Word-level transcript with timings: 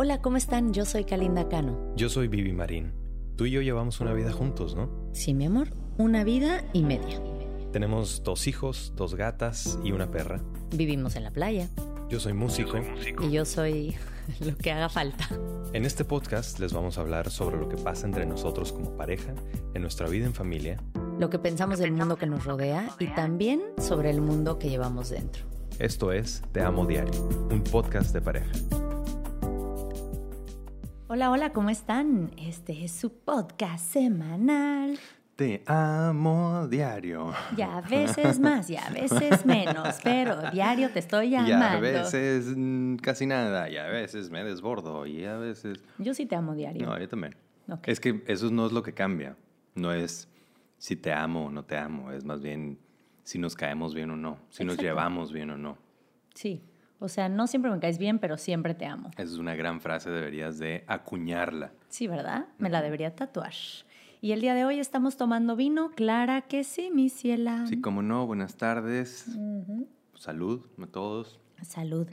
Hola, 0.00 0.22
¿cómo 0.22 0.36
están? 0.36 0.72
Yo 0.72 0.84
soy 0.84 1.02
Kalinda 1.02 1.48
Cano. 1.48 1.76
Yo 1.96 2.08
soy 2.08 2.28
Vivi 2.28 2.52
Marín. 2.52 2.92
Tú 3.34 3.46
y 3.46 3.50
yo 3.50 3.62
llevamos 3.62 3.98
una 3.98 4.12
vida 4.12 4.30
juntos, 4.30 4.76
¿no? 4.76 4.88
Sí, 5.12 5.34
mi 5.34 5.46
amor, 5.46 5.70
una 5.96 6.22
vida 6.22 6.64
y 6.72 6.84
media. 6.84 7.20
Tenemos 7.72 8.22
dos 8.22 8.46
hijos, 8.46 8.92
dos 8.94 9.16
gatas 9.16 9.76
y 9.82 9.90
una 9.90 10.08
perra. 10.08 10.40
Vivimos 10.70 11.16
en 11.16 11.24
la 11.24 11.32
playa. 11.32 11.68
Yo 12.08 12.20
soy 12.20 12.32
músico. 12.32 12.78
Y 13.22 13.32
yo 13.32 13.44
soy 13.44 13.96
lo 14.38 14.56
que 14.56 14.70
haga 14.70 14.88
falta. 14.88 15.28
En 15.72 15.84
este 15.84 16.04
podcast 16.04 16.60
les 16.60 16.72
vamos 16.72 16.96
a 16.96 17.00
hablar 17.00 17.28
sobre 17.28 17.56
lo 17.56 17.68
que 17.68 17.76
pasa 17.76 18.06
entre 18.06 18.24
nosotros 18.24 18.72
como 18.72 18.96
pareja, 18.96 19.34
en 19.74 19.82
nuestra 19.82 20.08
vida 20.08 20.26
en 20.26 20.32
familia, 20.32 20.80
Lo 21.18 21.28
que 21.28 21.40
pensamos 21.40 21.80
del 21.80 21.90
mundo 21.90 22.14
que 22.14 22.26
nos 22.26 22.44
rodea 22.44 22.88
y 23.00 23.08
también 23.08 23.60
sobre 23.78 24.10
el 24.10 24.20
mundo 24.20 24.60
que 24.60 24.70
llevamos 24.70 25.10
dentro. 25.10 25.42
Esto 25.80 26.12
es 26.12 26.40
Te 26.52 26.62
Amo 26.62 26.86
Diario, 26.86 27.28
un 27.50 27.64
podcast 27.64 28.12
de 28.14 28.20
pareja. 28.20 28.52
Hola, 31.10 31.30
hola, 31.30 31.52
¿cómo 31.52 31.70
están? 31.70 32.32
Este 32.36 32.84
es 32.84 32.92
su 32.92 33.10
podcast 33.12 33.82
semanal. 33.92 34.98
Te 35.36 35.62
amo 35.66 36.66
diario. 36.68 37.32
Ya 37.56 37.78
a 37.78 37.80
veces 37.80 38.38
más, 38.40 38.68
ya 38.68 38.86
a 38.86 38.90
veces 38.90 39.46
menos, 39.46 39.96
pero 40.04 40.50
diario 40.50 40.90
te 40.90 40.98
estoy 40.98 41.28
Y 41.28 41.30
llamando. 41.30 41.64
a 41.78 41.80
veces 41.80 42.52
mm, 42.54 42.96
casi 42.96 43.26
nada, 43.26 43.70
y 43.70 43.76
a 43.76 43.86
veces 43.86 44.30
me 44.30 44.44
desbordo, 44.44 45.06
y 45.06 45.24
a 45.24 45.36
veces... 45.38 45.82
Yo 45.98 46.12
sí 46.12 46.26
te 46.26 46.34
amo 46.36 46.54
diario. 46.54 46.84
No, 46.86 46.98
yo 46.98 47.08
también. 47.08 47.36
Es 47.84 48.00
que 48.00 48.22
eso 48.26 48.50
no 48.50 48.66
es 48.66 48.72
lo 48.72 48.82
que 48.82 48.92
cambia. 48.92 49.36
No 49.74 49.92
es 49.92 50.28
si 50.76 50.96
te 50.96 51.12
amo 51.12 51.46
o 51.46 51.50
no 51.50 51.64
te 51.64 51.76
amo, 51.76 52.10
es 52.12 52.24
más 52.24 52.42
bien 52.42 52.78
si 53.22 53.38
nos 53.38 53.54
caemos 53.54 53.94
bien 53.94 54.10
o 54.10 54.16
no, 54.16 54.38
si 54.50 54.64
nos 54.64 54.76
llevamos 54.76 55.32
bien 55.32 55.50
o 55.50 55.56
no. 55.56 55.78
Sí. 56.34 56.62
O 57.00 57.08
sea, 57.08 57.28
no 57.28 57.46
siempre 57.46 57.70
me 57.70 57.78
caes 57.78 57.98
bien, 57.98 58.18
pero 58.18 58.36
siempre 58.36 58.74
te 58.74 58.86
amo. 58.86 59.10
Esa 59.12 59.22
es 59.22 59.38
una 59.38 59.54
gran 59.54 59.80
frase, 59.80 60.10
deberías 60.10 60.58
de 60.58 60.84
acuñarla. 60.86 61.72
Sí, 61.88 62.08
¿verdad? 62.08 62.46
Me 62.58 62.70
la 62.70 62.82
debería 62.82 63.14
tatuar. 63.14 63.52
Y 64.20 64.32
el 64.32 64.40
día 64.40 64.54
de 64.54 64.64
hoy 64.64 64.80
estamos 64.80 65.16
tomando 65.16 65.54
vino. 65.54 65.90
Clara 65.90 66.42
que 66.42 66.64
sí, 66.64 66.90
mi 66.92 67.08
ciela. 67.08 67.66
Sí, 67.68 67.80
como 67.80 68.02
no, 68.02 68.26
buenas 68.26 68.56
tardes, 68.56 69.26
salud 70.14 70.66
a 70.82 70.86
todos. 70.86 71.38
Salud. 71.62 72.08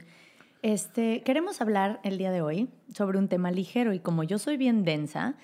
Este, 0.62 1.22
queremos 1.22 1.60
hablar 1.60 2.00
el 2.04 2.16
día 2.16 2.30
de 2.30 2.42
hoy 2.42 2.68
sobre 2.94 3.18
un 3.18 3.28
tema 3.28 3.50
ligero 3.50 3.92
y 3.92 3.98
como 3.98 4.22
yo 4.22 4.38
soy 4.38 4.56
bien 4.56 4.84
densa, 4.84 5.34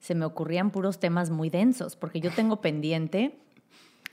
se 0.00 0.14
me 0.14 0.24
ocurrían 0.24 0.70
puros 0.70 1.00
temas 1.00 1.30
muy 1.30 1.50
densos, 1.50 1.96
porque 1.96 2.20
yo 2.20 2.30
tengo 2.30 2.60
pendiente 2.60 3.38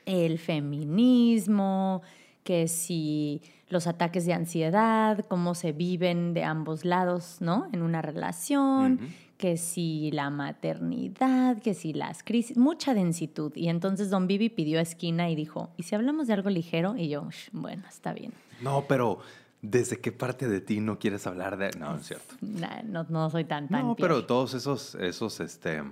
el 0.05 0.39
feminismo, 0.39 2.01
que 2.45 2.67
si 2.67 3.41
los 3.69 3.87
ataques 3.87 4.25
de 4.27 4.33
ansiedad, 4.33 5.25
cómo 5.27 5.55
se 5.55 5.71
viven 5.73 6.33
de 6.35 6.43
ambos 6.43 6.85
lados, 6.85 7.37
¿no? 7.39 7.67
En 7.73 7.81
una 7.81 8.03
relación, 8.03 8.99
que 9.37 9.57
si 9.57 10.11
la 10.11 10.29
maternidad, 10.29 11.57
que 11.61 11.73
si 11.73 11.91
las 11.91 12.23
crisis, 12.23 12.55
mucha 12.55 12.93
densitud. 12.93 13.51
Y 13.55 13.67
entonces 13.67 14.11
don 14.11 14.27
Vivi 14.27 14.49
pidió 14.49 14.79
esquina 14.79 15.29
y 15.29 15.35
dijo, 15.35 15.71
¿y 15.75 15.83
si 15.83 15.95
hablamos 15.95 16.27
de 16.27 16.33
algo 16.33 16.51
ligero? 16.51 16.95
Y 16.95 17.09
yo, 17.09 17.27
"Sh, 17.29 17.49
bueno, 17.51 17.83
está 17.89 18.13
bien. 18.13 18.31
No, 18.61 18.85
pero 18.87 19.19
¿desde 19.63 19.99
qué 19.99 20.11
parte 20.11 20.47
de 20.47 20.61
ti 20.61 20.79
no 20.79 20.99
quieres 20.99 21.25
hablar 21.25 21.57
de...? 21.57 21.71
No, 21.71 21.93
no 21.93 21.97
es 21.97 22.05
cierto. 22.05 22.35
Nah, 22.41 22.83
no, 22.83 23.05
no 23.09 23.29
soy 23.31 23.43
tan 23.45 23.67
tan 23.67 23.87
No, 23.87 23.95
pero 23.95 24.25
todos 24.25 24.53
esos, 24.53 24.93
esos, 24.95 25.39
este, 25.39 25.83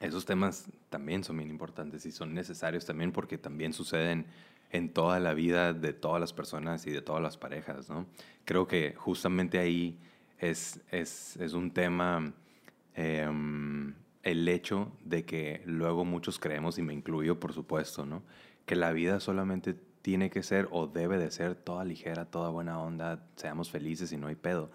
esos 0.00 0.24
temas 0.24 0.64
también 0.88 1.22
son 1.22 1.36
bien 1.36 1.50
importantes 1.50 2.06
y 2.06 2.10
son 2.10 2.32
necesarios 2.32 2.86
también 2.86 3.12
porque 3.12 3.36
también 3.36 3.74
suceden 3.74 4.24
en 4.70 4.92
toda 4.92 5.18
la 5.20 5.34
vida 5.34 5.72
de 5.72 5.92
todas 5.92 6.20
las 6.20 6.32
personas 6.32 6.86
y 6.86 6.90
de 6.90 7.02
todas 7.02 7.22
las 7.22 7.36
parejas, 7.36 7.88
¿no? 7.88 8.06
Creo 8.44 8.66
que 8.66 8.94
justamente 8.96 9.58
ahí 9.58 9.98
es, 10.38 10.80
es, 10.90 11.36
es 11.36 11.52
un 11.52 11.72
tema 11.72 12.32
em, 12.94 13.94
el 14.22 14.48
hecho 14.48 14.92
de 15.04 15.24
que 15.24 15.62
luego 15.66 16.04
muchos 16.04 16.38
creemos, 16.38 16.78
y 16.78 16.82
me 16.82 16.94
incluyo 16.94 17.40
por 17.40 17.52
supuesto, 17.52 18.06
¿no? 18.06 18.22
Que 18.66 18.76
la 18.76 18.92
vida 18.92 19.20
solamente 19.20 19.74
tiene 20.02 20.30
que 20.30 20.42
ser 20.42 20.68
o 20.70 20.86
debe 20.86 21.18
de 21.18 21.30
ser 21.30 21.54
toda 21.54 21.84
ligera, 21.84 22.24
toda 22.24 22.50
buena 22.50 22.80
onda, 22.80 23.26
seamos 23.36 23.70
felices 23.70 24.12
y 24.12 24.16
no 24.16 24.28
hay 24.28 24.36
pedo. 24.36 24.70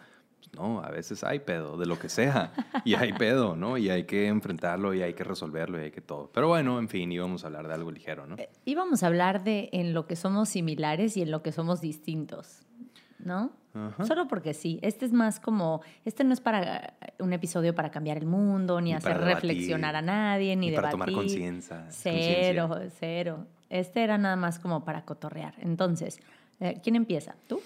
No, 0.54 0.82
a 0.82 0.90
veces 0.90 1.24
hay 1.24 1.40
pedo, 1.40 1.78
de 1.78 1.86
lo 1.86 1.98
que 2.00 2.10
sea, 2.10 2.54
y 2.86 2.96
hay 2.96 3.12
pedo, 3.20 3.56
¿no? 3.56 3.78
Y 3.78 3.90
hay 3.90 4.04
que 4.06 4.28
enfrentarlo 4.28 4.94
y 4.94 5.02
hay 5.02 5.14
que 5.14 5.24
resolverlo 5.24 5.80
y 5.80 5.86
hay 5.86 5.92
que 5.92 6.02
todo. 6.02 6.30
Pero 6.34 6.48
bueno, 6.48 6.80
en 6.80 6.88
fin, 6.90 7.12
íbamos 7.12 7.44
a 7.44 7.48
hablar 7.48 7.68
de 7.68 7.74
algo 7.74 7.92
ligero, 7.92 8.26
¿no? 8.28 8.36
Íbamos 8.66 9.04
a 9.04 9.08
hablar 9.08 9.44
de 9.44 9.70
en 9.74 9.94
lo 9.94 10.08
que 10.08 10.16
somos 10.16 10.50
similares 10.50 11.18
y 11.18 11.22
en 11.22 11.32
lo 11.32 11.42
que 11.44 11.52
somos 11.52 11.82
distintos, 11.82 12.60
¿no? 13.20 13.52
Ajá. 13.74 14.06
Solo 14.06 14.28
porque 14.30 14.54
sí. 14.54 14.80
Este 14.82 15.06
es 15.06 15.12
más 15.12 15.42
como, 15.42 15.82
este 16.06 16.24
no 16.24 16.32
es 16.32 16.40
para 16.40 16.94
un 17.20 17.34
episodio 17.34 17.76
para 17.76 17.92
cambiar 17.92 18.18
el 18.18 18.26
mundo, 18.26 18.80
ni, 18.80 18.92
Ni 18.92 18.94
hacer 18.96 19.12
para 19.14 19.26
debatir, 19.26 19.50
reflexionar 19.50 19.96
a 19.98 20.02
nadie, 20.02 20.56
ni, 20.56 20.70
ni 20.70 20.76
para 20.76 20.92
debatir. 20.92 21.14
tomar 21.14 21.24
conciencia- 21.26 21.86
Cero, 21.90 22.70
cero. 22.98 23.46
Este 23.70 24.04
era 24.04 24.18
nada 24.18 24.38
más 24.38 24.60
como 24.60 24.86
para 24.86 25.04
cotorrear. 25.04 25.56
Entonces, 25.60 26.20
eh, 26.62 26.80
¿quién 26.82 26.96
empieza? 26.96 27.36
¿Tú? 27.50 27.60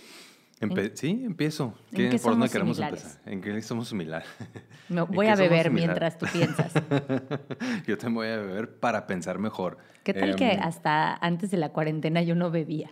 Empe- 0.62 0.92
sí, 0.94 1.22
empiezo. 1.24 1.74
¿En 1.92 2.10
qué 2.10 2.20
¿Por 2.20 2.34
dónde 2.34 2.50
queremos 2.50 2.78
similares? 2.78 3.04
empezar? 3.04 3.34
¿En 3.34 3.42
qué 3.42 3.62
somos 3.62 3.88
similares? 3.88 4.28
¿En 4.90 5.06
voy 5.08 5.28
a 5.28 5.36
beber 5.36 5.72
mientras 5.72 6.18
tú 6.18 6.26
piensas. 6.32 6.74
Yo 7.88 7.98
también 7.98 8.14
voy 8.16 8.28
a 8.28 8.38
beber 8.38 8.78
para 8.80 9.08
pensar 9.08 9.40
mejor. 9.40 9.78
¿Qué 10.04 10.14
tal 10.14 10.36
que 10.36 10.52
Em, 10.52 10.60
hasta 10.62 11.16
antes 11.16 11.52
de 11.52 11.58
la 11.58 11.70
cuarentena 11.70 12.22
yo 12.24 12.36
no 12.36 12.52
bebía? 12.52 12.92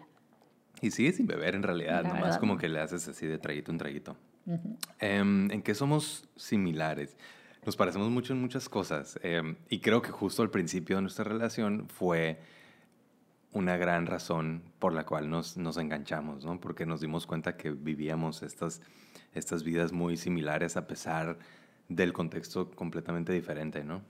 Y 0.82 0.92
sigue 0.92 1.12
sin 1.12 1.26
beber 1.28 1.56
en 1.56 1.64
realidad, 1.64 2.04
La 2.04 2.10
nomás 2.10 2.22
verdad, 2.24 2.40
como 2.40 2.54
no. 2.54 2.60
que 2.60 2.70
le 2.70 2.80
haces 2.80 3.08
así 3.08 3.26
de 3.26 3.38
traguito 3.38 3.72
en 3.72 3.78
traguito. 3.80 4.16
Em, 5.00 5.50
¿En 5.52 5.62
qué 5.62 5.74
somos 5.76 6.30
similares? 6.36 7.18
Nos 7.66 7.76
parecemos 7.76 8.10
mucho 8.10 8.34
en 8.34 8.40
muchas 8.42 8.70
cosas. 8.70 9.20
em, 9.24 9.56
y 9.70 9.80
creo 9.80 10.02
que 10.02 10.12
justo 10.12 10.42
al 10.42 10.52
principio 10.52 10.96
de 10.98 11.02
nuestra 11.02 11.26
relación 11.26 11.88
fue 11.90 12.40
una 13.58 13.76
gran 13.78 14.06
razón 14.06 14.62
por 14.80 14.94
la 14.94 15.06
cual 15.06 15.30
nos, 15.30 15.58
nos 15.58 15.78
enganchamos, 15.78 16.46
¿no? 16.46 16.60
Porque 16.60 16.86
nos 16.86 17.02
dimos 17.02 17.26
cuenta 17.26 17.58
que 17.58 17.72
vivíamos 17.72 18.44
estas, 18.44 18.82
estas 19.34 19.64
vidas 19.64 19.92
muy 19.92 20.16
similares 20.18 20.78
a 20.78 20.88
pesar 20.88 21.38
del 21.90 22.14
contexto 22.14 22.70
completamente 22.72 23.34
diferente, 23.34 23.84
¿no? 23.84 24.02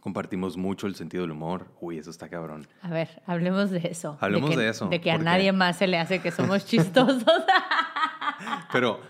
Compartimos 0.00 0.56
mucho 0.56 0.86
el 0.86 0.94
sentido 0.94 1.22
del 1.22 1.32
humor. 1.32 1.66
Uy, 1.80 1.98
eso 1.98 2.10
está 2.10 2.28
cabrón. 2.28 2.66
A 2.82 2.90
ver, 2.90 3.20
hablemos 3.26 3.70
de 3.70 3.80
eso. 3.90 4.16
Hablemos 4.20 4.50
de, 4.50 4.56
que, 4.56 4.62
de 4.62 4.68
eso, 4.68 4.88
De 4.88 5.00
que 5.00 5.10
a 5.10 5.18
nadie 5.18 5.52
más 5.52 5.76
se 5.76 5.88
le 5.88 5.98
hace 5.98 6.20
que 6.20 6.30
somos 6.30 6.64
chistosos. 6.66 7.24
Pero 8.72 9.00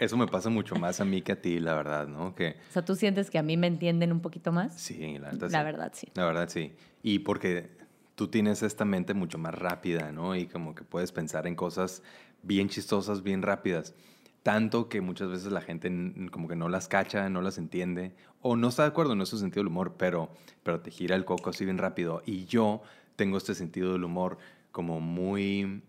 eso 0.00 0.16
me 0.16 0.26
pasa 0.26 0.50
mucho 0.50 0.74
más 0.74 1.00
a 1.00 1.04
mí 1.04 1.22
que 1.22 1.32
a 1.32 1.40
ti, 1.40 1.60
la 1.60 1.74
verdad, 1.74 2.08
¿no? 2.08 2.34
Que 2.34 2.56
o 2.68 2.72
sea, 2.72 2.84
¿tú 2.84 2.96
sientes 2.96 3.30
que 3.30 3.38
a 3.38 3.42
mí 3.42 3.56
me 3.56 3.68
entienden 3.68 4.10
un 4.10 4.20
poquito 4.20 4.50
más? 4.50 4.74
sí, 4.74 5.18
la, 5.18 5.32
La 5.32 5.48
sí. 5.48 5.54
verdad, 5.64 5.92
sí. 5.94 6.08
La 6.14 6.24
verdad, 6.24 6.48
sí. 6.48 6.74
Y 7.02 7.20
porque 7.20 7.70
tú 8.14 8.28
tienes 8.28 8.62
esta 8.62 8.84
mente 8.84 9.14
mucho 9.14 9.38
más 9.38 9.54
rápida, 9.54 10.12
¿no? 10.12 10.36
Y 10.36 10.46
como 10.46 10.74
que 10.74 10.84
puedes 10.84 11.12
pensar 11.12 11.46
en 11.46 11.54
cosas 11.54 12.02
bien 12.42 12.68
chistosas, 12.68 13.22
bien 13.22 13.42
rápidas. 13.42 13.94
Tanto 14.42 14.88
que 14.88 15.00
muchas 15.00 15.30
veces 15.30 15.50
la 15.50 15.62
gente 15.62 15.90
como 16.30 16.48
que 16.48 16.56
no 16.56 16.68
las 16.68 16.86
cacha, 16.86 17.28
no 17.30 17.40
las 17.40 17.56
entiende, 17.56 18.14
o 18.42 18.56
no 18.56 18.68
está 18.68 18.82
de 18.82 18.88
acuerdo 18.88 19.14
en 19.14 19.22
ese 19.22 19.38
sentido 19.38 19.62
del 19.62 19.68
humor, 19.68 19.94
pero, 19.96 20.30
pero 20.62 20.80
te 20.80 20.90
gira 20.90 21.16
el 21.16 21.24
coco 21.24 21.50
así 21.50 21.64
bien 21.64 21.78
rápido. 21.78 22.22
Y 22.26 22.44
yo 22.44 22.82
tengo 23.16 23.38
este 23.38 23.54
sentido 23.54 23.92
del 23.92 24.04
humor 24.04 24.36
como 24.70 25.00
muy 25.00 25.82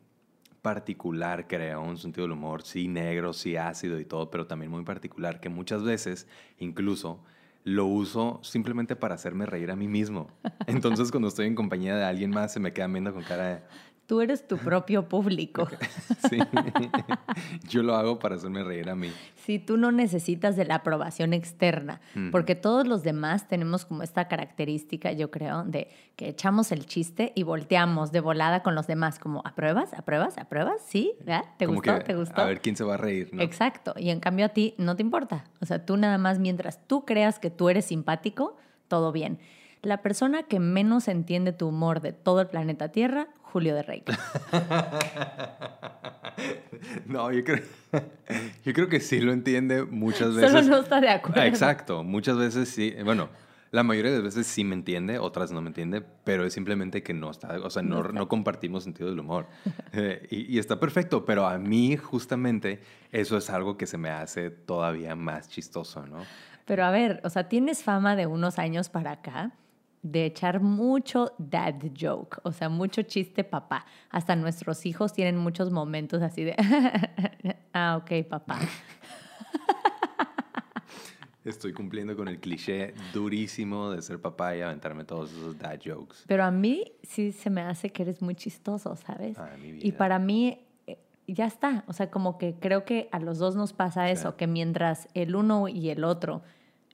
particular, 0.62 1.48
creo, 1.48 1.82
un 1.82 1.98
sentido 1.98 2.24
del 2.24 2.32
humor, 2.32 2.64
sí 2.64 2.88
negro, 2.88 3.34
sí 3.34 3.58
ácido 3.58 4.00
y 4.00 4.06
todo, 4.06 4.32
pero 4.32 4.48
también 4.48 4.72
muy 4.72 4.84
particular, 4.84 5.40
que 5.40 5.50
muchas 5.50 5.84
veces 5.84 6.28
incluso 6.58 7.24
lo 7.66 7.88
uso 7.88 8.40
simplemente 8.44 8.96
para 8.96 9.16
hacerme 9.16 9.48
reír 9.48 9.72
a 9.72 9.76
mí 9.76 9.88
mismo. 9.88 10.28
Entonces 10.68 11.12
cuando 11.12 11.28
estoy 11.28 11.48
en 11.48 11.56
compañía 11.56 11.96
de 11.96 12.06
alguien 12.06 12.30
más 12.30 12.54
se 12.54 12.60
me 12.60 12.72
quedan 12.72 12.94
viendo 12.94 13.12
con 13.12 13.24
cara 13.24 13.48
de, 13.48 13.62
Tú 14.08 14.22
eres 14.22 14.48
tu 14.48 14.58
propio 14.58 15.10
público. 15.10 15.68
sí, 16.30 16.38
yo 17.68 17.82
lo 17.82 17.96
hago 17.96 18.20
para 18.20 18.36
hacerme 18.36 18.64
reír 18.64 18.90
a 18.90 18.96
mí. 18.96 19.12
Sí, 19.36 19.58
tú 19.60 19.78
no 19.78 19.92
necesitas 19.92 20.56
de 20.56 20.66
la 20.66 20.76
aprobación 20.76 21.34
externa, 21.34 22.02
porque 22.32 22.56
todos 22.56 22.88
los 22.88 23.04
demás 23.04 23.48
tenemos 23.48 23.86
como 23.86 24.04
esta 24.04 24.28
característica, 24.28 25.12
yo 25.12 25.32
creo, 25.32 25.64
de 25.64 25.90
que 26.16 26.30
echamos 26.30 26.72
el 26.72 26.86
chiste 26.86 27.32
y 27.36 27.44
volteamos 27.44 28.12
de 28.12 28.20
volada 28.20 28.64
con 28.64 28.76
los 28.76 28.88
demás, 28.88 29.20
como 29.20 29.42
¿apruebas? 29.46 29.94
¿apruebas? 29.94 30.38
¿apruebas? 30.38 30.82
¿Sí? 30.86 31.14
¿verdad? 31.20 31.44
¿Te 31.58 31.66
Como 31.66 31.78
gustó? 31.80 31.98
que, 32.00 32.04
¿Te 32.06 32.16
gustó? 32.16 32.42
A 32.42 32.46
ver 32.46 32.62
quién 32.62 32.76
se 32.76 32.84
va 32.84 32.96
a 32.96 32.98
reír, 32.98 33.30
¿no? 33.34 33.42
Exacto. 33.42 33.94
Y 33.98 34.10
en 34.10 34.20
cambio 34.20 34.46
a 34.46 34.50
ti 34.50 34.76
no 34.78 34.96
te 34.96 35.04
importa. 35.04 35.46
O 35.62 35.66
sea, 35.66 35.86
tú 35.86 35.98
nada 35.98 36.18
más 36.18 36.40
mientras 36.40 36.80
tú 36.88 37.06
creas 37.06 37.40
que 37.40 37.50
tú 37.50 37.70
eres 37.70 37.86
simpático, 37.86 38.58
todo 38.88 39.12
bien. 39.12 39.40
La 39.86 40.02
persona 40.02 40.42
que 40.42 40.60
menos 40.60 41.08
entiende 41.08 41.54
tu 41.54 41.68
humor 41.68 42.02
de 42.02 42.12
todo 42.12 42.42
el 42.42 42.48
planeta 42.48 42.90
Tierra, 42.90 43.28
Julio 43.44 43.76
de 43.76 43.84
Rey. 43.84 44.04
No, 47.06 47.32
yo 47.32 47.44
creo, 47.46 47.64
yo 48.66 48.74
creo 48.74 48.90
que 48.90 49.00
sí 49.00 49.22
lo 49.22 49.32
entiende 49.32 49.84
muchas 49.84 50.34
Solo 50.34 50.42
veces. 50.42 50.68
no 50.68 50.80
está 50.80 51.00
de 51.00 51.10
acuerdo. 51.10 51.40
Ah, 51.40 51.48
Exacto, 51.48 52.04
muchas 52.04 52.38
veces 52.38 52.68
sí. 52.68 52.94
Bueno, 53.06 53.30
La 53.72 53.84
mayoría 53.84 54.12
de 54.12 54.20
veces 54.22 54.48
sí 54.48 54.64
me 54.66 54.76
entiende, 54.76 55.18
otras 55.18 55.52
no 55.52 55.62
me 55.62 55.70
entiende, 55.70 56.04
pero 56.24 56.46
es 56.46 56.54
simplemente 56.54 57.04
que 57.04 57.14
no 57.14 57.32
está, 57.32 57.58
o 57.64 57.70
sea, 57.70 57.84
no, 57.84 58.04
no, 58.04 58.28
compartimos 58.28 58.84
sentido 58.84 59.10
del 59.10 59.20
humor. 59.20 59.48
Eh, 59.94 60.28
y, 60.30 60.56
y, 60.56 60.60
está 60.60 60.78
perfecto, 60.78 61.24
pero 61.24 61.48
a 61.48 61.58
mí 61.58 61.96
justamente 61.96 62.82
eso 63.14 63.38
es 63.38 63.50
algo 63.50 63.78
que 63.78 63.88
se 63.88 63.98
me 63.98 64.10
hace 64.10 64.50
todavía 64.50 65.16
más 65.16 65.48
chistoso, 65.48 66.06
¿no? 66.06 66.18
Pero 66.66 66.84
a 66.84 66.92
ver, 66.92 67.22
o 67.24 67.30
sea, 67.30 67.48
tienes 67.48 67.84
fama 67.84 68.18
de 68.18 68.26
unos 68.26 68.60
años 68.60 68.90
para 68.90 69.12
acá 69.12 69.54
de 70.06 70.26
echar 70.26 70.62
mucho 70.62 71.34
dad 71.40 71.82
joke, 72.00 72.40
o 72.44 72.52
sea, 72.52 72.70
mucho 72.70 73.02
chiste 73.02 73.44
papá. 73.44 73.88
Hasta 74.12 74.36
nuestros 74.36 74.86
hijos 74.86 75.14
tienen 75.14 75.36
muchos 75.36 75.72
momentos 75.72 76.22
así 76.22 76.44
de, 76.44 76.56
ah, 77.74 78.00
ok, 78.00 78.28
papá. 78.30 78.60
Estoy 81.44 81.74
cumpliendo 81.74 82.16
con 82.16 82.28
el 82.28 82.40
cliché 82.40 82.94
durísimo 83.14 83.90
de 83.90 84.04
ser 84.04 84.22
papá 84.22 84.56
y 84.56 84.62
aventarme 84.62 85.06
todos 85.06 85.32
esos 85.32 85.58
dad 85.58 85.80
jokes. 85.84 86.18
Pero 86.28 86.44
a 86.44 86.52
mí 86.52 86.94
sí 87.02 87.32
se 87.32 87.50
me 87.50 87.62
hace 87.62 87.90
que 87.90 88.04
eres 88.04 88.22
muy 88.22 88.36
chistoso, 88.36 88.96
¿sabes? 88.96 89.40
Ah, 89.40 89.56
mi 89.60 89.72
vida. 89.72 89.88
Y 89.88 89.92
para 89.94 90.20
mí 90.20 90.68
eh, 90.86 91.00
ya 91.28 91.48
está, 91.48 91.84
o 91.88 91.94
sea, 91.94 92.12
como 92.12 92.38
que 92.38 92.54
creo 92.60 92.86
que 92.86 93.10
a 93.12 93.18
los 93.18 93.40
dos 93.40 93.56
nos 93.56 93.74
pasa 93.74 94.12
eso, 94.12 94.38
que 94.38 94.46
mientras 94.46 95.08
el 95.16 95.36
uno 95.36 95.68
y 95.68 95.90
el 95.90 96.04
otro 96.04 96.44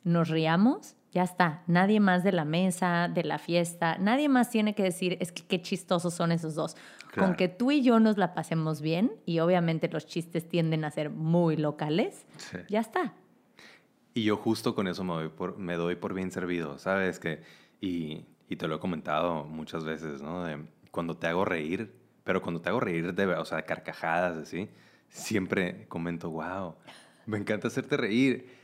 nos 0.06 0.30
riamos, 0.30 0.96
ya 1.12 1.24
está. 1.24 1.64
Nadie 1.68 2.00
más 2.00 2.24
de 2.24 2.32
la 2.32 2.46
mesa, 2.46 3.10
de 3.14 3.24
la 3.24 3.38
fiesta, 3.38 3.98
nadie 4.00 4.30
más 4.30 4.50
tiene 4.50 4.74
que 4.74 4.84
decir, 4.84 5.18
es 5.20 5.32
que 5.32 5.44
qué 5.44 5.62
chistosos 5.62 6.14
son 6.14 6.32
esos 6.32 6.56
dos. 6.56 6.78
Con 7.18 7.36
que 7.36 7.50
tú 7.50 7.72
y 7.72 7.84
yo 7.84 8.00
nos 8.00 8.18
la 8.18 8.34
pasemos 8.34 8.80
bien, 8.80 9.12
y 9.26 9.40
obviamente 9.40 9.90
los 9.90 10.06
chistes 10.06 10.48
tienden 10.48 10.86
a 10.86 10.92
ser 10.92 11.10
muy 11.10 11.58
locales, 11.58 12.26
ya 12.70 12.80
está. 12.80 13.14
Y 14.14 14.24
yo 14.24 14.38
justo 14.38 14.74
con 14.76 14.88
eso 14.88 15.04
me 15.04 15.14
doy 15.14 15.30
por, 15.30 15.58
me 15.58 15.76
doy 15.76 15.96
por 15.96 16.14
bien 16.14 16.32
servido, 16.32 16.80
¿sabes? 16.80 17.20
Que, 17.20 17.42
y, 17.82 18.26
y 18.48 18.56
te 18.56 18.68
lo 18.70 18.76
he 18.76 18.80
comentado 18.80 19.44
muchas 19.44 19.84
veces, 19.84 20.22
¿no? 20.22 20.46
De 20.46 20.66
cuando 20.92 21.18
te 21.18 21.28
hago 21.28 21.44
reír, 21.44 21.94
pero 22.24 22.42
cuando 22.42 22.62
te 22.62 22.70
hago 22.70 22.80
reír, 22.80 23.14
de, 23.14 23.26
o 23.28 23.46
sea, 23.46 23.64
carcajadas, 23.64 24.38
así, 24.38 24.70
siempre 25.10 25.86
comento, 25.90 26.30
wow, 26.30 26.76
me 27.26 27.38
encanta 27.38 27.68
hacerte 27.68 27.98
reír 27.98 28.61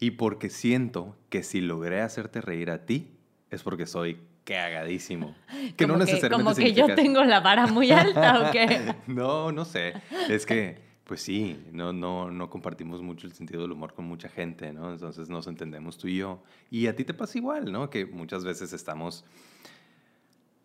y 0.00 0.12
porque 0.12 0.50
siento 0.50 1.16
que 1.28 1.42
si 1.42 1.60
logré 1.60 2.00
hacerte 2.00 2.40
reír 2.40 2.70
a 2.70 2.86
ti, 2.86 3.10
es 3.50 3.62
porque 3.62 3.86
soy 3.86 4.20
cagadísimo. 4.44 5.34
Que 5.76 5.86
no 5.86 5.96
necesariamente. 5.96 6.44
Como 6.44 6.54
que 6.54 6.72
yo 6.72 6.94
tengo 6.94 7.22
la 7.24 7.40
vara 7.40 7.66
muy 7.66 7.90
alta 7.90 8.48
o 8.48 8.52
qué. 8.52 8.94
no, 9.06 9.52
no 9.52 9.64
sé. 9.64 9.94
Es 10.28 10.46
que, 10.46 10.80
pues 11.04 11.20
sí, 11.22 11.58
no, 11.72 11.92
no, 11.92 12.30
no 12.30 12.48
compartimos 12.48 13.02
mucho 13.02 13.26
el 13.26 13.32
sentido 13.32 13.62
del 13.62 13.72
humor 13.72 13.92
con 13.94 14.06
mucha 14.06 14.28
gente, 14.28 14.72
¿no? 14.72 14.92
Entonces 14.92 15.28
nos 15.28 15.46
entendemos 15.46 15.98
tú 15.98 16.08
y 16.08 16.18
yo. 16.18 16.42
Y 16.70 16.86
a 16.86 16.96
ti 16.96 17.04
te 17.04 17.14
pasa 17.14 17.38
igual, 17.38 17.70
¿no? 17.70 17.90
Que 17.90 18.06
muchas 18.06 18.44
veces 18.44 18.72
estamos, 18.72 19.24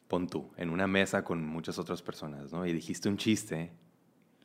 pon 0.08 0.28
tú, 0.28 0.50
en 0.58 0.70
una 0.70 0.88
mesa 0.88 1.24
con 1.24 1.46
muchas 1.46 1.78
otras 1.78 2.02
personas, 2.02 2.52
¿no? 2.52 2.66
Y 2.66 2.74
dijiste 2.74 3.10
un 3.10 3.18
chiste 3.18 3.72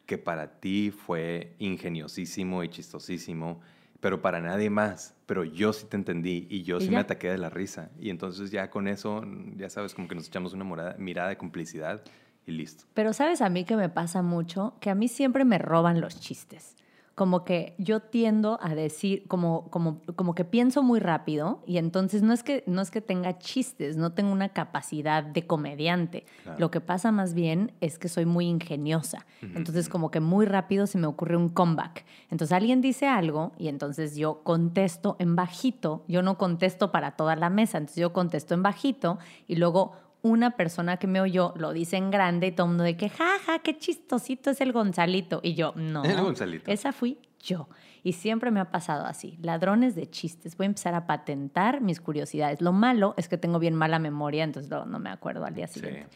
que 0.07 0.19
para 0.19 0.59
ti 0.61 0.91
fue 0.91 1.55
ingeniosísimo 1.59 2.65
y 2.65 2.69
chistosísimo 2.69 3.61
pero 4.01 4.21
para 4.23 4.41
nadie 4.41 4.71
más. 4.71 5.15
Pero 5.27 5.45
yo 5.45 5.73
sí 5.73 5.87
te 5.87 5.97
entendí 5.97 6.47
y 6.49 6.63
yo 6.63 6.81
sí 6.81 6.91
me 6.91 6.99
ataqué 6.99 7.31
de 7.31 7.39
la 7.39 7.51
risa. 7.51 7.91
Y 8.01 8.11
entonces 8.11 8.51
ya 8.51 8.71
con 8.71 8.89
eso, 8.89 9.25
ya 9.57 9.69
sabes, 9.69 9.95
como 9.95 10.09
que 10.09 10.15
nos 10.15 10.27
echamos 10.29 10.55
una 10.55 10.95
mirada 10.99 11.29
de 11.29 11.37
complicidad 11.37 12.03
y 12.47 12.53
listo. 12.53 12.85
Pero 12.95 13.13
sabes 13.13 13.43
a 13.43 13.49
mí 13.51 13.65
que 13.65 13.77
me 13.77 13.89
pasa 13.89 14.23
mucho, 14.23 14.75
que 14.81 14.91
a 14.91 14.95
mí 14.95 15.09
siempre 15.09 15.45
me 15.45 15.59
roban 15.59 16.01
los 16.01 16.19
chistes 16.19 16.77
como 17.19 17.45
que 17.45 17.75
yo 17.79 17.99
tiendo 17.99 18.61
a 18.63 18.77
decir, 18.77 19.27
como, 19.27 19.69
como, 19.71 20.01
como 20.15 20.37
que 20.37 20.45
pienso 20.45 20.85
muy 20.85 21.01
rápido 21.01 21.65
y 21.67 21.79
entonces 21.79 22.23
no 22.23 22.33
es, 22.33 22.45
que, 22.45 22.63
no 22.69 22.81
es 22.81 22.93
que 22.93 23.01
tenga 23.01 23.41
chistes, 23.41 23.97
no 23.97 24.13
tengo 24.13 24.31
una 24.31 24.51
capacidad 24.51 25.25
de 25.25 25.45
comediante. 25.45 26.27
Lo 26.59 26.71
que 26.71 26.81
pasa 26.81 27.11
más 27.11 27.35
bien 27.35 27.73
es 27.81 27.99
que 27.99 28.09
soy 28.09 28.25
muy 28.25 28.47
ingeniosa. 28.47 29.27
Entonces 29.43 29.89
como 29.89 30.13
que 30.13 30.21
muy 30.21 30.47
rápido 30.47 30.87
se 30.87 30.97
me 30.97 31.09
ocurre 31.09 31.37
un 31.37 31.49
comeback. 31.49 32.05
Entonces 32.31 32.57
alguien 32.57 32.81
dice 32.81 33.09
algo 33.09 33.51
y 33.59 33.67
entonces 33.67 34.15
yo 34.15 34.45
contesto 34.45 35.17
en 35.19 35.35
bajito, 35.35 36.05
yo 36.07 36.23
no 36.23 36.39
contesto 36.39 36.93
para 36.93 37.17
toda 37.17 37.35
la 37.35 37.51
mesa, 37.51 37.79
entonces 37.79 38.01
yo 38.01 38.13
contesto 38.13 38.55
en 38.55 38.63
bajito 38.63 39.19
y 39.49 39.57
luego 39.57 39.91
una 40.29 40.53
persona 40.53 40.97
que 40.97 41.07
me 41.07 41.21
oyó 41.21 41.55
lo 41.57 41.73
dice 41.73 41.97
en 41.97 42.11
grande 42.11 42.49
y 42.49 42.53
todo 42.53 42.67
el 42.67 42.71
mundo 42.71 42.85
de 42.85 42.97
que, 42.97 43.09
jaja, 43.09 43.59
qué 43.61 43.79
chistosito 43.79 44.51
es 44.51 44.61
el 44.61 44.73
Gonzalito. 44.73 45.41
Y 45.43 45.55
yo, 45.55 45.73
no. 45.77 46.05
El 46.05 46.21
Gonzalito. 46.21 46.71
Esa 46.71 46.93
fui 46.93 47.19
yo. 47.41 47.69
Y 48.03 48.13
siempre 48.13 48.51
me 48.51 48.61
ha 48.61 48.71
pasado 48.71 49.07
así. 49.07 49.39
Ladrones 49.43 49.95
de 49.95 50.09
chistes. 50.09 50.57
Voy 50.57 50.65
a 50.65 50.69
empezar 50.69 50.95
a 50.95 51.07
patentar 51.07 51.81
mis 51.81 52.01
curiosidades. 52.01 52.61
Lo 52.61 52.73
malo 52.73 53.15
es 53.17 53.29
que 53.29 53.39
tengo 53.39 53.59
bien 53.59 53.75
mala 53.75 53.99
memoria, 53.99 54.45
entonces 54.45 54.71
no, 54.71 54.87
me 54.99 55.11
acuerdo 55.11 55.45
al 55.45 55.55
día 55.55 55.67
siguiente. 55.67 56.09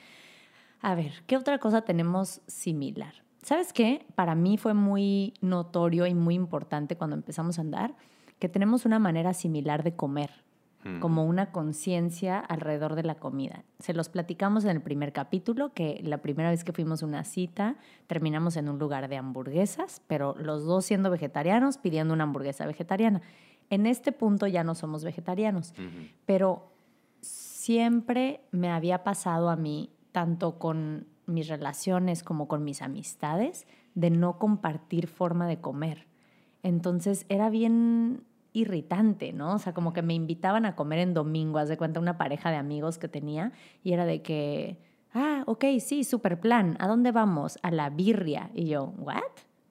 A 0.80 0.94
ver, 0.94 1.12
¿qué 1.26 1.36
otra 1.36 1.58
cosa 1.58 1.82
tenemos 1.82 2.40
similar? 2.46 3.14
¿Sabes 3.42 3.72
qué? 3.72 4.06
Para 4.14 4.34
mí 4.34 4.56
fue 4.56 4.74
muy 4.74 5.34
notorio 5.40 6.06
y 6.06 6.14
muy 6.14 6.34
importante 6.34 6.96
cuando 6.96 7.16
empezamos 7.16 7.58
a 7.58 7.62
andar 7.62 7.94
que 8.38 8.48
tenemos 8.48 8.84
una 8.84 8.98
manera 8.98 9.34
similar 9.34 9.84
de 9.84 9.94
comer 9.94 10.30
como 11.00 11.24
una 11.24 11.52
conciencia 11.52 12.40
alrededor 12.40 12.96
de 12.96 13.04
la 13.04 13.14
comida. 13.14 13.64
Se 13.78 13.94
los 13.94 14.08
platicamos 14.08 14.64
en 14.64 14.70
el 14.70 14.80
primer 14.80 15.12
capítulo, 15.12 15.72
que 15.72 16.00
la 16.02 16.18
primera 16.18 16.50
vez 16.50 16.64
que 16.64 16.72
fuimos 16.72 17.02
a 17.02 17.06
una 17.06 17.24
cita 17.24 17.76
terminamos 18.08 18.56
en 18.56 18.68
un 18.68 18.78
lugar 18.78 19.08
de 19.08 19.16
hamburguesas, 19.16 20.02
pero 20.08 20.34
los 20.38 20.64
dos 20.64 20.84
siendo 20.84 21.10
vegetarianos 21.10 21.78
pidiendo 21.78 22.12
una 22.14 22.24
hamburguesa 22.24 22.66
vegetariana. 22.66 23.22
En 23.70 23.86
este 23.86 24.12
punto 24.12 24.46
ya 24.46 24.64
no 24.64 24.74
somos 24.74 25.04
vegetarianos, 25.04 25.72
pero 26.26 26.72
siempre 27.20 28.40
me 28.50 28.70
había 28.70 29.04
pasado 29.04 29.50
a 29.50 29.56
mí, 29.56 29.90
tanto 30.10 30.58
con 30.58 31.06
mis 31.26 31.48
relaciones 31.48 32.24
como 32.24 32.48
con 32.48 32.64
mis 32.64 32.82
amistades, 32.82 33.66
de 33.94 34.10
no 34.10 34.38
compartir 34.38 35.06
forma 35.06 35.46
de 35.46 35.60
comer. 35.60 36.06
Entonces 36.62 37.24
era 37.28 37.50
bien 37.50 38.24
irritante, 38.52 39.32
¿no? 39.32 39.54
O 39.54 39.58
sea, 39.58 39.72
como 39.72 39.92
que 39.92 40.02
me 40.02 40.14
invitaban 40.14 40.66
a 40.66 40.76
comer 40.76 40.98
en 41.00 41.14
domingo, 41.14 41.58
haz 41.58 41.68
de 41.68 41.76
cuenta 41.76 42.00
una 42.00 42.18
pareja 42.18 42.50
de 42.50 42.56
amigos 42.56 42.98
que 42.98 43.08
tenía, 43.08 43.52
y 43.82 43.92
era 43.92 44.04
de 44.04 44.22
que, 44.22 44.78
ah, 45.14 45.42
ok, 45.46 45.64
sí, 45.80 46.04
super 46.04 46.40
plan, 46.40 46.76
¿a 46.78 46.86
dónde 46.86 47.12
vamos? 47.12 47.58
A 47.62 47.70
la 47.70 47.90
birria. 47.90 48.50
Y 48.54 48.66
yo, 48.66 48.92
¿what? 48.98 49.22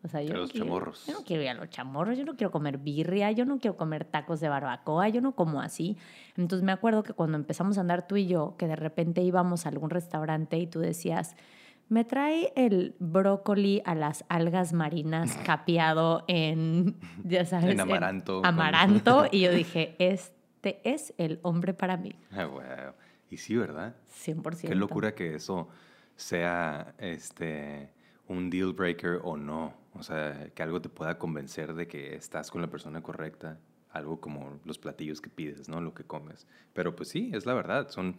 O 0.03 0.07
sea, 0.07 0.23
yo, 0.23 0.33
a 0.33 0.37
los 0.37 0.51
chamorros. 0.51 1.05
yo 1.05 1.13
no 1.13 1.23
quiero 1.23 1.43
ir 1.43 1.49
a 1.49 1.53
los 1.53 1.69
chamorros, 1.69 2.17
yo 2.17 2.25
no 2.25 2.35
quiero 2.35 2.49
comer 2.49 2.79
birria, 2.79 3.31
yo 3.31 3.45
no 3.45 3.59
quiero 3.59 3.77
comer 3.77 4.03
tacos 4.03 4.39
de 4.39 4.49
barbacoa, 4.49 5.09
yo 5.09 5.21
no 5.21 5.33
como 5.33 5.61
así. 5.61 5.95
Entonces 6.37 6.65
me 6.65 6.71
acuerdo 6.71 7.03
que 7.03 7.13
cuando 7.13 7.37
empezamos 7.37 7.77
a 7.77 7.81
andar 7.81 8.07
tú 8.07 8.17
y 8.17 8.25
yo, 8.25 8.55
que 8.57 8.67
de 8.67 8.75
repente 8.75 9.21
íbamos 9.21 9.65
a 9.65 9.69
algún 9.69 9.91
restaurante 9.91 10.57
y 10.57 10.65
tú 10.65 10.79
decías, 10.79 11.35
me 11.91 12.05
trae 12.05 12.53
el 12.55 12.95
brócoli 12.99 13.81
a 13.83 13.95
las 13.95 14.23
algas 14.29 14.71
marinas 14.71 15.37
capeado 15.45 16.23
en, 16.29 16.95
ya 17.25 17.43
sabes, 17.43 17.71
en 17.71 17.81
amaranto. 17.81 18.41
amaranto. 18.45 19.25
Y 19.31 19.41
yo 19.41 19.51
dije, 19.51 19.97
este 19.99 20.79
es 20.85 21.13
el 21.17 21.39
hombre 21.41 21.73
para 21.73 21.97
mí. 21.97 22.15
Ah, 22.31 22.45
wow. 22.45 22.93
Y 23.29 23.35
sí, 23.35 23.57
¿verdad? 23.57 23.93
100%. 24.25 24.69
Qué 24.69 24.75
locura 24.75 25.13
que 25.13 25.35
eso 25.35 25.67
sea 26.15 26.95
este, 26.97 27.89
un 28.29 28.49
deal 28.49 28.71
breaker 28.71 29.19
o 29.21 29.35
no. 29.35 29.73
O 29.93 30.01
sea, 30.01 30.49
que 30.55 30.63
algo 30.63 30.81
te 30.81 30.87
pueda 30.87 31.17
convencer 31.17 31.73
de 31.73 31.89
que 31.89 32.15
estás 32.15 32.51
con 32.51 32.61
la 32.61 32.69
persona 32.69 33.03
correcta. 33.03 33.59
Algo 33.91 34.21
como 34.21 34.61
los 34.63 34.79
platillos 34.79 35.19
que 35.19 35.29
pides, 35.29 35.67
¿no? 35.67 35.81
Lo 35.81 35.93
que 35.93 36.05
comes. 36.05 36.47
Pero 36.71 36.95
pues 36.95 37.09
sí, 37.09 37.31
es 37.33 37.45
la 37.45 37.53
verdad. 37.53 37.89
Son, 37.89 38.15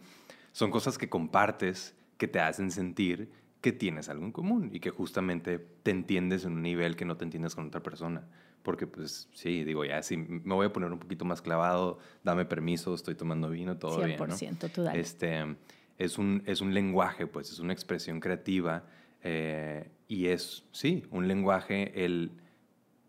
son 0.51 0.69
cosas 0.69 0.99
que 0.99 1.09
compartes, 1.09 1.95
que 2.19 2.27
te 2.27 2.39
hacen 2.39 2.69
sentir 2.69 3.31
que 3.63 3.71
tienes 3.71 4.09
algo 4.09 4.25
en 4.25 4.33
común 4.33 4.69
y 4.73 4.81
que 4.81 4.89
justamente 4.89 5.57
te 5.57 5.91
entiendes 5.91 6.43
en 6.43 6.51
un 6.51 6.61
nivel 6.61 6.97
que 6.97 7.05
no 7.05 7.15
te 7.15 7.23
entiendes 7.23 7.55
con 7.55 7.67
otra 7.67 7.81
persona. 7.81 8.27
Porque 8.61 8.87
pues 8.87 9.29
sí, 9.31 9.63
digo, 9.63 9.85
ya 9.85 10.03
si 10.03 10.17
me 10.17 10.53
voy 10.53 10.65
a 10.65 10.73
poner 10.73 10.91
un 10.91 10.99
poquito 10.99 11.23
más 11.23 11.41
clavado, 11.41 11.97
dame 12.25 12.43
permiso, 12.43 12.93
estoy 12.93 13.15
tomando 13.15 13.49
vino, 13.49 13.77
todo 13.77 14.03
100%, 14.03 14.05
bien. 14.05 14.19
100%, 14.19 14.69
tú 14.69 14.83
dale. 14.83 14.99
Este, 14.99 15.55
es, 15.97 16.17
un, 16.17 16.43
es 16.45 16.59
un 16.59 16.73
lenguaje, 16.73 17.25
pues 17.25 17.51
es 17.51 17.59
una 17.59 17.71
expresión 17.71 18.19
creativa 18.19 18.83
eh, 19.21 19.89
y 20.09 20.25
es, 20.25 20.65
sí, 20.73 21.05
un 21.09 21.29
lenguaje, 21.29 22.03
el 22.03 22.31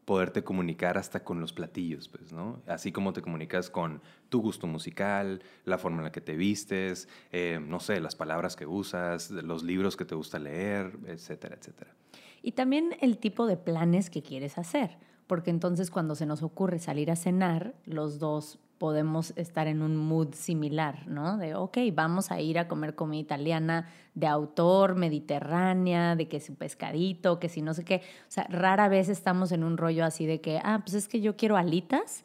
poderte 0.05 0.45
comunicar 0.45 0.99
hasta 0.99 1.25
con 1.25 1.41
los 1.41 1.53
platillos, 1.53 2.09
pues, 2.09 2.33
¿no? 2.33 2.61
Así 2.67 2.93
como 2.93 3.13
te 3.13 3.23
comunicas 3.23 3.71
con 3.71 4.03
tu 4.29 4.43
gusto 4.43 4.67
musical, 4.67 5.43
la 5.65 5.79
forma 5.79 5.99
en 5.99 6.05
la 6.05 6.13
que 6.13 6.21
te 6.21 6.37
vistes, 6.37 7.09
eh, 7.33 7.61
no 7.63 7.81
sé, 7.81 8.01
las 8.01 8.15
palabras 8.15 8.57
que 8.57 8.67
usas, 8.67 9.31
los 9.31 9.63
libros 9.63 9.97
que 9.97 10.05
te 10.05 10.15
gusta 10.15 10.39
leer, 10.39 10.99
etcétera, 11.07 11.57
etcétera. 11.59 11.95
Y 12.43 12.53
también 12.53 12.97
el 13.01 13.19
tipo 13.19 13.47
de 13.47 13.57
planes 13.57 14.11
que 14.11 14.23
quieres 14.23 14.59
hacer, 14.59 14.99
porque 15.27 15.51
entonces 15.51 15.91
cuando 15.91 16.15
se 16.15 16.27
nos 16.27 16.43
ocurre 16.43 16.79
salir 16.79 17.11
a 17.11 17.17
cenar, 17.17 17.75
los 17.87 18.19
dos 18.19 18.59
podemos 18.79 19.33
estar 19.37 19.67
en 19.67 19.83
un 19.83 19.97
mood 19.97 20.35
similar, 20.35 21.07
¿no? 21.07 21.39
De, 21.39 21.55
ok, 21.55 21.79
vamos 21.93 22.31
a 22.31 22.41
ir 22.41 22.59
a 22.59 22.69
comer 22.69 22.95
comida 22.95 23.21
italiana 23.21 23.89
de 24.15 24.27
autor, 24.27 24.95
mediterránea, 24.97 26.17
de 26.17 26.29
que 26.29 26.41
su 26.41 26.55
pescadito, 26.55 27.39
que 27.41 27.49
si 27.49 27.63
no 27.63 27.75
sé 27.75 27.85
qué. 27.85 27.97
O 28.29 28.31
sea, 28.31 28.45
rara 28.51 28.89
vez 28.89 29.09
estamos 29.09 29.53
en 29.53 29.65
un 29.65 29.77
rollo 29.77 30.05
así 30.05 30.27
de 30.27 30.41
que, 30.41 30.61
ah, 30.63 30.81
pues 30.85 30.95
es 30.95 31.09
que 31.09 31.21
yo 31.21 31.37
quiero 31.37 31.57
alitas 31.57 32.25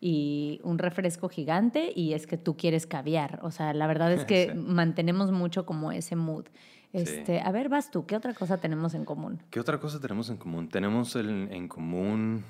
y 0.00 0.60
un 0.62 0.78
refresco 0.78 1.28
gigante 1.28 1.92
y 1.94 2.12
es 2.14 2.26
que 2.26 2.36
tú 2.38 2.56
quieres 2.56 2.86
caviar. 2.86 3.40
O 3.42 3.50
sea, 3.50 3.72
la 3.74 3.86
verdad 3.86 4.12
es 4.12 4.24
que 4.26 4.50
Sí. 4.52 4.58
mantenemos 4.58 5.32
mucho 5.32 5.66
como 5.66 5.92
ese 5.92 6.16
mood. 6.16 6.46
Este, 6.92 7.40
A 7.40 7.52
ver, 7.52 7.68
vas 7.68 7.90
tú, 7.90 8.06
¿qué 8.06 8.16
otra 8.16 8.32
cosa 8.32 8.56
tenemos 8.58 8.94
en 8.94 9.04
común? 9.04 9.42
¿Qué 9.50 9.60
otra 9.60 9.78
cosa 9.78 10.00
tenemos 10.00 10.30
en 10.30 10.38
común? 10.38 10.68
Tenemos 10.68 11.14
el- 11.16 11.48
en 11.52 11.68
común 11.68 12.44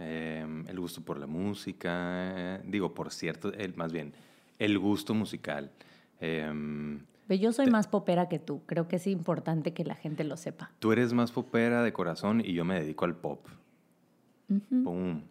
eh, 0.00 0.64
el 0.68 0.80
gusto 0.80 1.02
por 1.02 1.18
la 1.18 1.26
música, 1.26 2.56
eh, 2.56 2.60
digo, 2.64 2.94
por 2.94 3.12
cierto, 3.12 3.52
el, 3.52 3.74
más 3.76 3.92
bien, 3.92 4.12
el 4.58 4.78
gusto 4.78 5.14
musical. 5.14 5.70
Em, 6.20 7.00
Pero 7.26 7.40
yo 7.40 7.52
soy 7.52 7.66
más 7.70 7.86
popera 7.86 8.28
que 8.28 8.38
tú, 8.38 8.62
creo 8.66 8.88
que 8.88 8.96
es 8.96 9.06
importante 9.06 9.72
que 9.72 9.84
la 9.84 9.94
gente 9.94 10.24
lo 10.24 10.36
sepa. 10.36 10.70
tú 10.78 10.92
eres 10.92 11.12
más 11.12 11.32
popera 11.32 11.82
de 11.82 11.92
corazón 11.92 12.42
y 12.44 12.52
yo 12.54 12.64
me 12.64 12.80
dedico 12.80 13.04
al 13.04 13.16
pop. 13.16 13.46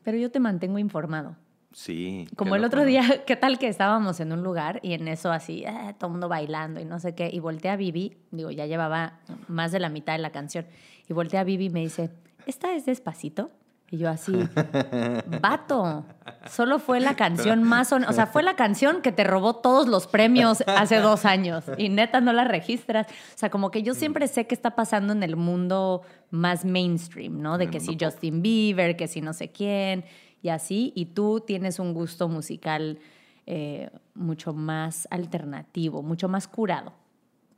Pero 0.03 0.17
yo 0.17 0.31
te 0.31 0.39
mantengo 0.39 0.79
informado. 0.79 1.35
Sí. 1.71 2.27
Como 2.35 2.55
el 2.55 2.63
otro 2.63 2.83
día, 2.85 3.01
¿qué 3.27 3.35
tal 3.35 3.59
que 3.59 3.67
estábamos 3.67 4.19
en 4.19 4.31
un 4.31 4.43
lugar 4.43 4.79
y 4.81 4.93
en 4.93 5.07
eso 5.07 5.31
así, 5.31 5.63
eh, 5.65 5.95
todo 5.97 6.07
el 6.07 6.11
mundo 6.13 6.29
bailando 6.29 6.79
y 6.79 6.85
no 6.85 6.99
sé 6.99 7.13
qué? 7.13 7.29
Y 7.31 7.39
voltea 7.39 7.73
a 7.73 7.75
Vivi, 7.75 8.17
digo, 8.31 8.49
ya 8.49 8.65
llevaba 8.65 9.19
más 9.47 9.71
de 9.71 9.79
la 9.79 9.89
mitad 9.89 10.13
de 10.13 10.19
la 10.19 10.31
canción, 10.31 10.65
y 11.07 11.13
voltea 11.13 11.41
a 11.41 11.43
Vivi 11.43 11.65
y 11.65 11.69
me 11.69 11.81
dice, 11.81 12.09
¿esta 12.47 12.73
es 12.73 12.85
despacito? 12.85 13.51
Y 13.91 13.97
yo 13.97 14.09
así, 14.09 14.33
vato, 15.41 16.05
solo 16.47 16.77
fue 16.77 16.99
la 16.99 17.15
canción 17.15 17.63
más, 17.63 17.91
o 17.91 18.13
sea, 18.13 18.27
fue 18.27 18.43
la 18.43 18.55
canción 18.55 19.01
que 19.01 19.11
te 19.11 19.23
robó 19.23 19.55
todos 19.55 19.87
los 19.87 20.05
premios 20.05 20.63
hace 20.67 20.97
dos 20.97 21.25
años 21.25 21.63
y 21.77 21.89
neta 21.89 22.21
no 22.21 22.31
la 22.31 22.43
registras. 22.43 23.07
O 23.07 23.37
sea, 23.37 23.49
como 23.49 23.71
que 23.71 23.81
yo 23.81 23.95
siempre 23.95 24.27
sé 24.27 24.45
qué 24.45 24.53
está 24.53 24.75
pasando 24.75 25.11
en 25.13 25.23
el 25.23 25.35
mundo 25.35 26.03
más 26.29 26.65
mainstream, 26.65 27.41
¿no? 27.41 27.57
De 27.57 27.69
que 27.69 27.79
si. 27.79 27.97
Justin 27.99 28.41
Bieber, 28.41 28.95
que 28.95 29.07
si 29.07 29.21
no 29.21 29.33
sé 29.33 29.51
quién 29.51 30.05
y 30.41 30.49
así, 30.49 30.93
y 30.95 31.05
tú 31.07 31.41
tienes 31.45 31.79
un 31.79 31.93
gusto 31.93 32.29
musical 32.29 32.99
eh, 33.45 33.89
mucho 34.13 34.53
más 34.53 35.07
alternativo, 35.11 36.01
mucho 36.03 36.29
más 36.29 36.47
curado. 36.47 36.93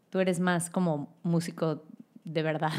Tú 0.09 0.19
eres 0.19 0.39
más 0.39 0.69
como 0.69 1.13
músico 1.23 1.83
de 2.23 2.43
verdad. 2.43 2.71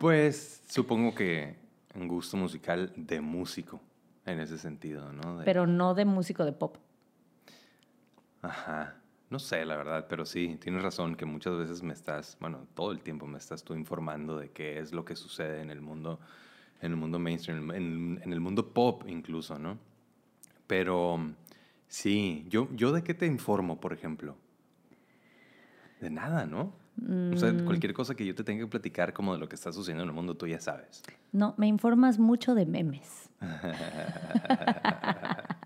Pues 0.00 0.64
supongo 0.68 1.14
que 1.14 1.54
un 1.94 2.08
gusto 2.08 2.36
musical 2.36 2.92
de 2.96 3.20
músico, 3.20 3.80
en 4.26 4.40
ese 4.40 4.58
sentido, 4.58 5.12
¿no? 5.12 5.38
De- 5.38 5.44
pero 5.44 5.66
no 5.66 5.94
de 5.94 6.04
músico 6.04 6.44
de 6.44 6.52
pop. 6.52 6.76
Ajá. 8.42 8.96
No 9.30 9.38
sé, 9.38 9.64
la 9.64 9.76
verdad, 9.76 10.06
pero 10.10 10.26
sí, 10.26 10.58
tienes 10.60 10.82
razón 10.82 11.14
que 11.14 11.24
muchas 11.24 11.56
veces 11.56 11.82
me 11.82 11.94
estás, 11.94 12.36
bueno, 12.38 12.66
todo 12.74 12.92
el 12.92 13.00
tiempo 13.00 13.26
me 13.26 13.38
estás 13.38 13.64
tú 13.64 13.72
informando 13.74 14.36
de 14.36 14.50
qué 14.50 14.78
es 14.78 14.92
lo 14.92 15.06
que 15.06 15.16
sucede 15.16 15.62
en 15.62 15.70
el 15.70 15.80
mundo, 15.80 16.20
en 16.82 16.90
el 16.92 16.96
mundo 16.98 17.18
mainstream, 17.18 17.70
en, 17.70 18.20
en 18.22 18.32
el 18.32 18.40
mundo 18.40 18.74
pop 18.74 19.04
incluso, 19.06 19.58
¿no? 19.58 19.78
Pero 20.66 21.18
sí, 21.88 22.44
yo, 22.50 22.68
yo 22.74 22.92
de 22.92 23.02
qué 23.02 23.14
te 23.14 23.24
informo, 23.24 23.80
por 23.80 23.94
ejemplo. 23.94 24.36
De 26.00 26.10
nada, 26.10 26.44
¿no? 26.44 26.74
O 27.32 27.36
sea, 27.36 27.52
Mm. 27.52 27.64
cualquier 27.64 27.94
cosa 27.94 28.14
que 28.14 28.24
yo 28.26 28.34
te 28.34 28.44
tenga 28.44 28.64
que 28.64 28.70
platicar 28.70 29.12
como 29.12 29.32
de 29.32 29.38
lo 29.40 29.48
que 29.48 29.54
está 29.56 29.72
sucediendo 29.72 30.02
en 30.02 30.10
el 30.10 30.14
mundo, 30.14 30.36
tú 30.36 30.46
ya 30.46 30.60
sabes. 30.60 31.02
No, 31.32 31.54
me 31.56 31.66
informas 31.66 32.18
mucho 32.18 32.54
de 32.54 32.66
memes. 32.66 33.30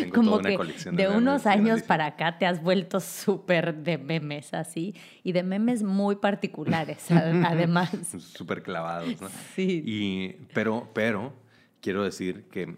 Tengo 0.00 0.14
Como 0.14 0.30
toda 0.30 0.40
una 0.40 0.48
que 0.50 0.56
colección 0.56 0.96
de, 0.96 1.04
memes 1.04 1.18
unos 1.18 1.46
años 1.76 1.82
para 1.82 2.06
acá 2.06 2.38
te 2.38 2.46
has 2.46 2.62
vuelto 2.62 3.00
súper 3.00 3.74
de 3.76 3.98
memes 3.98 4.52
así 4.54 4.94
y 5.22 5.32
de 5.32 5.42
memes 5.42 5.82
muy 5.82 6.16
particulares 6.16 7.06
además. 7.10 7.90
Súper 8.18 8.62
clavados, 8.62 9.20
¿no? 9.20 9.28
Sí. 9.54 9.82
Y, 9.86 10.46
pero, 10.54 10.88
pero, 10.94 11.32
quiero 11.80 12.02
decir 12.02 12.44
que 12.50 12.76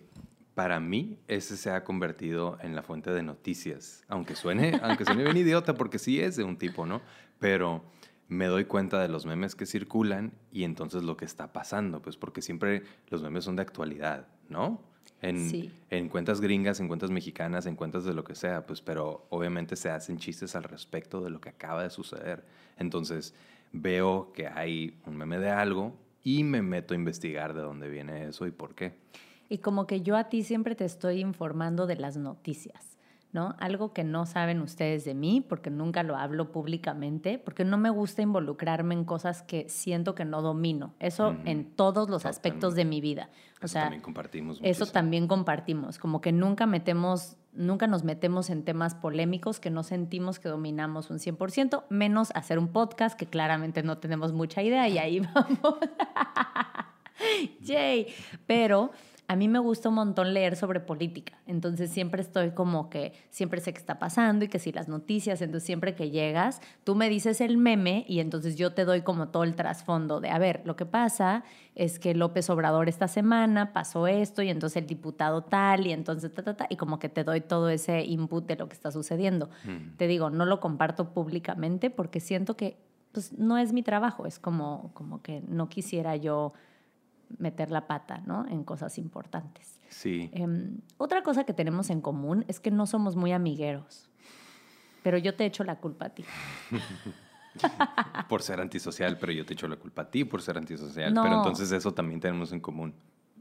para 0.63 0.79
mí 0.79 1.19
ese 1.27 1.57
se 1.57 1.71
ha 1.73 1.83
convertido 1.83 2.57
en 2.63 2.77
la 2.77 2.85
fuente 2.85 3.11
de 3.11 3.25
noticias. 3.25 4.05
Aunque 4.07 4.37
suene, 4.37 4.79
aunque 4.81 5.05
suene 5.05 5.25
bien 5.25 5.37
idiota, 5.37 5.75
porque 5.75 5.99
sí 5.99 6.21
es 6.21 6.37
de 6.37 6.45
un 6.45 6.57
tipo, 6.57 6.87
¿no? 6.87 7.03
Pero 7.41 7.83
me 8.29 8.47
doy 8.47 8.67
cuenta 8.67 9.03
de 9.03 9.09
los 9.09 9.27
memes 9.27 9.57
que 9.57 9.67
circulan 9.67 10.31
y 10.53 10.63
entonces 10.63 11.03
lo 11.03 11.17
que 11.17 11.25
está 11.25 11.53
pasando, 11.53 12.01
pues 12.01 12.17
porque 12.17 12.43
siempre 12.43 12.85
los 13.11 13.25
memes 13.25 13.43
son 13.43 13.57
de 13.57 13.63
actualidad, 13.63 14.29
¿no? 14.49 14.81
En, 15.21 15.51
Sí. 15.51 15.73
en 15.91 16.09
cuentas 16.09 16.41
gringas, 16.41 16.79
en 16.79 16.87
cuentas 16.87 17.11
mexicanas, 17.11 17.67
en 17.67 17.75
cuentas 17.75 18.05
de 18.05 18.15
lo 18.15 18.23
que 18.23 18.37
sea, 18.37 18.65
pues, 18.65 18.81
pero 18.81 19.27
obviamente 19.31 19.75
se 19.75 19.91
hacen 19.91 20.19
chistes 20.19 20.55
al 20.55 20.63
respecto 20.63 21.21
de 21.23 21.31
lo 21.31 21.41
que 21.41 21.49
acaba 21.49 21.83
de 21.83 21.91
suceder. 21.91 22.45
Entonces, 22.79 23.35
veo 23.73 24.33
que 24.33 24.47
hay 24.47 25.01
un 25.07 25.17
meme 25.17 25.41
de 25.41 25.51
algo 25.51 25.97
y 26.23 26.45
me 26.45 26.63
meto 26.63 26.95
a 26.95 26.97
investigar 26.97 27.53
de 27.53 27.63
dónde 27.63 27.89
viene 27.91 28.29
eso 28.29 28.47
y 28.47 28.53
por 28.53 28.77
qué. 28.77 28.95
Y 29.53 29.59
como 29.59 29.87
que 29.87 30.01
yo 30.01 30.17
a 30.17 30.25
ti 30.31 30.43
siempre 30.45 30.75
te 30.75 30.85
estoy 30.87 31.21
informando 31.21 31.87
de 31.87 31.97
las 31.97 32.17
noticias, 32.17 32.97
¿no? 33.33 33.55
Algo 33.61 33.93
que 33.93 34.03
no 34.03 34.25
saben 34.25 34.61
ustedes 34.63 35.05
de 35.05 35.13
mí, 35.15 35.45
porque 35.47 35.69
nunca 35.69 36.03
lo 36.03 36.17
hablo 36.17 36.53
públicamente, 36.53 37.39
porque 37.39 37.65
no 37.65 37.77
me 37.77 37.91
gusta 37.91 38.23
involucrarme 38.23 38.95
en 38.95 39.05
cosas 39.05 39.43
que 39.43 39.69
siento 39.69 40.15
que 40.15 40.25
no 40.25 40.41
domino. 40.41 40.95
Eso 41.01 41.31
Ujú. 41.31 41.41
en 41.45 41.65
todos 41.77 42.09
los 42.09 42.25
aspectos 42.25 42.75
de 42.75 42.87
mi 42.87 43.01
vida. 43.03 43.29
O 43.61 43.67
Eso 43.67 43.69
sea, 43.75 43.83
también 43.83 44.03
compartimos. 44.03 44.57
eso 44.57 44.67
muchísimo. 44.69 44.87
también 44.93 45.29
compartimos, 45.29 45.99
como 45.99 46.21
que 46.23 46.33
nunca 46.33 46.65
metemos, 46.67 47.37
nunca 47.53 47.87
nos 47.87 48.05
metemos 48.05 48.49
en 48.49 48.65
temas 48.65 48.95
polémicos 48.95 49.61
que 49.61 49.69
no 49.71 49.83
sentimos 49.83 50.39
que 50.39 50.49
dominamos 50.49 51.11
un 51.11 51.19
100%, 51.19 51.85
menos 51.91 52.31
hacer 52.35 52.59
un 52.59 52.69
podcast 52.69 53.19
que 53.19 53.27
claramente 53.27 53.83
no 53.83 53.99
tenemos 53.99 54.33
mucha 54.33 54.63
idea 54.63 54.89
y 54.89 54.97
ahí 54.97 55.21
vamos. 55.35 55.79
Yay. 57.61 58.09
Pero 58.47 58.91
a 59.33 59.37
mí 59.37 59.49
me 59.49 59.59
gusta 59.59 59.89
un 59.89 59.95
montón 59.95 60.35
leer 60.35 60.57
sobre 60.57 60.79
política, 60.79 61.39
entonces 61.47 61.91
siempre 61.91 62.21
estoy 62.21 62.51
como 62.51 62.91
que 62.91 63.15
siempre 63.31 63.63
sé 63.63 63.73
qué 63.73 63.79
está 63.79 63.99
pasando 63.99 64.45
y 64.45 64.49
que 64.49 64.59
si 64.59 64.73
las 64.73 64.89
noticias, 64.89 65.41
entonces 65.41 65.65
siempre 65.65 65.95
que 65.95 66.11
llegas, 66.11 66.61
tú 66.85 66.95
me 66.95 67.09
dices 67.09 67.41
el 67.41 67.57
meme 67.57 68.05
y 68.07 68.21
entonces 68.21 68.57
yo 68.57 68.75
te 68.75 68.85
doy 68.85 69.01
como 69.01 69.29
todo 69.29 69.45
el 69.45 69.55
trasfondo 69.55 70.21
de, 70.21 70.29
a 70.29 70.39
ver, 70.39 70.61
lo 70.67 70.77
que 70.77 70.85
pasa 70.85 71.45
es 71.75 71.99
que 71.99 72.15
López 72.15 72.51
Obrador 72.51 72.91
esta 72.91 73.09
semana 73.09 73.73
pasó 73.73 74.07
esto 74.07 74.43
y 74.43 74.51
entonces 74.51 74.83
el 74.83 74.87
diputado 74.87 75.45
tal 75.45 75.87
y 75.87 75.93
entonces 75.93 76.31
ta, 76.35 76.43
ta, 76.43 76.55
ta, 76.55 76.67
y 76.69 76.77
como 76.77 76.99
que 76.99 77.09
te 77.09 77.25
doy 77.25 77.41
todo 77.41 77.71
ese 77.71 78.05
input 78.05 78.47
de 78.47 78.57
lo 78.57 78.69
que 78.69 78.75
está 78.75 78.91
sucediendo. 78.91 79.49
Mm. 79.65 79.97
Te 79.97 80.09
digo, 80.09 80.29
no 80.29 80.45
lo 80.45 80.61
comparto 80.61 81.15
públicamente 81.15 81.89
porque 81.89 82.21
siento 82.21 82.55
que 82.55 82.77
pues, 83.13 83.33
no 83.33 83.57
es 83.57 83.73
mi 83.73 83.83
trabajo, 83.83 84.27
es 84.27 84.39
como, 84.39 84.91
como 84.93 85.23
que 85.23 85.43
no 85.49 85.71
quisiera 85.71 86.17
yo 86.17 86.53
meter 87.39 87.71
la 87.71 87.87
pata 87.87 88.23
¿no? 88.27 88.47
en 88.49 88.65
cosas 88.65 88.99
importantes. 88.99 89.79
Sí. 89.89 90.31
Em, 90.33 90.79
otra 90.99 91.23
cosa 91.23 91.45
que 91.45 91.53
tenemos 91.53 91.91
en 91.91 92.01
común 92.01 92.45
es 92.49 92.61
que 92.61 92.71
no 92.71 92.87
somos 92.87 93.17
muy 93.17 93.33
amigueros, 93.33 94.09
pero 95.03 95.19
yo 95.19 95.35
te 95.35 95.45
echo 95.45 95.65
la 95.65 95.77
culpa 95.81 96.07
a 96.07 96.09
ti. 96.11 96.25
por 98.29 98.43
ser 98.43 98.61
antisocial, 98.61 99.19
pero 99.19 99.33
yo 99.33 99.45
te 99.45 99.55
echo 99.55 99.69
la 99.69 99.77
culpa 99.77 100.03
a 100.03 100.11
ti 100.11 100.25
por 100.25 100.41
ser 100.43 100.57
antisocial. 100.59 101.13
No. 101.13 101.23
Pero 101.23 101.37
entonces 101.37 101.71
eso 101.73 101.93
también 101.93 102.21
tenemos 102.21 102.53
en 102.53 102.61
común. 102.61 102.95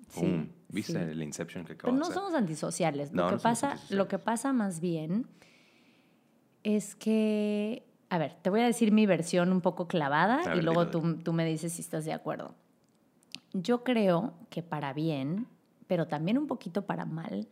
Sí, 0.10 0.20
Pum. 0.22 0.48
¿Viste 0.68 0.94
sí. 0.94 1.00
el 1.00 1.24
Inception 1.24 1.64
que 1.64 1.74
acabo 1.74 1.88
Pero 1.88 1.94
de 1.94 2.00
no 2.00 2.06
hacer? 2.06 2.16
somos 2.16 2.34
antisociales. 2.34 3.14
Lo, 3.14 3.24
No, 3.24 3.30
que 3.30 3.36
no 3.36 3.40
somos 3.40 3.44
pasa, 3.44 3.68
antisociales. 3.72 3.98
lo 3.98 4.08
que 4.10 4.20
pasa 4.20 4.52
más 4.54 4.82
bien 4.82 5.26
es 6.64 6.96
que, 6.96 7.88
a 8.10 8.18
ver, 8.18 8.36
te 8.42 8.50
voy 8.50 8.60
a 8.60 8.66
decir 8.66 8.92
mi 8.92 9.06
versión 9.06 9.52
un 9.54 9.62
poco 9.62 9.88
clavada 9.88 10.40
A 10.42 10.54
y 10.54 10.56
ver, 10.56 10.64
luego 10.66 10.88
tú, 10.90 11.16
tú 11.24 11.32
me 11.32 11.46
dices 11.46 11.72
si 11.74 11.82
estás 11.82 12.04
de 12.04 12.12
acuerdo. 12.14 12.56
Yo 13.54 13.84
creo 13.84 14.34
que 14.50 14.64
para 14.64 14.94
bien, 14.94 15.48
pero 15.88 16.08
también 16.08 16.38
un 16.38 16.48
poquito 16.48 16.86
para 16.86 17.06
mal, 17.06 17.48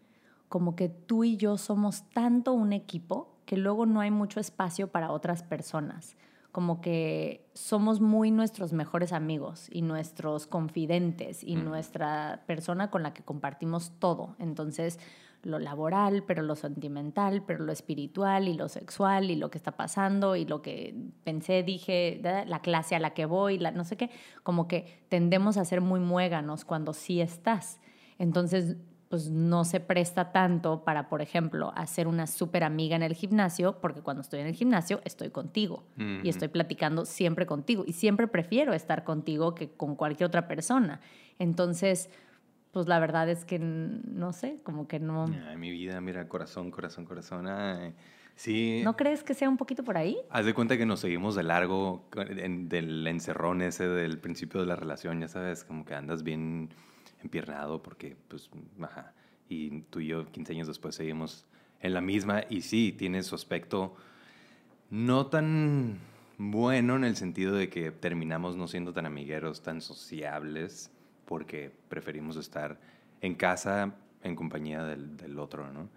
como 0.47 0.75
que 0.75 0.89
tú 0.89 1.23
y 1.23 1.37
yo 1.37 1.57
somos 1.57 2.09
tanto 2.09 2.53
un 2.53 2.73
equipo 2.73 3.35
que 3.45 3.57
luego 3.57 3.85
no 3.85 3.99
hay 3.99 4.11
mucho 4.11 4.39
espacio 4.39 4.87
para 4.91 5.11
otras 5.11 5.43
personas. 5.43 6.15
Como 6.51 6.81
que 6.81 7.47
somos 7.53 8.01
muy 8.01 8.31
nuestros 8.31 8.73
mejores 8.73 9.13
amigos 9.13 9.67
y 9.71 9.81
nuestros 9.83 10.47
confidentes 10.47 11.43
y 11.43 11.55
Mm. 11.55 11.65
nuestra 11.65 12.43
persona 12.47 12.89
con 12.89 13.03
la 13.03 13.13
que 13.13 13.21
compartimos 13.23 13.91
todo. 13.99 14.35
Entonces, 14.39 14.99
lo 15.43 15.59
laboral, 15.59 16.23
pero 16.23 16.41
lo 16.41 16.55
sentimental, 16.55 17.43
pero 17.45 17.63
lo 17.63 17.71
espiritual 17.71 18.47
y 18.47 18.53
lo 18.53 18.67
sexual 18.67 19.31
y 19.31 19.35
lo 19.35 19.49
que 19.49 19.57
está 19.57 19.71
pasando 19.71 20.35
y 20.35 20.45
lo 20.45 20.61
que 20.61 20.95
pensé, 21.23 21.63
dije, 21.63 22.21
la 22.23 22.59
clase 22.61 22.95
a 22.95 22.99
la 22.99 23.13
que 23.13 23.25
voy, 23.25 23.57
la, 23.57 23.71
no 23.71 23.83
sé 23.83 23.97
qué, 23.97 24.09
como 24.43 24.67
que 24.67 25.03
tendemos 25.09 25.57
a 25.57 25.65
ser 25.65 25.81
muy 25.81 25.99
muéganos 25.99 26.65
cuando 26.65 26.93
sí 26.93 27.21
estás. 27.21 27.79
Entonces, 28.17 28.77
pues 29.09 29.31
no 29.31 29.65
se 29.65 29.79
presta 29.79 30.31
tanto 30.31 30.83
para, 30.83 31.09
por 31.09 31.21
ejemplo, 31.21 31.73
hacer 31.75 32.07
una 32.07 32.27
súper 32.27 32.63
amiga 32.63 32.95
en 32.95 33.01
el 33.01 33.15
gimnasio, 33.15 33.79
porque 33.81 34.01
cuando 34.01 34.21
estoy 34.21 34.41
en 34.41 34.47
el 34.47 34.53
gimnasio 34.53 35.01
estoy 35.03 35.31
contigo 35.31 35.83
y 35.97 36.29
estoy 36.29 36.47
platicando 36.47 37.05
siempre 37.05 37.47
contigo 37.47 37.83
y 37.87 37.93
siempre 37.93 38.27
prefiero 38.27 38.71
estar 38.73 39.03
contigo 39.03 39.55
que 39.55 39.71
con 39.71 39.95
cualquier 39.95 40.27
otra 40.27 40.47
persona. 40.47 41.01
Entonces, 41.39 42.11
pues 42.71 42.87
la 42.87 42.99
verdad 42.99 43.29
es 43.29 43.45
que 43.45 43.59
no 43.59 44.33
sé, 44.33 44.59
como 44.63 44.87
que 44.87 44.99
no... 44.99 45.25
Ay, 45.47 45.57
mi 45.57 45.71
vida, 45.71 45.99
mira, 46.01 46.27
corazón, 46.27 46.71
corazón, 46.71 47.05
corazón. 47.05 47.47
Ay. 47.47 47.93
Sí. 48.35 48.81
¿No 48.85 48.95
crees 48.95 49.23
que 49.23 49.33
sea 49.33 49.49
un 49.49 49.57
poquito 49.57 49.83
por 49.83 49.97
ahí? 49.97 50.17
Haz 50.29 50.45
de 50.45 50.53
cuenta 50.53 50.77
que 50.77 50.85
nos 50.85 51.01
seguimos 51.01 51.35
de 51.35 51.43
largo 51.43 52.07
en- 52.15 52.69
del 52.69 53.05
encerrón 53.05 53.61
ese 53.61 53.87
del 53.87 54.17
principio 54.19 54.61
de 54.61 54.65
la 54.67 54.75
relación, 54.77 55.19
ya 55.19 55.27
sabes, 55.27 55.65
como 55.65 55.83
que 55.83 55.93
andas 55.93 56.23
bien 56.23 56.69
empiernado 57.21 57.81
porque, 57.83 58.15
pues, 58.29 58.49
ajá. 58.81 59.13
Y 59.49 59.81
tú 59.89 59.99
y 59.99 60.07
yo, 60.07 60.25
15 60.31 60.53
años 60.53 60.67
después, 60.67 60.95
seguimos 60.95 61.45
en 61.81 61.93
la 61.93 62.01
misma. 62.01 62.43
Y 62.49 62.61
sí, 62.61 62.93
tiene 62.97 63.23
su 63.23 63.35
aspecto 63.35 63.95
no 64.89 65.27
tan 65.27 65.97
bueno 66.37 66.95
en 66.95 67.03
el 67.03 67.15
sentido 67.15 67.53
de 67.55 67.69
que 67.69 67.91
terminamos 67.91 68.55
no 68.55 68.67
siendo 68.67 68.93
tan 68.93 69.05
amigueros, 69.05 69.61
tan 69.63 69.81
sociables, 69.81 70.91
porque 71.29 71.71
preferimos 71.87 72.37
estar 72.37 72.79
en 73.21 73.35
casa 73.35 73.93
en 74.23 74.35
compañía 74.35 74.83
del, 74.83 75.15
del 75.15 75.37
otro, 75.37 75.71
¿no? 75.71 75.87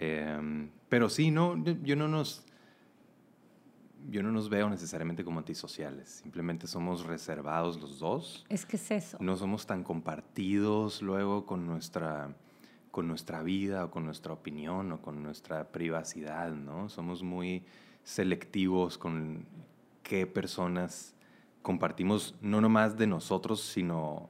Em, 0.00 0.70
pero 0.88 1.08
sí, 1.08 1.30
no, 1.30 1.56
yo, 1.84 1.94
no 1.94 2.08
nos 2.08 2.44
yo 4.10 4.24
no 4.24 4.32
nos 4.32 4.48
veo 4.48 4.68
necesariamente 4.68 5.22
como 5.22 5.38
antisociales, 5.38 6.08
simplemente 6.08 6.66
somos 6.66 7.06
reservados 7.06 7.80
los 7.80 8.00
dos. 8.00 8.44
Es 8.48 8.66
que 8.66 8.74
es 8.74 8.90
eso. 8.90 9.18
No 9.20 9.36
somos 9.36 9.66
tan 9.66 9.84
compartidos 9.84 11.00
luego 11.00 11.46
con 11.46 11.64
nuestra, 11.64 12.34
con 12.90 13.06
nuestra 13.06 13.44
vida 13.44 13.84
o 13.84 13.90
con 13.92 14.04
nuestra 14.04 14.32
opinión 14.32 14.90
o 14.90 15.00
con 15.00 15.22
nuestra 15.22 15.70
privacidad, 15.70 16.50
¿no? 16.50 16.88
Somos 16.88 17.22
muy 17.22 17.64
selectivos 18.02 18.98
con 18.98 19.46
qué 20.02 20.26
personas 20.26 21.14
compartimos, 21.62 22.34
no 22.40 22.60
nomás 22.60 22.98
de 22.98 23.06
nosotros, 23.06 23.60
sino 23.60 24.28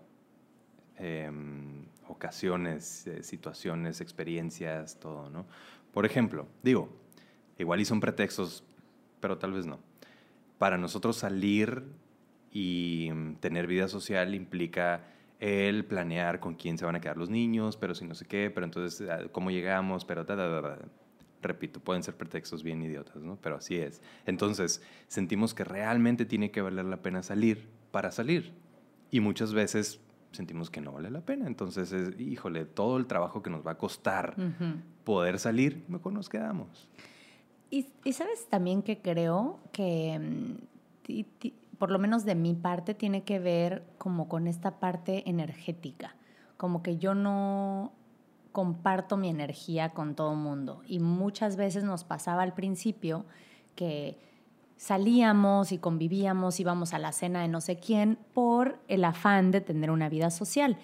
em, 1.02 1.87
ocasiones, 2.06 3.06
eh, 3.06 3.23
situaciones, 3.23 4.00
experiencias, 4.00 5.00
todo, 5.00 5.28
¿no? 5.28 5.47
Por 5.92 6.06
ejemplo, 6.06 6.47
digo, 6.62 6.88
igual 7.59 7.80
y 7.80 7.85
son 7.85 8.00
pretextos, 8.00 8.64
pero 9.21 9.38
tal 9.38 9.52
vez 9.52 9.66
no. 9.66 9.80
Para 10.59 10.78
nosotros 10.78 11.16
salir 11.16 11.82
y 12.52 13.11
tener 13.40 13.66
vida 13.66 13.88
social 13.88 14.35
implica 14.35 15.04
el 15.40 15.85
planear 15.85 16.38
con 16.38 16.54
quién 16.54 16.78
se 16.78 16.85
van 16.85 16.94
a 16.94 17.00
quedar 17.00 17.16
los 17.16 17.30
niños, 17.30 17.76
pero 17.76 17.97
si 17.97 18.04
no 18.04 18.14
sé 18.14 18.26
qué, 18.26 18.49
pero 18.50 18.64
entonces 18.64 19.09
ah, 19.11 19.26
cómo 19.32 19.50
llegamos, 19.50 20.04
pero 20.04 20.25
repito, 21.42 21.80
pueden 21.80 22.04
ser 22.04 22.14
pretextos 22.16 22.62
bien 22.62 22.80
idiotas, 22.80 23.16
¿no? 23.16 23.37
Pero 23.42 23.56
así 23.56 23.76
es. 23.76 24.00
Entonces, 24.25 24.82
sentimos 25.09 25.52
que 25.52 25.64
realmente 25.64 26.25
tiene 26.25 26.52
que 26.52 26.61
valer 26.61 26.85
la 26.85 27.02
pena 27.02 27.25
salir 27.25 27.68
para 27.90 28.12
salir. 28.12 28.52
Y 29.11 29.18
muchas 29.18 29.52
veces 29.52 30.00
sentimos 30.32 30.70
que 30.70 30.80
no 30.80 30.92
vale 30.92 31.10
la 31.10 31.20
pena. 31.20 31.46
Entonces, 31.46 31.92
es, 31.92 32.18
híjole, 32.20 32.64
todo 32.64 32.96
el 32.96 33.06
trabajo 33.06 33.42
que 33.42 33.50
nos 33.50 33.66
va 33.66 33.72
a 33.72 33.78
costar 33.78 34.36
poder 35.04 35.38
salir, 35.38 35.84
mejor 35.88 36.12
nos 36.12 36.28
quedamos. 36.28 36.88
Y, 37.70 37.86
sabes 38.12 38.48
también 38.48 38.82
que 38.82 39.00
creo 39.00 39.60
que, 39.72 40.18
mm, 40.18 41.78
por 41.78 41.90
lo 41.90 41.98
menos 41.98 42.24
de 42.24 42.34
mi 42.34 42.54
parte, 42.54 42.94
tiene 42.94 43.24
que 43.24 43.38
ver 43.38 43.84
como 43.98 44.28
con 44.28 44.46
esta 44.46 44.78
parte 44.78 45.28
energética. 45.28 46.14
Como 46.56 46.82
que 46.82 46.98
yo 46.98 47.14
no 47.14 47.92
comparto 48.52 49.16
mi 49.16 49.30
energía 49.30 49.90
con 49.90 50.14
todo 50.14 50.34
mundo. 50.34 50.82
Y 50.86 51.00
muchas 51.00 51.56
veces 51.56 51.82
nos 51.82 52.04
pasaba 52.04 52.42
al 52.42 52.52
principio 52.52 53.24
que 53.74 54.18
salíamos 54.82 55.70
y 55.70 55.78
convivíamos, 55.78 56.58
íbamos 56.58 56.92
a 56.92 56.98
la 56.98 57.12
cena 57.12 57.42
de 57.42 57.46
no 57.46 57.60
sé 57.60 57.76
quién 57.76 58.18
por 58.34 58.80
el 58.88 59.04
afán 59.04 59.52
de 59.52 59.60
tener 59.60 59.92
una 59.92 60.08
vida 60.08 60.28
social. 60.28 60.76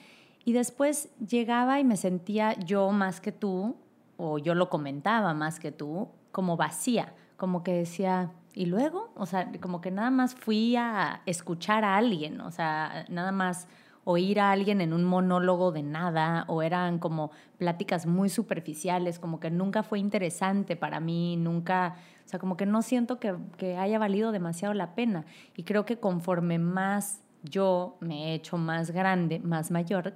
Y 0.45 0.53
después 0.53 1.09
llegaba 1.19 1.81
y 1.81 1.85
me 1.85 1.97
sentía 1.97 2.57
yo 2.61 2.93
más 2.93 3.21
que 3.21 3.33
tú, 3.33 3.75
o 4.17 4.39
yo 4.39 4.55
lo 4.55 4.71
comentaba 4.71 5.35
más 5.35 5.59
que 5.59 5.73
tú, 5.73 6.07
como 6.31 6.57
vacía, 6.57 7.13
como 7.37 7.65
que 7.65 7.73
decía, 7.73 8.31
¿y 8.55 8.67
luego? 8.67 9.11
O 9.17 9.27
sea, 9.27 9.51
como 9.61 9.81
que 9.81 9.91
nada 9.91 10.11
más 10.11 10.37
fui 10.37 10.77
a 10.77 11.23
escuchar 11.27 11.83
a 11.83 11.97
alguien, 11.97 12.41
o 12.41 12.53
sea, 12.53 13.05
nada 13.09 13.33
más 13.33 13.67
oír 14.11 14.41
a 14.41 14.53
alguien 14.53 14.81
en 14.81 14.95
un 14.95 15.05
monólogo 15.05 15.71
de 15.71 15.83
nada, 15.83 16.47
o 16.49 16.63
eran 16.63 16.99
como 16.99 17.31
pláticas 17.59 18.07
muy 18.07 18.31
superficiales, 18.31 19.19
como 19.19 19.39
que 19.39 19.51
nunca 19.51 19.83
fue 19.83 19.99
interesante 19.99 20.77
para 20.77 20.99
mí, 20.99 21.37
nunca 21.37 21.97
o 22.25 22.29
sea, 22.29 22.39
como 22.39 22.57
que 22.57 22.65
no 22.65 22.81
siento 22.81 23.21
que, 23.21 23.35
que 23.59 23.77
haya 23.77 23.99
valido 23.99 24.33
demasiado 24.33 24.73
la 24.73 24.95
pena. 24.95 25.27
Y 25.57 25.65
creo 25.65 25.85
que 25.85 25.99
conforme 25.99 26.59
más 26.59 27.21
yo 27.43 27.99
me 28.01 28.31
he 28.31 28.35
hecho 28.35 28.57
más 28.57 28.93
grande, 28.93 29.41
más 29.41 29.71
mayor, 29.71 30.15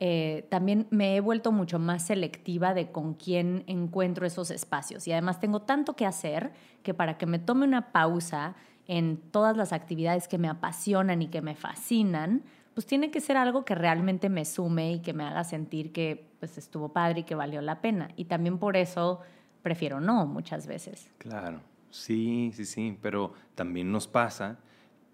eh, 0.00 0.46
también 0.50 0.88
me 0.90 1.14
he 1.14 1.20
vuelto 1.20 1.52
mucho 1.52 1.78
más 1.78 2.06
selectiva 2.06 2.74
de 2.74 2.90
con 2.90 3.14
quién 3.14 3.62
encuentro 3.68 4.26
esos 4.26 4.50
espacios. 4.50 5.06
Y 5.06 5.12
además 5.12 5.38
tengo 5.38 5.62
tanto 5.62 5.94
que 5.94 6.06
hacer 6.06 6.52
que 6.82 6.92
para 6.92 7.18
que 7.18 7.26
me 7.26 7.38
tome 7.38 7.66
una 7.66 7.92
pausa 7.92 8.56
en 8.88 9.16
todas 9.16 9.56
las 9.56 9.72
actividades 9.72 10.26
que 10.26 10.38
me 10.38 10.48
apasionan 10.48 11.22
y 11.22 11.28
que 11.28 11.40
me 11.40 11.54
fascinan, 11.54 12.42
pues 12.76 12.84
tiene 12.84 13.10
que 13.10 13.22
ser 13.22 13.38
algo 13.38 13.64
que 13.64 13.74
realmente 13.74 14.28
me 14.28 14.44
sume 14.44 14.92
y 14.92 15.00
que 15.00 15.14
me 15.14 15.24
haga 15.24 15.44
sentir 15.44 15.92
que 15.92 16.28
pues 16.38 16.58
estuvo 16.58 16.92
padre 16.92 17.20
y 17.20 17.22
que 17.22 17.34
valió 17.34 17.62
la 17.62 17.80
pena. 17.80 18.10
Y 18.16 18.26
también 18.26 18.58
por 18.58 18.76
eso 18.76 19.20
prefiero 19.62 19.98
no 19.98 20.26
muchas 20.26 20.66
veces. 20.66 21.10
Claro, 21.16 21.62
sí, 21.88 22.50
sí, 22.52 22.66
sí, 22.66 22.98
pero 23.00 23.32
también 23.54 23.90
nos 23.90 24.06
pasa 24.06 24.58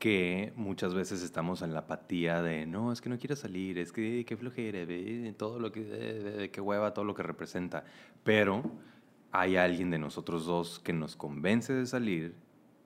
que 0.00 0.52
muchas 0.56 0.92
veces 0.92 1.22
estamos 1.22 1.62
en 1.62 1.72
la 1.72 1.78
apatía 1.78 2.42
de, 2.42 2.66
no, 2.66 2.90
es 2.90 3.00
que 3.00 3.08
no 3.08 3.16
quiero 3.16 3.36
salir, 3.36 3.78
es 3.78 3.92
que 3.92 4.24
qué 4.26 4.36
flojera, 4.36 4.80
todo 5.36 5.60
lo 5.60 5.70
que, 5.70 6.50
qué 6.52 6.60
hueva, 6.60 6.92
todo 6.92 7.04
lo 7.04 7.14
que 7.14 7.22
representa. 7.22 7.84
Pero 8.24 8.64
hay 9.30 9.54
alguien 9.54 9.88
de 9.92 10.00
nosotros 10.00 10.46
dos 10.46 10.80
que 10.80 10.92
nos 10.92 11.14
convence 11.14 11.72
de 11.72 11.86
salir 11.86 12.34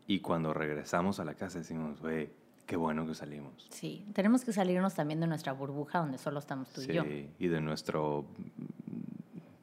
y 0.06 0.20
cuando 0.20 0.52
regresamos 0.52 1.18
a 1.18 1.24
la 1.24 1.32
casa 1.32 1.60
decimos, 1.60 1.98
güey, 2.02 2.28
qué 2.66 2.76
bueno 2.76 3.06
que 3.06 3.14
salimos. 3.14 3.66
Sí, 3.70 4.06
tenemos 4.12 4.44
que 4.44 4.52
salirnos 4.52 4.94
también 4.94 5.20
de 5.20 5.26
nuestra 5.26 5.52
burbuja 5.52 6.00
donde 6.00 6.18
solo 6.18 6.40
estamos 6.40 6.68
tú 6.70 6.82
y 6.82 6.86
yo. 6.88 7.04
Sí, 7.04 7.30
y 7.38 7.48
de 7.48 7.60
nuestro 7.60 8.26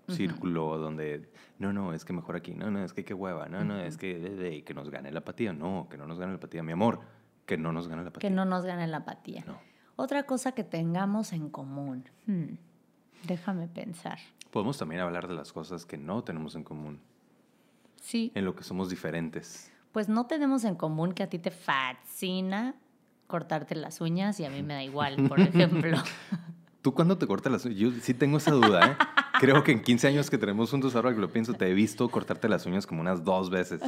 círculo 0.08 0.78
donde, 0.78 1.30
no, 1.60 1.74
no, 1.74 1.94
es 1.94 2.06
que 2.06 2.14
mejor 2.14 2.36
aquí, 2.36 2.54
no, 2.54 2.72
no, 2.72 2.84
es 2.84 2.94
que 2.94 3.04
qué 3.04 3.14
hueva, 3.14 3.48
no, 3.48 3.64
no, 3.64 3.80
es 3.80 3.98
que, 3.98 4.20
de, 4.20 4.64
que 4.64 4.74
nos 4.74 4.90
gane 4.90 5.12
la 5.12 5.20
apatía, 5.20 5.54
no, 5.54 5.88
que 5.90 5.98
no 5.98 6.06
nos 6.06 6.20
gane 6.20 6.32
la 6.34 6.38
apatía, 6.38 6.64
mi 6.64 6.72
amor, 6.72 7.02
que 7.46 7.58
no 7.58 7.72
nos 7.72 7.88
gane 7.88 8.04
la 8.04 8.10
apatía. 8.10 8.30
Que 8.30 8.34
no 8.34 8.46
nos 8.46 8.66
gane 8.66 8.88
la 8.88 8.98
apatía. 8.98 9.44
Otra 9.96 10.24
cosa 10.24 10.54
que 10.54 10.64
tengamos 10.64 11.34
en 11.34 11.50
común. 11.50 12.10
Hmm, 12.26 12.56
déjame 13.28 13.68
pensar. 13.68 14.20
Podemos 14.52 14.78
también 14.78 15.02
hablar 15.02 15.28
de 15.28 15.36
las 15.36 15.52
cosas 15.52 15.86
que 15.86 15.98
no 15.98 16.24
tenemos 16.24 16.56
en 16.56 16.64
común. 16.64 17.00
Sí. 18.02 18.32
En 18.36 18.46
lo 18.46 18.56
que 18.56 18.64
somos 18.64 18.90
diferentes. 18.90 19.72
Pues 19.92 20.10
no 20.10 20.26
tenemos 20.26 20.64
en 20.64 20.76
común 20.76 21.14
que 21.14 21.24
a 21.24 21.30
ti 21.30 21.40
te 21.40 21.52
fascina 21.52 22.76
cortarte 23.34 23.74
las 23.74 24.00
uñas 24.00 24.40
y 24.40 24.46
a 24.46 24.52
mí 24.52 24.62
me 24.62 24.76
da 24.76 24.84
igual, 24.84 25.28
por 25.28 25.40
ejemplo. 25.40 25.98
¿Tú 26.84 26.94
cuándo 26.94 27.18
te 27.18 27.26
cortas 27.26 27.52
las 27.52 27.66
uñas? 27.66 27.80
Yo 27.80 27.90
sí 28.00 28.14
tengo 28.14 28.38
esa 28.38 28.52
duda, 28.52 28.92
¿eh? 28.92 28.96
Creo 29.40 29.64
que 29.64 29.72
en 29.72 29.82
15 29.82 30.08
años 30.08 30.30
que 30.30 30.38
tenemos 30.38 30.70
juntos, 30.70 30.96
ahora 30.96 31.16
que 31.16 31.20
lo 31.20 31.32
pienso, 31.32 31.56
te 31.56 31.68
he 31.68 31.74
visto 31.74 32.08
cortarte 32.10 32.48
las 32.48 32.68
uñas 32.68 32.86
como 32.86 33.02
unas 33.02 33.24
dos 33.24 33.50
veces. 33.50 33.82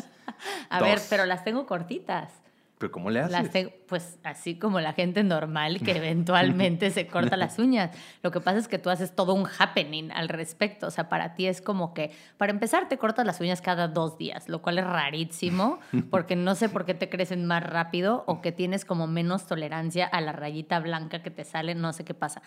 A 0.70 0.82
ver, 0.82 1.00
pero 1.12 1.28
las 1.28 1.44
tengo 1.44 1.68
cortitas. 1.68 2.32
¿Pero 2.78 2.92
cómo 2.92 3.10
le 3.10 3.22
haces? 3.22 3.70
pues 3.88 4.20
así 4.24 4.58
como 4.58 4.80
la 4.80 4.94
gente 4.94 5.24
normal 5.24 5.80
que 5.82 5.92
eventualmente 5.98 6.90
se 6.92 7.08
corta 7.08 7.38
las 7.38 7.60
uñas. 7.60 7.92
Lo 8.22 8.32
que 8.32 8.42
pasa 8.42 8.58
es 8.58 8.68
que 8.68 8.80
tú 8.80 8.90
haces 8.90 9.16
todo 9.16 9.34
un 9.34 9.48
happening 9.48 10.12
al 10.12 10.28
respecto. 10.28 10.88
O 10.88 10.92
sea, 10.92 11.08
para 11.08 11.36
ti 11.36 11.48
es 11.48 11.62
como 11.62 11.94
que, 11.94 12.12
para 12.38 12.52
empezar, 12.52 12.90
te 12.90 12.98
cortas 12.98 13.26
las 13.26 13.40
uñas 13.40 13.62
cada 13.62 13.88
dos 13.88 14.18
días, 14.18 14.50
lo 14.50 14.62
cual 14.62 14.80
es 14.80 14.86
rarísimo, 14.86 15.80
porque 16.10 16.36
no 16.36 16.56
sé 16.56 16.68
por 16.68 16.86
qué 16.86 16.94
te 16.94 17.10
crecen 17.10 17.46
más 17.46 17.64
rápido 17.64 18.24
o 18.28 18.42
que 18.42 18.52
tienes 18.52 18.84
como 18.84 19.08
menos 19.08 19.46
tolerancia 19.46 20.06
a 20.06 20.20
la 20.20 20.34
rayita 20.34 20.80
blanca 20.80 21.22
que 21.22 21.32
te 21.32 21.46
sale, 21.46 21.76
no 21.76 21.94
sé 21.94 22.04
qué 22.04 22.14
pasa 22.14 22.42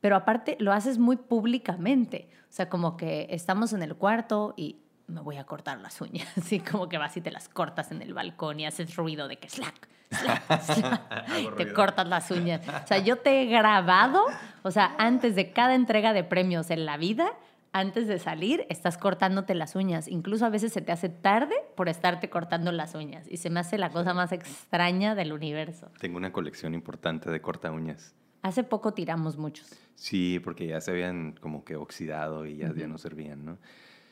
pero 0.00 0.16
aparte 0.16 0.56
lo 0.60 0.72
haces 0.72 0.98
muy 0.98 1.16
públicamente. 1.16 2.30
O 2.44 2.52
sea, 2.52 2.68
como 2.68 2.96
que 2.96 3.26
estamos 3.30 3.72
en 3.72 3.82
el 3.82 3.96
cuarto 3.96 4.54
y 4.56 4.76
me 5.10 5.20
voy 5.20 5.36
a 5.36 5.44
cortar 5.44 5.78
las 5.80 6.00
uñas. 6.00 6.26
Así 6.38 6.60
como 6.60 6.88
que 6.88 6.98
vas 6.98 7.16
y 7.16 7.20
te 7.20 7.30
las 7.30 7.48
cortas 7.48 7.90
en 7.92 8.02
el 8.02 8.14
balcón 8.14 8.60
y 8.60 8.66
haces 8.66 8.96
ruido 8.96 9.28
de 9.28 9.36
que 9.36 9.48
slack, 9.48 9.88
slack, 10.10 10.62
slack. 10.62 11.56
te 11.56 11.72
cortas 11.72 12.08
las 12.08 12.30
uñas. 12.30 12.66
O 12.66 12.86
sea, 12.86 12.98
yo 12.98 13.16
te 13.16 13.42
he 13.42 13.46
grabado, 13.46 14.24
o 14.62 14.70
sea, 14.70 14.94
antes 14.98 15.34
de 15.34 15.52
cada 15.52 15.74
entrega 15.74 16.12
de 16.12 16.24
premios 16.24 16.70
en 16.70 16.86
la 16.86 16.96
vida, 16.96 17.32
antes 17.72 18.08
de 18.08 18.18
salir, 18.18 18.66
estás 18.68 18.98
cortándote 18.98 19.54
las 19.54 19.76
uñas. 19.76 20.08
Incluso 20.08 20.44
a 20.44 20.48
veces 20.48 20.72
se 20.72 20.80
te 20.80 20.90
hace 20.92 21.08
tarde 21.08 21.54
por 21.76 21.88
estarte 21.88 22.28
cortando 22.28 22.72
las 22.72 22.94
uñas. 22.94 23.26
Y 23.28 23.36
se 23.36 23.50
me 23.50 23.60
hace 23.60 23.78
la 23.78 23.90
cosa 23.90 24.12
más 24.12 24.32
extraña 24.32 25.14
del 25.14 25.32
universo. 25.32 25.90
Tengo 26.00 26.16
una 26.16 26.32
colección 26.32 26.74
importante 26.74 27.30
de 27.30 27.40
corta 27.40 27.70
uñas. 27.70 28.14
Hace 28.42 28.64
poco 28.64 28.92
tiramos 28.92 29.36
muchos. 29.36 29.70
Sí, 29.94 30.40
porque 30.42 30.66
ya 30.66 30.80
se 30.80 30.90
habían 30.90 31.32
como 31.40 31.64
que 31.64 31.76
oxidado 31.76 32.46
y 32.46 32.56
ya, 32.56 32.72
ya 32.74 32.88
no 32.88 32.98
servían, 32.98 33.44
¿no? 33.44 33.58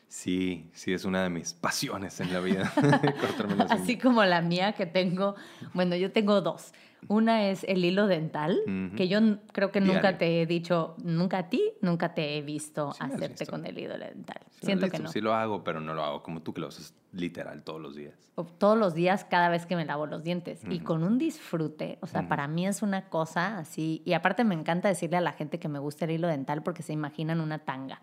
Sí, 0.08 0.70
sí, 0.72 0.94
es 0.94 1.04
una 1.04 1.22
de 1.22 1.28
mis 1.28 1.52
pasiones 1.52 2.18
en 2.20 2.32
la 2.32 2.40
vida, 2.40 2.72
Así 3.68 3.98
como 3.98 4.24
la 4.24 4.40
mía 4.40 4.72
que 4.72 4.86
tengo, 4.86 5.36
bueno, 5.74 5.96
yo 5.96 6.10
tengo 6.12 6.40
dos. 6.40 6.72
Una 7.06 7.48
es 7.48 7.62
el 7.64 7.84
hilo 7.84 8.08
dental, 8.08 8.58
que 8.96 9.06
yo 9.06 9.20
creo 9.52 9.70
que 9.70 9.80
nunca 9.80 10.18
te 10.18 10.42
he 10.42 10.46
dicho, 10.46 10.96
nunca 11.04 11.38
a 11.38 11.48
ti, 11.48 11.62
nunca 11.80 12.12
te 12.12 12.36
he 12.36 12.42
visto 12.42 12.92
Sí 12.92 12.98
hacerte 13.04 13.44
visto. 13.44 13.46
con 13.52 13.66
el 13.66 13.78
hilo 13.78 13.96
dental. 13.96 14.40
Sí, 14.50 14.66
Siento 14.66 14.90
que 14.90 14.98
no. 14.98 15.08
Sí 15.08 15.20
lo 15.20 15.32
hago, 15.32 15.62
pero 15.62 15.80
no 15.80 15.94
lo 15.94 16.02
hago 16.02 16.24
como 16.24 16.42
tú 16.42 16.52
que 16.52 16.60
lo 16.60 16.66
haces 16.66 16.94
literal 17.12 17.62
todos 17.62 17.80
los 17.80 17.94
días. 17.94 18.14
O 18.34 18.44
Todos 18.44 18.76
los 18.76 18.94
días, 18.94 19.24
cada 19.24 19.48
vez 19.48 19.64
que 19.64 19.76
me 19.76 19.84
lavo 19.84 20.06
los 20.06 20.24
dientes. 20.24 20.60
Y 20.68 20.80
con 20.80 21.04
un 21.04 21.18
disfrute, 21.18 21.98
o 22.00 22.08
sea, 22.08 22.28
para 22.28 22.48
mí 22.48 22.66
es 22.66 22.82
una 22.82 23.08
cosa 23.08 23.58
así. 23.58 24.02
Y 24.04 24.14
aparte 24.14 24.42
me 24.42 24.56
encanta 24.56 24.88
decirle 24.88 25.18
a 25.18 25.20
la 25.20 25.32
gente 25.32 25.60
que 25.60 25.68
me 25.68 25.78
gusta 25.78 26.04
el 26.04 26.10
hilo 26.12 26.26
dental 26.26 26.64
porque 26.64 26.82
se 26.82 26.92
imaginan 26.92 27.40
una 27.40 27.60
tanga. 27.60 28.02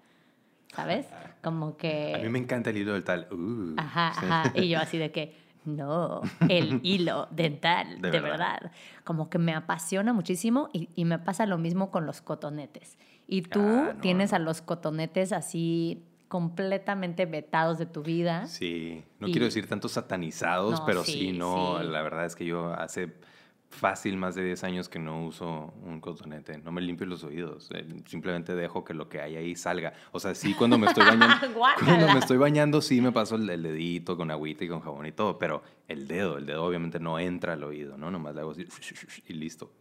¿Sabes? 0.75 1.05
Como 1.43 1.77
que... 1.77 2.13
A 2.15 2.19
mí 2.19 2.29
me 2.29 2.39
encanta 2.39 2.69
el 2.71 2.77
hilo 2.77 2.93
del 2.93 3.03
tal. 3.03 3.27
Uh, 3.31 3.73
Ajá, 3.77 4.13
sí. 4.19 4.25
ajá. 4.25 4.51
Y 4.55 4.69
yo 4.69 4.79
así 4.79 4.97
de 4.97 5.11
que, 5.11 5.35
no, 5.65 6.21
el 6.49 6.79
hilo 6.83 7.27
dental, 7.31 8.01
de, 8.01 8.11
De 8.11 8.19
verdad. 8.19 8.59
verdad. 8.61 8.71
Como 9.03 9.29
que 9.29 9.37
me 9.37 9.53
apasiona 9.53 10.13
muchísimo 10.13 10.69
y, 10.73 10.89
y 10.95 11.05
me 11.05 11.19
pasa 11.19 11.45
lo 11.45 11.57
mismo 11.57 11.91
con 11.91 12.05
los 12.05 12.21
cotonetes. 12.21 12.97
Y 13.27 13.41
tú 13.43 13.59
Ah, 13.61 13.91
no, 13.95 14.01
tienes 14.01 14.31
no. 14.31 14.35
a 14.37 14.39
los 14.39 14.61
cotonetes 14.61 15.31
así 15.31 16.03
completamente 16.27 17.25
vetados 17.25 17.77
de 17.77 17.85
tu 17.85 18.03
vida. 18.03 18.45
Sí, 18.47 19.03
no 19.19 19.27
Y- 19.27 19.31
quiero 19.31 19.45
decir 19.45 19.67
tanto 19.67 19.87
satanizados, 19.89 20.79
No, 20.79 20.85
pero 20.85 21.03
sí, 21.03 21.11
sí, 21.13 21.31
no, 21.31 21.79
sí. 21.79 21.87
la 21.87 22.01
verdad 22.01 22.25
es 22.25 22.35
que 22.35 22.45
yo 22.45 22.73
hace 22.73 23.13
fácil 23.69 24.17
más 24.17 24.35
de 24.35 24.43
10 24.43 24.63
años 24.63 24.89
que 24.89 24.99
no 24.99 25.25
uso 25.25 25.73
un 25.83 25.99
cotonete, 25.99 26.57
no 26.59 26.71
me 26.71 26.81
limpio 26.81 27.05
los 27.05 27.23
oídos, 27.23 27.69
eh, 27.73 27.85
simplemente 28.05 28.55
dejo 28.55 28.83
que 28.83 28.93
lo 28.93 29.09
que 29.09 29.21
hay 29.21 29.35
ahí 29.35 29.55
salga. 29.55 29.93
O 30.11 30.19
sea, 30.19 30.33
sí 30.35 30.53
cuando 30.53 30.77
me 30.77 30.87
estoy 30.87 31.05
bañando, 31.05 31.35
cuando 31.83 32.07
me 32.13 32.19
estoy 32.19 32.37
bañando 32.37 32.81
sí 32.81 33.01
me 33.01 33.11
paso 33.11 33.35
el, 33.35 33.49
el 33.49 33.63
dedito 33.63 34.17
con 34.17 34.31
agüita 34.31 34.63
y 34.63 34.69
con 34.69 34.79
jabón 34.79 35.05
y 35.05 35.11
todo, 35.11 35.37
pero 35.37 35.63
el 35.87 36.07
dedo, 36.07 36.37
el 36.37 36.45
dedo 36.45 36.63
obviamente 36.63 36.99
no 36.99 37.19
entra 37.19 37.53
al 37.53 37.63
oído, 37.63 37.97
¿no? 37.97 38.11
Nomás 38.11 38.35
le 38.35 38.41
hago 38.41 38.51
así 38.51 38.65
y 39.27 39.33
listo. 39.33 39.71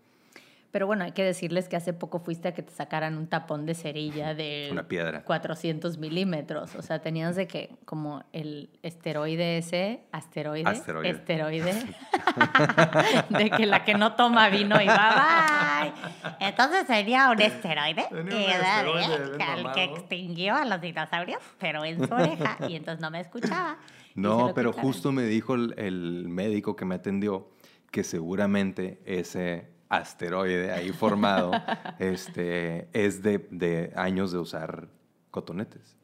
Pero 0.74 0.88
bueno, 0.88 1.04
hay 1.04 1.12
que 1.12 1.22
decirles 1.22 1.68
que 1.68 1.76
hace 1.76 1.92
poco 1.92 2.18
fuiste 2.18 2.48
a 2.48 2.52
que 2.52 2.64
te 2.64 2.72
sacaran 2.72 3.16
un 3.16 3.28
tapón 3.28 3.64
de 3.64 3.76
cerilla 3.76 4.34
de 4.34 4.70
Una 4.72 4.88
piedra. 4.88 5.22
400 5.22 5.98
milímetros. 5.98 6.74
O 6.74 6.82
sea, 6.82 7.00
tenías 7.00 7.36
de 7.36 7.46
que, 7.46 7.76
como 7.84 8.24
el 8.32 8.70
esteroide 8.82 9.58
ese, 9.58 10.00
asteroide, 10.10 10.68
Asteroide. 10.68 11.10
esteroide, 11.10 11.74
de 13.28 13.50
que 13.50 13.66
la 13.66 13.84
que 13.84 13.94
no 13.94 14.16
toma 14.16 14.48
vino 14.48 14.82
y 14.82 14.86
va, 14.88 15.92
bye. 16.24 16.36
Entonces 16.40 16.88
sería 16.88 17.30
un 17.30 17.40
esteroide, 17.40 18.06
un 18.10 18.32
era 18.32 18.80
esteroide 18.80 19.38
que 19.38 19.60
el 19.60 19.72
que 19.74 19.84
extinguió 19.84 20.56
a 20.56 20.64
los 20.64 20.80
dinosaurios, 20.80 21.40
pero 21.60 21.84
en 21.84 22.04
su 22.04 22.12
oreja, 22.12 22.58
y 22.68 22.74
entonces 22.74 23.00
no 23.00 23.12
me 23.12 23.20
escuchaba. 23.20 23.78
No, 24.16 24.50
pero 24.56 24.72
quitaron. 24.72 24.90
justo 24.90 25.12
me 25.12 25.22
dijo 25.22 25.54
el, 25.54 25.72
el 25.78 26.28
médico 26.28 26.74
que 26.74 26.84
me 26.84 26.96
atendió 26.96 27.48
que 27.92 28.02
seguramente 28.02 29.00
ese 29.04 29.72
asteroide 29.96 30.72
ahí 30.72 30.92
formado 30.92 31.52
este, 31.98 32.88
es 32.92 33.22
de, 33.22 33.46
de 33.50 33.92
años 33.96 34.32
de 34.32 34.38
usar 34.38 34.88
cotonetes. 35.30 35.96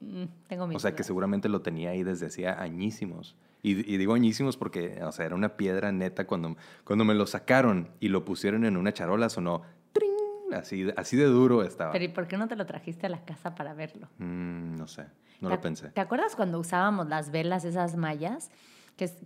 Mm, 0.00 0.24
Tengo 0.48 0.66
mis 0.66 0.76
O 0.76 0.80
sea, 0.80 0.94
que 0.94 1.04
seguramente 1.04 1.48
lo 1.48 1.60
tenía 1.60 1.90
ahí 1.90 2.02
desde 2.02 2.26
hacía 2.26 2.60
añísimos. 2.60 3.36
Y, 3.62 3.92
y 3.92 3.98
digo 3.98 4.14
añísimos 4.14 4.56
porque, 4.56 5.02
o 5.02 5.12
sea, 5.12 5.26
era 5.26 5.34
una 5.34 5.56
piedra 5.56 5.92
neta. 5.92 6.26
Cuando, 6.26 6.56
cuando 6.84 7.04
me 7.04 7.14
lo 7.14 7.26
sacaron 7.26 7.90
y 8.00 8.08
lo 8.08 8.24
pusieron 8.24 8.64
en 8.64 8.76
una 8.76 8.92
charola, 8.92 9.28
sonó 9.28 9.62
¡tring! 9.92 10.54
Así, 10.54 10.88
así 10.96 11.16
de 11.16 11.26
duro 11.26 11.62
estaba. 11.62 11.92
Pero 11.92 12.04
¿y 12.04 12.08
por 12.08 12.26
qué 12.26 12.38
no 12.38 12.48
te 12.48 12.56
lo 12.56 12.64
trajiste 12.64 13.06
a 13.06 13.10
la 13.10 13.24
casa 13.24 13.54
para 13.54 13.74
verlo? 13.74 14.08
Mm, 14.18 14.76
no 14.76 14.88
sé, 14.88 15.04
no 15.40 15.48
¿Te 15.50 15.54
lo 15.56 15.60
pensé. 15.60 15.88
¿Te 15.90 16.00
acuerdas 16.00 16.34
cuando 16.34 16.58
usábamos 16.58 17.08
las 17.08 17.30
velas, 17.30 17.66
esas 17.66 17.96
mayas? 17.96 18.50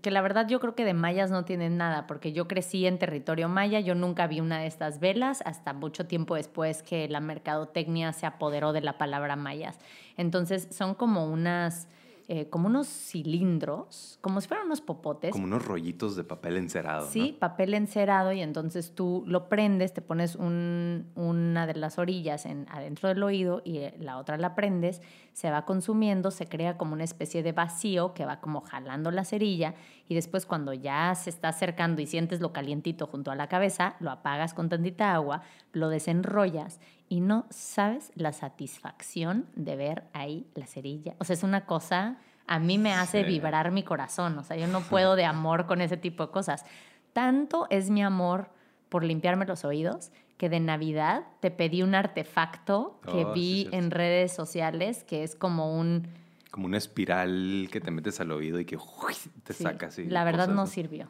Que, 0.02 0.10
la 0.12 0.22
verdad 0.22 0.46
yo 0.46 0.60
creo 0.60 0.76
que 0.76 0.84
de 0.84 0.94
mayas 0.94 1.32
no 1.32 1.44
tienen 1.44 1.76
nada, 1.76 2.06
porque 2.06 2.32
yo 2.32 2.46
crecí 2.46 2.86
en 2.86 2.96
territorio 2.96 3.48
maya, 3.48 3.80
yo 3.80 3.96
nunca 3.96 4.28
vi 4.28 4.38
una 4.38 4.60
de 4.60 4.68
estas 4.68 5.00
velas 5.00 5.42
hasta 5.44 5.72
mucho 5.72 6.06
tiempo 6.06 6.36
después 6.36 6.84
que 6.84 7.08
la 7.08 7.18
mercadotecnia 7.18 8.12
se 8.12 8.24
apoderó 8.24 8.72
de 8.72 8.82
la 8.82 8.98
palabra 8.98 9.34
mayas. 9.34 9.80
Entonces 10.16 10.68
son 10.70 10.94
como 10.94 11.26
unas, 11.26 11.88
eh, 12.28 12.48
como 12.48 12.68
unos 12.68 12.86
cilindros, 12.88 14.18
como 14.20 14.40
si 14.40 14.48
fueran 14.48 14.66
unos 14.66 14.80
popotes, 14.80 15.32
Como 15.32 15.44
unos 15.44 15.64
rollitos 15.64 16.16
de 16.16 16.24
papel 16.24 16.56
encerado. 16.56 17.06
Sí, 17.10 17.32
¿no? 17.32 17.38
papel 17.38 17.74
encerado 17.74 18.32
y 18.32 18.40
entonces 18.40 18.94
tú 18.94 19.24
lo 19.26 19.48
prendes, 19.48 19.92
te 19.92 20.00
pones 20.00 20.34
un- 20.36 21.10
una 21.14 21.66
de 21.66 21.74
las 21.74 21.98
orillas 21.98 22.46
en, 22.46 22.66
adentro 22.70 23.08
del 23.08 23.22
oído 23.22 23.60
y 23.64 23.78
eh, 23.78 23.94
la 23.98 24.18
otra 24.18 24.36
la 24.38 24.54
prendes, 24.54 25.02
se 25.32 25.50
va 25.50 25.64
consumiendo, 25.64 26.30
se 26.30 26.46
crea 26.48 26.78
como 26.78 26.94
una 26.94 27.04
especie 27.04 27.42
de 27.42 27.52
vacío 27.52 28.14
que 28.14 28.24
va 28.24 28.40
como 28.40 28.60
jalando 28.62 29.10
la 29.10 29.24
cerilla 29.24 29.74
y 30.08 30.14
después 30.14 30.44
cuando 30.46 30.72
ya 30.72 31.14
se 31.14 31.30
está 31.30 31.48
acercando 31.48 32.02
y 32.02 32.06
sientes 32.06 32.40
lo 32.40 32.52
calientito 32.52 33.06
junto 33.06 33.30
a 33.30 33.34
la 33.34 33.48
cabeza, 33.48 33.96
lo 34.00 34.10
apagas 34.10 34.52
con 34.54 34.68
tantita 34.68 35.14
agua, 35.14 35.42
lo 35.72 35.88
desenrollas 35.88 36.78
y 37.08 37.20
no 37.20 37.46
sabes 37.50 38.12
la 38.14 38.32
satisfacción 38.32 39.46
de 39.56 39.76
ver 39.76 40.04
ahí 40.12 40.46
la 40.54 40.66
cerilla. 40.66 41.14
O 41.18 41.24
sea, 41.24 41.34
es 41.34 41.42
una 41.42 41.64
cosa, 41.66 42.16
a 42.46 42.58
mí 42.58 42.78
me 42.78 42.92
hace 42.92 43.22
Sí. 43.22 43.28
vibrar 43.28 43.70
mi 43.70 43.82
corazón, 43.82 44.36
o 44.38 44.44
sea, 44.44 44.56
yo 44.56 44.66
no 44.66 44.80
puedo 44.80 45.16
de 45.16 45.24
amor 45.24 45.66
con 45.66 45.80
ese 45.80 45.96
tipo 45.96 46.26
de 46.26 46.32
cosas. 46.32 46.64
Tanto 47.12 47.66
es 47.70 47.90
mi 47.90 48.02
amor 48.02 48.50
por 48.88 49.04
limpiarme 49.04 49.46
los 49.46 49.64
oídos 49.64 50.10
que 50.36 50.48
de 50.48 50.58
Navidad 50.60 51.22
te 51.40 51.50
pedí 51.50 51.82
un 51.82 51.94
artefacto 51.94 52.98
que 53.04 53.24
Oh, 53.24 53.34
sí, 53.34 53.40
vi 53.40 53.68
en 53.76 53.90
redes 53.90 54.32
sociales 54.34 55.04
que 55.04 55.22
es 55.22 55.34
como 55.36 55.78
un... 55.78 56.08
Como 56.54 56.66
una 56.66 56.78
espiral 56.78 57.66
que 57.72 57.80
te 57.80 57.90
metes 57.90 58.20
al 58.20 58.30
oído 58.30 58.60
y 58.60 58.64
que 58.64 58.76
uy, 58.76 59.14
te 59.42 59.52
sí, 59.52 59.64
saca 59.64 59.86
así. 59.86 60.04
la 60.04 60.22
verdad 60.22 60.44
cosas, 60.44 60.54
no 60.54 60.66
sirvió. 60.68 61.08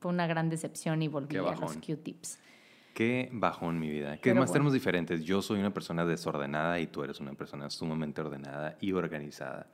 Fue 0.00 0.10
una 0.12 0.26
gran 0.26 0.50
decepción 0.50 1.00
y 1.00 1.08
volví 1.08 1.34
a 1.38 1.40
los. 1.54 1.76
Q-tips. 1.78 2.38
Qué 2.92 3.30
bajón 3.32 3.78
mi 3.80 3.88
vida. 3.88 4.16
Que 4.18 4.24
Pero 4.30 4.34
más 4.40 4.48
bueno. 4.48 4.52
tenemos 4.52 4.72
diferentes. 4.74 5.24
Yo 5.24 5.40
soy 5.40 5.60
una 5.60 5.72
persona 5.72 6.04
desordenada 6.04 6.78
y 6.78 6.88
tú 6.88 7.02
eres 7.02 7.20
una 7.20 7.32
persona 7.32 7.70
sumamente 7.70 8.20
ordenada 8.20 8.76
y 8.78 8.92
organizada. 8.92 9.66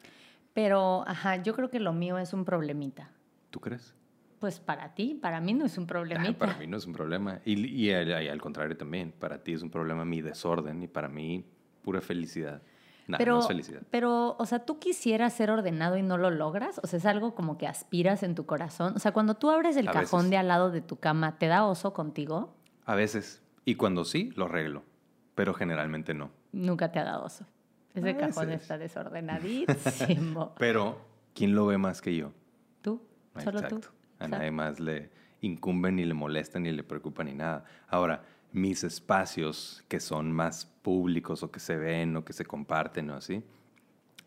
Pero, 0.55 1.03
ajá, 1.09 1.43
yo 1.43 1.55
creo 1.57 1.69
que 1.69 1.81
lo 1.81 1.93
mío 1.93 2.17
es 2.19 2.33
un 2.33 2.45
problemita. 2.45 3.11
¿Tú 3.51 3.59
crees? 3.59 3.95
Pues 4.39 4.61
para 4.61 4.95
ti, 4.95 5.19
para 5.21 5.41
mí 5.41 5.53
no 5.53 5.65
es 5.65 5.79
un 5.79 5.85
Ah, 5.85 5.87
problemita. 5.89 6.39
para 6.39 6.57
mí 6.59 6.69
no 6.69 6.77
es 6.77 6.87
un 6.87 6.93
problema. 6.93 7.41
Y, 7.45 7.55
y 7.67 7.91
al 7.91 8.41
contrario 8.41 8.77
también. 8.77 9.13
Para 9.19 9.43
ti 9.43 9.53
es 9.53 9.63
un 9.63 9.71
problema 9.71 10.05
mi 10.05 10.23
desorden 10.23 10.81
y 10.85 10.87
para 10.87 11.09
mí 11.09 11.45
pura 11.83 12.01
felicidad. 12.01 12.63
Pero, 13.19 13.35
no 13.35 13.41
es 13.41 13.47
felicidad. 13.49 13.83
pero, 13.91 14.37
o 14.39 14.47
sea, 14.47 14.65
tú 14.65 14.79
quisieras 14.79 15.33
ser 15.33 15.51
ordenado 15.51 15.97
y 15.97 16.03
no 16.03 16.19
lo 16.19 16.31
logras. 16.31 16.81
O 16.83 16.87
sea, 16.87 16.99
es 16.99 17.07
algo 17.07 17.35
como 17.35 17.59
que 17.59 17.67
aspiras 17.67 18.23
en 18.23 18.35
tu 18.35 18.47
corazón. 18.47 18.93
O 18.97 18.99
sea, 18.99 19.13
cuando 19.13 19.35
tú 19.35 19.51
abres 19.51 19.77
el 19.77 19.89
A 19.89 19.93
cajón 19.93 20.21
veces. 20.21 20.31
de 20.31 20.37
al 20.39 20.49
lado 20.49 20.71
de 20.71 20.81
tu 20.81 20.97
cama, 20.97 21.39
¿te 21.39 21.47
da 21.47 21.65
oso 21.67 21.93
contigo? 21.93 22.55
A 22.85 22.95
veces. 22.95 23.43
Y 23.65 23.75
cuando 23.77 24.05
sí, 24.05 24.31
lo 24.37 24.47
arreglo. 24.47 24.83
Pero 25.35 25.55
generalmente 25.55 26.15
no. 26.15 26.31
Nunca 26.53 26.93
te 26.93 26.99
ha 26.99 27.05
dado 27.05 27.25
oso. 27.25 27.47
Ese 27.95 28.11
A 28.11 28.17
cajón 28.17 28.47
veces. 28.47 28.63
está 28.63 28.79
desordenadísimo. 28.79 30.55
Pero, 30.59 30.99
¿quién 31.35 31.55
lo 31.55 31.67
ve 31.67 31.79
más 31.79 32.01
que 32.01 32.15
yo? 32.17 32.33
¿Tú? 32.83 33.03
Solo 33.43 33.59
Exacto. 33.61 33.81
tú. 33.81 33.89
A 34.19 34.29
nadie 34.29 34.51
más 34.51 34.79
le 34.81 35.11
incumben, 35.41 35.97
ni 35.97 36.05
le 36.05 36.15
molestan, 36.15 36.63
ni 36.63 36.73
le 36.73 36.85
preocupa, 36.85 37.25
ni 37.25 37.35
nada. 37.35 37.65
Ahora, 37.89 38.23
mis 38.53 38.85
espacios 38.85 39.83
que 39.89 40.01
son 40.01 40.33
más 40.33 40.67
públicos 40.83 41.43
o 41.43 41.51
que 41.51 41.61
se 41.61 41.77
ven 41.77 42.17
o 42.17 42.25
que 42.25 42.33
se 42.33 42.45
comparten 42.45 43.11
o 43.11 43.15
así, 43.15 43.43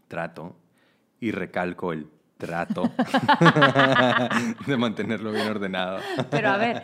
trato 0.08 0.56
y 1.20 1.32
recalco 1.32 1.94
el 1.94 2.10
trato 2.38 2.84
de 4.68 4.78
mantenerlo 4.78 5.32
bien 5.32 5.48
ordenado. 5.48 6.00
Pero 6.30 6.50
a 6.50 6.58
ver, 6.58 6.84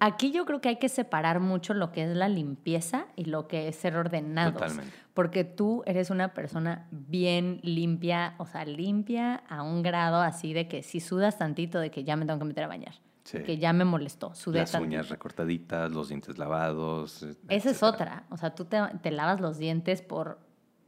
aquí 0.00 0.32
yo 0.32 0.44
creo 0.44 0.60
que 0.60 0.70
hay 0.70 0.76
que 0.76 0.88
separar 0.88 1.40
mucho 1.40 1.74
lo 1.74 1.92
que 1.92 2.04
es 2.04 2.16
la 2.16 2.28
limpieza 2.28 3.06
y 3.16 3.26
lo 3.26 3.48
que 3.48 3.68
es 3.68 3.76
ser 3.76 3.96
ordenados. 3.96 4.54
Totalmente. 4.54 4.92
Porque 5.14 5.44
tú 5.44 5.82
eres 5.86 6.10
una 6.10 6.34
persona 6.34 6.86
bien 6.90 7.60
limpia, 7.62 8.34
o 8.38 8.46
sea, 8.46 8.64
limpia 8.64 9.36
a 9.48 9.62
un 9.62 9.82
grado 9.82 10.20
así 10.20 10.52
de 10.52 10.68
que 10.68 10.82
si 10.82 11.00
sudas 11.00 11.38
tantito 11.38 11.78
de 11.78 11.90
que 11.90 12.04
ya 12.04 12.16
me 12.16 12.26
tengo 12.26 12.38
que 12.38 12.44
meter 12.44 12.64
a 12.64 12.68
bañar. 12.68 12.94
Sí. 13.26 13.42
Que 13.42 13.58
ya 13.58 13.72
me 13.72 13.84
molestó, 13.84 14.34
sudé 14.36 14.60
Las 14.60 14.74
uñas 14.74 15.08
recortaditas, 15.08 15.90
los 15.90 16.08
dientes 16.08 16.38
lavados. 16.38 17.26
Esa 17.48 17.70
es 17.70 17.82
otra. 17.82 18.24
O 18.30 18.36
sea, 18.36 18.54
tú 18.54 18.66
te, 18.66 18.78
te 19.02 19.10
lavas 19.10 19.40
los 19.40 19.58
dientes 19.58 20.00
por, 20.00 20.45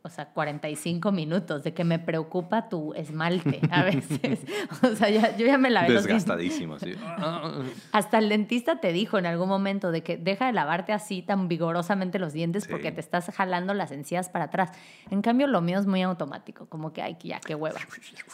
o 0.08 0.10
sea, 0.10 0.26
45 0.30 1.12
minutos 1.12 1.62
de 1.62 1.74
que 1.74 1.84
me 1.84 1.98
preocupa 1.98 2.68
tu 2.68 2.94
esmalte 2.94 3.60
a 3.70 3.84
veces. 3.84 4.40
o 4.82 4.96
sea, 4.96 5.08
ya- 5.10 5.36
yo 5.36 5.46
ya 5.46 5.58
me 5.58 5.70
lavé 5.70 5.90
los. 5.90 6.04
Desgastadísimo, 6.04 6.78
sí. 6.78 6.94
Hasta 7.92 8.18
el 8.18 8.28
dentista 8.28 8.80
te 8.80 8.92
dijo 8.92 9.18
en 9.18 9.26
algún 9.26 9.48
momento 9.48 9.90
de 9.90 10.02
que 10.02 10.16
deja 10.16 10.46
de 10.46 10.52
lavarte 10.52 10.92
así 10.92 11.22
tan 11.22 11.48
vigorosamente 11.48 12.18
los 12.18 12.32
dientes 12.32 12.64
Sí. 12.64 12.70
porque 12.70 12.90
te 12.90 13.00
estás 13.00 13.30
jalando 13.34 13.74
las 13.74 13.92
encías 13.92 14.28
para 14.30 14.46
atrás. 14.46 14.70
En 15.10 15.22
cambio, 15.22 15.46
lo 15.46 15.60
mío 15.60 15.78
es 15.78 15.86
muy 15.86 16.02
automático, 16.02 16.66
como 16.66 16.92
que, 16.92 17.02
ay, 17.02 17.14
que 17.16 17.28
ya, 17.28 17.40
qué 17.40 17.54
hueva. 17.54 17.78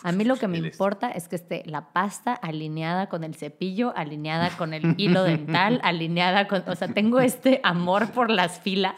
A 0.03 0.13
mí 0.13 0.25
lo 0.25 0.37
que 0.37 0.49
me 0.49 0.59
importa 0.59 1.11
es 1.11 1.29
que 1.29 1.37
esté 1.37 1.63
la 1.67 1.93
pasta 1.93 2.33
alineada 2.33 3.09
con 3.09 3.25
el 3.25 3.35
cepillo, 3.35 3.93
alineada 3.97 4.51
con 4.57 4.73
el 4.73 4.95
hilo 4.99 5.25
dental, 5.25 5.81
alineada 5.83 6.47
con... 6.49 6.63
O 6.69 6.75
sea, 6.77 6.89
tengo 6.89 7.21
este 7.21 7.61
amor 7.65 8.11
por 8.13 8.31
las 8.31 8.61
filas. 8.61 8.95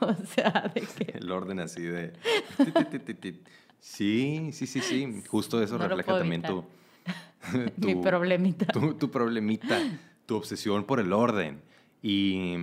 O 0.00 0.14
sea, 0.14 0.70
de 0.74 0.80
que... 0.82 1.18
El 1.18 1.30
orden 1.30 1.60
así 1.60 1.82
de... 1.82 2.11
Sí, 3.80 4.50
sí, 4.52 4.66
sí, 4.66 4.80
sí. 4.80 5.22
Justo 5.28 5.62
eso 5.62 5.76
No 5.78 5.88
refleja 5.88 6.18
también 6.18 6.42
tu, 6.42 6.64
Mi 7.78 7.94
tu, 7.94 8.00
problemita. 8.00 8.66
tu, 8.66 8.94
tu 8.94 9.10
problemita. 9.10 9.78
tu 10.26 10.36
obsesión 10.36 10.84
por 10.84 11.00
el 11.00 11.12
orden. 11.12 11.60
Y, 12.00 12.56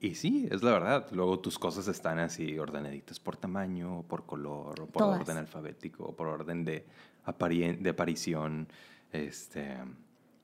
y 0.00 0.14
sí, 0.14 0.48
es 0.50 0.62
la 0.62 0.70
verdad. 0.72 1.06
Luego 1.12 1.40
tus 1.40 1.58
cosas 1.58 1.88
están 1.88 2.18
así 2.20 2.56
ordenaditas 2.58 3.18
por 3.18 3.36
tamaño, 3.36 4.02
por 4.08 4.26
color, 4.26 4.80
o 4.80 4.86
por 4.86 5.02
Todas. 5.02 5.20
orden 5.22 5.36
alfabético, 5.38 6.04
o 6.04 6.14
por 6.16 6.28
orden 6.28 6.64
de, 6.64 6.86
de 7.80 7.90
aparición. 7.90 8.68
Este, 9.12 9.76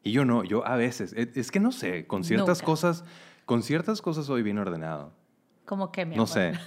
y 0.02 0.10
yo 0.10 0.24
no, 0.24 0.42
yo 0.42 0.66
a 0.66 0.74
veces, 0.76 1.12
es, 1.12 1.36
es 1.36 1.50
que 1.52 1.60
no 1.60 1.70
sé, 1.70 2.06
con 2.08 2.24
ciertas 2.24 2.58
Nunca. 2.58 2.66
cosas, 2.66 3.04
con 3.44 3.62
ciertas 3.62 4.02
cosas 4.02 4.26
soy 4.26 4.42
bien 4.42 4.58
ordenado. 4.58 5.12
Como 5.64 5.90
que, 5.90 6.04
mi 6.06 6.14
No 6.16 6.22
amor? 6.22 6.28
sé. 6.34 6.52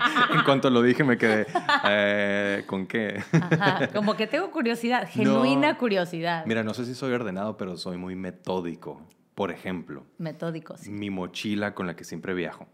en 0.34 0.42
cuanto 0.44 0.70
lo 0.70 0.82
dije 0.82 1.04
me 1.04 1.18
quedé, 1.18 1.46
eh, 1.84 2.64
¿con 2.66 2.86
qué? 2.86 3.22
Ajá, 3.32 3.88
como 3.88 4.16
que 4.16 4.26
tengo 4.26 4.50
curiosidad, 4.50 5.08
genuina 5.10 5.76
curiosidad. 5.78 6.44
Mira, 6.46 6.62
no 6.62 6.74
sé 6.74 6.84
si 6.84 6.94
soy 6.94 7.12
ordenado, 7.12 7.56
pero 7.56 7.76
soy 7.76 7.96
muy 7.96 8.16
metódico. 8.16 9.00
Por 9.34 9.50
ejemplo, 9.50 10.06
Metódico, 10.16 10.78
sí. 10.78 10.90
mi 10.90 11.10
mochila 11.10 11.74
con 11.74 11.86
la 11.86 11.94
que 11.94 12.04
siempre 12.04 12.32
viajo. 12.32 12.66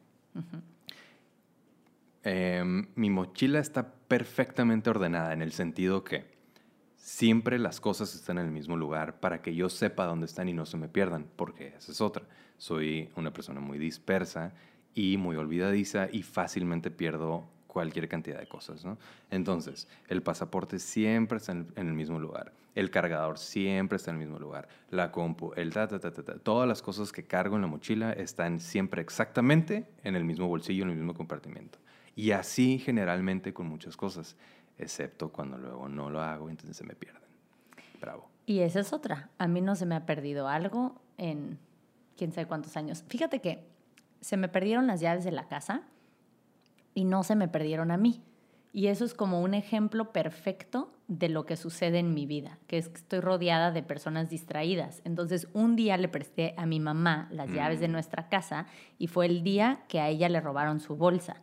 Em, 2.22 2.86
mi 2.94 3.10
mochila 3.10 3.58
está 3.58 3.92
perfectamente 4.06 4.88
ordenada 4.88 5.32
en 5.32 5.42
el 5.42 5.50
sentido 5.50 6.04
que 6.04 6.24
siempre 6.94 7.58
las 7.58 7.80
cosas 7.80 8.14
están 8.14 8.38
en 8.38 8.46
el 8.46 8.52
mismo 8.52 8.76
lugar 8.76 9.18
para 9.18 9.42
que 9.42 9.56
yo 9.56 9.68
sepa 9.68 10.06
dónde 10.06 10.26
están 10.26 10.48
y 10.48 10.52
no 10.52 10.64
se 10.64 10.76
me 10.76 10.88
pierdan, 10.88 11.26
porque 11.34 11.74
esa 11.76 11.90
es 11.90 12.00
otra. 12.00 12.24
Soy 12.58 13.10
una 13.16 13.32
persona 13.32 13.58
muy 13.58 13.78
dispersa 13.78 14.54
y 14.94 15.16
muy 15.16 15.36
olvidadiza 15.36 16.08
y 16.10 16.22
fácilmente 16.22 16.90
pierdo 16.90 17.44
cualquier 17.72 18.06
cantidad 18.06 18.38
de 18.38 18.46
cosas, 18.46 18.84
¿no? 18.84 18.98
Entonces, 19.30 19.88
el 20.08 20.22
pasaporte 20.22 20.78
siempre 20.78 21.38
está 21.38 21.52
en, 21.52 21.72
el 21.74 21.94
mismo 21.94 22.18
lugar, 22.18 22.52
el 22.74 22.90
cargador 22.90 23.38
siempre 23.38 23.96
está 23.96 24.10
en 24.10 24.18
el 24.18 24.26
mismo 24.26 24.38
lugar, 24.38 24.68
la 24.90 25.10
compu, 25.10 25.52
el 25.56 25.72
ta, 25.72 25.88
ta, 25.88 25.98
ta, 25.98 26.12
ta, 26.12 26.22
ta, 26.22 26.34
todas 26.38 26.68
las 26.68 26.82
cosas 26.82 27.12
que 27.12 27.24
cargo 27.24 27.56
en 27.56 27.62
la 27.62 27.68
mochila 27.68 28.12
están 28.12 28.60
siempre 28.60 29.00
exactamente 29.00 29.86
en 30.04 30.16
el 30.16 30.24
mismo 30.24 30.48
bolsillo, 30.48 30.82
en 30.82 30.90
el 30.90 30.96
mismo 30.96 31.14
compartimiento. 31.14 31.78
Y 32.14 32.32
así 32.32 32.78
generalmente 32.78 33.54
con 33.54 33.68
muchas 33.68 33.96
cosas, 33.96 34.36
excepto 34.76 35.30
cuando 35.30 35.56
luego 35.56 35.88
no 35.88 36.10
lo 36.10 36.20
hago, 36.20 36.50
entonces 36.50 36.76
se 36.76 36.84
me 36.84 36.94
pierden. 36.94 37.22
Bravo. 37.98 38.28
Y 38.44 38.60
esa 38.60 38.80
es 38.80 38.92
otra. 38.92 39.30
A 39.38 39.48
mí 39.48 39.62
no 39.62 39.76
se 39.76 39.86
me 39.86 39.94
ha 39.94 40.04
perdido 40.04 40.46
algo 40.46 41.00
en 41.16 41.58
quién 42.18 42.32
sabe 42.32 42.46
cuántos 42.46 42.76
años. 42.76 43.02
Fíjate 43.08 43.40
que 43.40 43.71
se 44.22 44.38
me 44.38 44.48
perdieron 44.48 44.86
las 44.86 45.00
llaves 45.00 45.24
de 45.24 45.32
la 45.32 45.48
casa 45.48 45.82
y 46.94 47.04
no 47.04 47.22
se 47.24 47.36
me 47.36 47.48
perdieron 47.48 47.90
a 47.90 47.98
mí. 47.98 48.22
Y 48.72 48.86
eso 48.86 49.04
es 49.04 49.12
como 49.12 49.42
un 49.42 49.52
ejemplo 49.52 50.12
perfecto 50.12 50.90
de 51.06 51.28
lo 51.28 51.44
que 51.44 51.56
sucede 51.58 51.98
en 51.98 52.14
mi 52.14 52.24
vida, 52.24 52.58
que 52.66 52.78
es 52.78 52.88
que 52.88 52.96
estoy 52.96 53.20
rodeada 53.20 53.70
de 53.70 53.82
personas 53.82 54.30
distraídas. 54.30 55.02
Entonces, 55.04 55.46
un 55.52 55.76
día 55.76 55.98
le 55.98 56.08
presté 56.08 56.54
a 56.56 56.64
mi 56.64 56.80
mamá 56.80 57.28
las 57.30 57.50
llaves 57.50 57.80
de 57.80 57.88
Mm. 57.88 57.92
nuestra 57.92 58.30
casa 58.30 58.64
y 58.98 59.08
fue 59.08 59.26
el 59.26 59.42
día 59.42 59.82
que 59.88 60.00
a 60.00 60.08
ella 60.08 60.30
le 60.30 60.40
robaron 60.40 60.80
su 60.80 60.96
bolsa. 60.96 61.42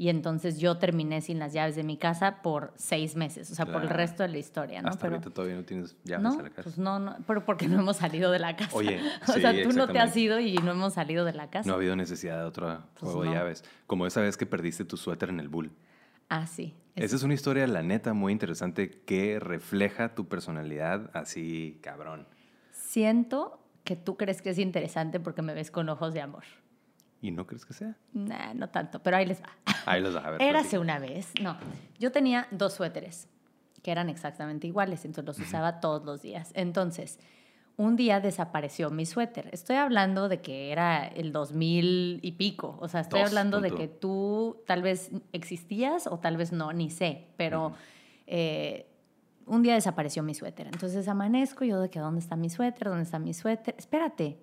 Y 0.00 0.10
entonces 0.10 0.60
yo 0.60 0.78
terminé 0.78 1.20
sin 1.20 1.40
las 1.40 1.52
llaves 1.52 1.74
de 1.74 1.82
mi 1.82 1.96
casa 1.96 2.40
por 2.40 2.72
seis 2.76 3.16
meses, 3.16 3.50
o 3.50 3.54
sea, 3.56 3.66
por 3.66 3.82
el 3.82 3.88
resto 3.88 4.22
de 4.22 4.28
la 4.28 4.38
historia, 4.38 4.80
¿no? 4.80 4.90
Hasta 4.90 5.02
Pero- 5.02 5.16
ahorita 5.16 5.30
todavía 5.34 5.56
no 5.56 5.64
tienes 5.64 5.96
llaves 6.04 6.22
no, 6.22 6.38
a 6.38 6.42
la 6.44 6.50
casa. 6.50 6.62
pues 6.62 6.78
no, 6.78 7.00
no, 7.00 7.16
pero 7.26 7.44
porque 7.44 7.66
no 7.66 7.80
hemos 7.80 7.96
salido 7.96 8.30
de 8.30 8.38
la 8.38 8.54
casa. 8.54 8.76
Oye, 8.76 9.00
o 9.28 9.32
sea, 9.32 9.52
tú 9.64 9.72
no 9.72 9.88
te 9.88 9.98
has 9.98 10.16
ido 10.16 10.38
y 10.38 10.54
no 10.58 10.70
hemos 10.70 10.94
salido 10.94 11.24
de 11.24 11.32
la 11.32 11.50
casa. 11.50 11.66
No 11.66 11.72
ha 11.72 11.76
habido 11.78 11.96
necesidad 11.96 12.38
de 12.38 12.44
otro 12.44 12.66
Pues 12.94 13.12
juego 13.12 13.24
no. 13.24 13.30
de 13.32 13.36
llaves. 13.36 13.64
Como 13.88 14.06
esa 14.06 14.20
vez 14.20 14.36
que 14.36 14.46
perdiste 14.46 14.84
tu 14.84 14.96
suéter 14.96 15.30
en 15.30 15.40
el 15.40 15.48
bull. 15.48 15.72
Ah, 16.28 16.46
sí. 16.46 16.74
es- 16.94 17.06
Esa 17.06 17.16
es 17.16 17.22
una 17.24 17.34
historia, 17.34 17.66
la 17.66 17.82
neta, 17.82 18.12
muy 18.12 18.32
interesante 18.32 18.90
que 19.04 19.40
refleja 19.40 20.14
tu 20.14 20.28
personalidad 20.28 21.10
así, 21.12 21.80
cabrón. 21.82 22.28
Siento 22.70 23.58
que 23.82 23.96
tú 23.96 24.16
crees 24.16 24.42
que 24.42 24.50
es 24.50 24.58
interesante 24.58 25.18
porque 25.18 25.42
me 25.42 25.54
ves 25.54 25.70
con 25.72 25.88
ojos 25.88 26.14
de 26.14 26.20
amor. 26.20 26.44
¿Y 27.20 27.30
no 27.32 27.46
crees 27.46 27.64
que 27.66 27.74
sea? 27.74 27.96
Nah, 28.12 28.54
no 28.54 28.68
tanto, 28.68 29.02
pero 29.02 29.16
ahí 29.16 29.26
les 29.26 29.42
va. 29.42 29.50
Ahí 29.86 30.00
los 30.00 30.14
vas 30.14 30.24
a 30.24 30.30
ver. 30.30 30.42
Érase 30.42 30.78
una 30.78 30.98
vez, 30.98 31.32
no. 31.42 31.56
Yo 31.98 32.12
tenía 32.12 32.46
dos 32.50 32.74
suéteres 32.74 33.28
que 33.82 33.90
eran 33.90 34.08
exactamente 34.08 34.66
iguales, 34.66 35.04
entonces 35.04 35.24
los 35.38 35.38
usaba 35.48 35.80
todos 35.80 36.04
los 36.04 36.22
días. 36.22 36.50
Entonces, 36.54 37.18
un 37.76 37.94
día 37.96 38.20
desapareció 38.20 38.90
mi 38.90 39.06
suéter. 39.06 39.48
Estoy 39.52 39.76
hablando 39.76 40.28
de 40.28 40.40
que 40.40 40.72
era 40.72 41.06
el 41.06 41.32
2000 41.32 42.18
y 42.22 42.32
pico. 42.32 42.76
O 42.80 42.88
sea, 42.88 43.00
estoy 43.00 43.20
Dos, 43.20 43.30
hablando 43.30 43.60
de 43.60 43.68
punto. 43.70 43.82
que 43.82 43.88
tú 43.88 44.62
tal 44.66 44.82
vez 44.82 45.10
existías 45.32 46.06
o 46.08 46.18
tal 46.18 46.36
vez 46.36 46.50
no, 46.52 46.72
ni 46.72 46.90
sé. 46.90 47.28
Pero 47.36 47.66
Ujú. 47.68 47.76
eh, 48.26 48.86
un 49.46 49.62
día 49.62 49.74
desapareció 49.74 50.24
mi 50.24 50.34
suéter. 50.34 50.66
Entonces 50.66 51.06
amanezco 51.06 51.64
yo 51.64 51.80
de 51.80 51.88
que 51.88 52.00
¿dónde 52.00 52.18
está 52.20 52.34
mi 52.36 52.50
suéter? 52.50 52.88
¿Dónde 52.88 53.04
está 53.04 53.18
mi 53.20 53.32
suéter? 53.32 53.76
Espérate. 53.78 54.38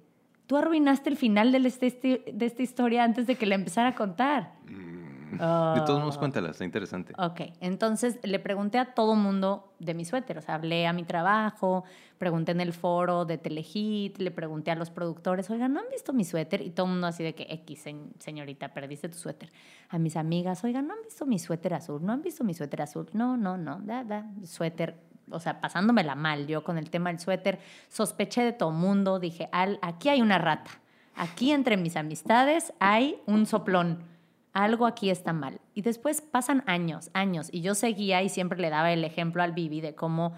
Tú 0.48 0.58
arruinaste 0.58 1.10
el 1.10 1.18
final 1.18 1.52
de 1.52 1.58
este- 1.68 1.88
este- 1.88 2.24
de 2.34 2.46
esta 2.46 2.62
historia 2.62 3.04
antes 3.04 3.26
de 3.28 3.36
que 3.36 3.46
la 3.46 3.56
empezara 3.56 3.90
a 3.90 3.96
contar. 3.96 4.54
Mm. 4.70 4.96
De 5.32 5.82
todos 5.86 6.00
modos, 6.00 6.16
Ah. 6.16 6.20
cuéntala, 6.20 6.52
está 6.52 6.64
interesante. 6.64 7.14
Ok, 7.18 7.42
entonces 7.60 8.20
le 8.24 8.40
pregunté 8.40 8.78
a 8.78 8.94
todo 8.94 9.16
mundo 9.16 9.74
de 9.80 9.94
mi 9.94 10.06
suéter, 10.06 10.38
o 10.38 10.42
sea, 10.42 10.56
hablé 10.56 10.88
a 10.88 10.94
mi 10.94 11.04
trabajo, 11.04 11.84
pregunté 12.18 12.54
en 12.54 12.62
el 12.62 12.72
foro 12.72 13.26
de 13.26 13.38
Telehit, 13.38 14.18
le 14.20 14.32
pregunté 14.32 14.72
a 14.72 14.76
los 14.76 14.92
productores, 14.92 15.50
oigan, 15.50 15.74
¿no 15.74 15.82
han 15.82 15.88
visto 15.92 16.14
mi 16.14 16.24
suéter? 16.24 16.62
Y 16.62 16.70
todo 16.70 16.86
el 16.86 16.94
mundo 16.94 17.08
así 17.08 17.22
de 17.22 17.36
que, 17.36 17.48
X, 17.50 17.80
se- 17.82 17.96
señorita, 18.20 18.74
perdiste 18.74 19.10
tu 19.10 19.18
suéter. 19.18 19.52
A 19.90 19.98
mis 19.98 20.16
amigas, 20.16 20.64
oigan, 20.64 20.88
¿no 20.88 20.94
han 20.94 21.02
visto 21.04 21.26
mi 21.26 21.38
suéter 21.38 21.74
azul? 21.74 22.06
¿No 22.06 22.14
han 22.14 22.22
visto 22.22 22.46
mi 22.46 22.54
suéter 22.54 22.84
azul? 22.84 23.10
No, 23.12 23.36
no, 23.36 23.58
no, 23.58 23.80
da, 23.82 24.06
da, 24.06 24.26
suéter, 24.46 24.96
o 25.30 25.40
sea, 25.40 25.62
pasándomela 25.62 26.16
mal 26.16 26.48
yo 26.48 26.64
con 26.64 26.78
el 26.78 26.90
tema 26.90 27.10
del 27.10 27.20
suéter, 27.20 27.60
sospeché 27.90 28.44
de 28.44 28.54
todo 28.54 28.72
mundo, 28.72 29.20
dije, 29.20 29.50
Al, 29.52 29.80
aquí 29.82 30.10
hay 30.10 30.22
una 30.22 30.38
rata, 30.38 30.72
aquí 31.16 31.52
entre 31.52 31.78
mis 31.78 31.96
amistades 31.96 32.74
hay 32.80 33.18
un 33.26 33.46
soplón 33.46 34.16
algo 34.56 34.86
aquí 34.86 35.10
está 35.10 35.34
mal. 35.34 35.60
Y 35.74 35.82
después 35.82 36.22
pasan 36.22 36.64
años, 36.66 37.12
años, 37.14 37.50
y 37.52 37.60
yo 37.60 37.76
seguía 37.76 38.24
y 38.24 38.30
siempre 38.30 38.58
le 38.58 38.70
daba 38.70 38.92
el 38.94 39.04
ejemplo 39.04 39.44
al 39.44 39.52
Bibi 39.52 39.82
de 39.82 39.96
cómo 39.96 40.34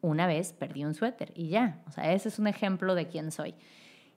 una 0.00 0.26
vez 0.26 0.52
perdí 0.52 0.84
un 0.84 0.94
suéter 0.94 1.32
y 1.36 1.48
ya. 1.48 1.80
O 1.86 1.92
sea, 1.92 2.12
ese 2.12 2.28
es 2.28 2.40
un 2.40 2.48
ejemplo 2.48 2.96
de 2.96 3.06
quién 3.06 3.30
soy. 3.30 3.54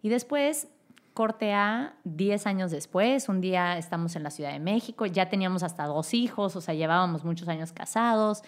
Y 0.02 0.10
después, 0.10 0.70
corte 1.14 1.54
a 1.54 1.94
10 2.04 2.48
años 2.48 2.72
después, 2.72 3.30
un 3.30 3.42
día 3.42 3.78
estamos 3.78 4.16
en 4.16 4.24
la 4.24 4.32
Ciudad 4.32 4.54
de 4.54 4.60
México, 4.60 5.06
ya 5.06 5.30
teníamos 5.30 5.62
hasta 5.62 5.86
dos 5.86 6.16
hijos, 6.16 6.56
o 6.56 6.62
sea, 6.62 6.74
llevábamos 6.74 7.24
muchos 7.24 7.48
años 7.48 7.72
casados. 7.72 8.42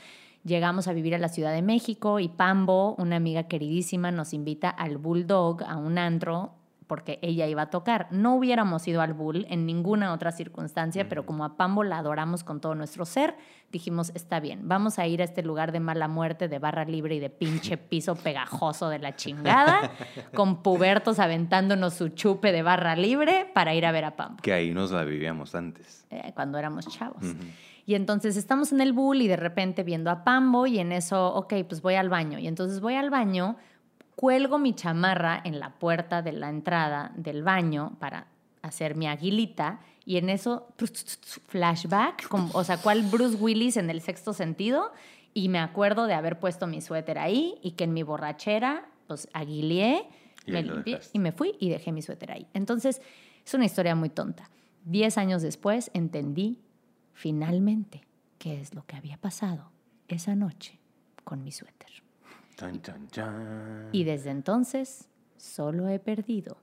Llegamos 0.43 0.87
a 0.87 0.93
vivir 0.93 1.15
a 1.15 1.19
la 1.19 1.29
Ciudad 1.29 1.53
de 1.53 1.61
México 1.61 2.19
y 2.19 2.27
Pambo, 2.27 2.95
una 2.97 3.15
amiga 3.15 3.43
queridísima, 3.43 4.11
nos 4.11 4.33
invita 4.33 4.69
al 4.69 4.97
Bulldog, 4.97 5.63
a 5.63 5.77
un 5.77 5.97
antro, 5.97 6.51
porque 6.85 7.17
ella 7.21 7.47
iba 7.47 7.61
a 7.61 7.69
tocar. 7.69 8.07
No 8.11 8.35
hubiéramos 8.35 8.85
ido 8.89 9.01
al 9.01 9.13
Bull 9.13 9.47
en 9.49 9.65
ninguna 9.65 10.11
otra 10.13 10.33
circunstancia, 10.33 11.07
pero 11.07 11.25
como 11.25 11.45
a 11.45 11.55
Pambo 11.55 11.85
la 11.85 11.97
adoramos 11.97 12.43
con 12.43 12.59
todo 12.59 12.75
nuestro 12.75 13.05
ser, 13.05 13.37
dijimos, 13.71 14.11
está 14.15 14.41
bien, 14.41 14.67
vamos 14.67 14.99
a 14.99 15.07
ir 15.07 15.21
a 15.21 15.23
este 15.23 15.43
lugar 15.43 15.71
de 15.71 15.79
mala 15.79 16.09
muerte, 16.09 16.49
de 16.49 16.59
barra 16.59 16.83
libre 16.83 17.15
y 17.15 17.19
de 17.19 17.29
pinche 17.29 17.77
piso 17.89 18.15
pegajoso 18.15 18.89
de 18.89 18.99
la 18.99 19.15
chingada, 19.15 19.91
con 20.35 20.61
pubertos 20.61 21.19
aventándonos 21.19 21.93
su 21.93 22.09
chupe 22.09 22.51
de 22.51 22.63
barra 22.63 22.97
libre 22.97 23.49
para 23.53 23.73
ir 23.73 23.85
a 23.85 23.93
ver 23.93 24.03
a 24.03 24.17
Pambo 24.17 24.41
Que 24.43 24.51
ahí 24.51 24.71
nos 24.73 24.91
la 24.91 25.05
vivíamos 25.05 25.55
antes. 25.55 26.05
eh, 26.09 26.33
cuando 26.35 26.57
éramos 26.57 26.85
chavos. 26.89 27.23
Y 27.85 27.95
entonces 27.95 28.37
estamos 28.37 28.71
en 28.71 28.79
el 28.81 28.93
bull 28.93 29.21
y 29.21 29.27
de 29.27 29.35
repente 29.35 29.83
viendo 29.83 30.09
a 30.09 30.23
Pambo 30.23 30.65
y 30.67 30.79
en 30.79 30.91
eso, 30.91 31.33
ok, 31.35 31.53
pues 31.67 31.81
voy 31.81 31.95
al 31.95 32.09
baño. 32.09 32.39
Y 32.39 32.47
entonces 32.47 32.79
voy 32.79 32.95
al 32.95 33.09
baño, 33.09 33.57
cuelgo 34.15 34.57
mi 34.57 34.73
chamarra 34.73 35.41
en 35.43 35.59
la 35.59 35.71
puerta 35.79 36.21
de 36.21 36.31
la 36.31 36.49
entrada 36.49 37.11
del 37.15 37.43
baño 37.43 37.97
para 37.99 38.27
hacer 38.61 38.95
mi 38.95 39.07
aguilita 39.07 39.81
y 40.05 40.17
en 40.17 40.29
eso 40.29 40.67
flashback, 41.47 42.27
como- 42.27 42.51
o 42.53 42.63
sea, 42.63 42.77
cual 42.77 43.03
Bruce 43.03 43.35
Willis 43.35 43.77
en 43.77 43.89
el 43.89 44.01
sexto 44.01 44.33
sentido 44.33 44.91
y 45.33 45.49
me 45.49 45.59
acuerdo 45.59 46.05
de 46.05 46.13
haber 46.13 46.39
puesto 46.39 46.67
mi 46.67 46.81
suéter 46.81 47.17
ahí 47.19 47.55
y 47.61 47.71
que 47.71 47.83
en 47.85 47.93
mi 47.93 48.03
borrachera 48.03 48.85
pues 49.07 49.27
aguileé, 49.33 50.07
Y 50.45 50.51
me 50.51 50.61
limpié 50.63 50.99
y 51.13 51.19
me 51.19 51.31
fui 51.31 51.55
y 51.59 51.69
dejé 51.69 51.91
mi 51.91 52.01
suéter 52.01 52.31
ahí. 52.31 52.47
Entonces, 52.53 53.01
es 53.45 53.53
una 53.53 53.65
historia 53.65 53.95
muy 53.95 54.09
tonta. 54.09 54.49
Diez 54.85 55.17
años 55.17 55.41
después 55.41 55.89
entendí 55.93 56.59
finalmente 57.13 58.01
qué 58.37 58.59
es 58.59 58.73
lo 58.73 58.85
que 58.85 58.95
había 58.95 59.17
pasado 59.17 59.71
esa 60.07 60.35
noche 60.35 60.79
con 61.23 61.43
mi 61.43 61.51
suéter. 61.51 61.89
Y 63.91 64.03
desde 64.03 64.29
entonces 64.29 65.09
solo 65.37 65.89
he 65.89 65.99
perdido 65.99 66.57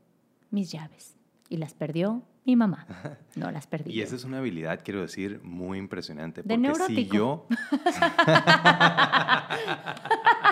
mis 0.50 0.70
llaves. 0.70 1.16
Y 1.48 1.56
las 1.56 1.74
perdió 1.74 2.22
mi 2.44 2.56
mamá. 2.56 2.86
No 3.36 3.50
las 3.50 3.66
perdí. 3.66 3.92
Y 3.92 4.02
esa 4.02 4.16
es 4.16 4.24
una 4.24 4.38
habilidad, 4.38 4.80
quiero 4.84 5.02
decir, 5.02 5.40
muy 5.42 5.78
impresionante. 5.78 6.42
De 6.42 6.58
Porque 6.58 6.86
si 6.86 7.06
yo. 7.06 7.46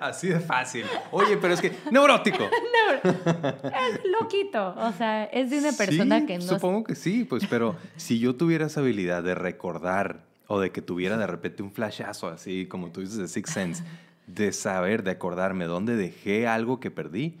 Así 0.00 0.28
de 0.28 0.40
fácil. 0.40 0.84
Oye, 1.10 1.36
pero 1.36 1.54
es 1.54 1.60
que. 1.60 1.72
Neurótico. 1.90 2.44
Es 3.04 4.00
loquito. 4.20 4.74
O 4.76 4.92
sea, 4.92 5.24
es 5.24 5.50
de 5.50 5.58
una 5.58 5.72
persona 5.72 6.20
Sí, 6.20 6.26
que 6.26 6.38
no... 6.38 6.44
Supongo 6.44 6.84
que 6.84 6.94
sí, 6.94 7.24
pues, 7.24 7.46
pero 7.48 7.76
si 7.96 8.18
yo 8.18 8.34
tuviera 8.34 8.66
esa 8.66 8.80
habilidad 8.80 9.22
de 9.22 9.34
recordar 9.34 10.24
o 10.46 10.58
de 10.58 10.72
que 10.72 10.82
tuviera 10.82 11.16
de 11.16 11.26
repente 11.26 11.62
un 11.62 11.70
flashazo 11.70 12.28
así, 12.28 12.66
como 12.66 12.90
tú 12.90 13.00
dices, 13.00 13.18
de 13.18 13.28
Six 13.28 13.50
Sense, 13.50 13.84
de 14.26 14.52
saber, 14.52 15.02
de 15.02 15.10
acordarme 15.12 15.66
dónde 15.66 15.96
dejé 15.96 16.46
algo 16.46 16.80
que 16.80 16.90
perdí, 16.90 17.38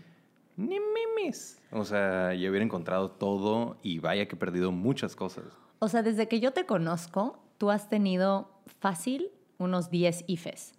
ni 0.56 0.78
mimis. 0.78 1.58
O 1.70 1.84
sea, 1.84 2.34
yo 2.34 2.50
hubiera 2.50 2.64
encontrado 2.64 3.10
todo 3.10 3.78
y 3.82 3.98
vaya 3.98 4.26
que 4.26 4.36
he 4.36 4.38
perdido 4.38 4.72
muchas 4.72 5.16
cosas. 5.16 5.44
O 5.78 5.88
sea, 5.88 6.02
desde 6.02 6.28
que 6.28 6.40
yo 6.40 6.52
te 6.52 6.66
conozco, 6.66 7.38
tú 7.58 7.70
has 7.70 7.88
tenido 7.88 8.50
fácil 8.80 9.30
unos 9.58 9.90
10 9.90 10.24
IFES. 10.26 10.74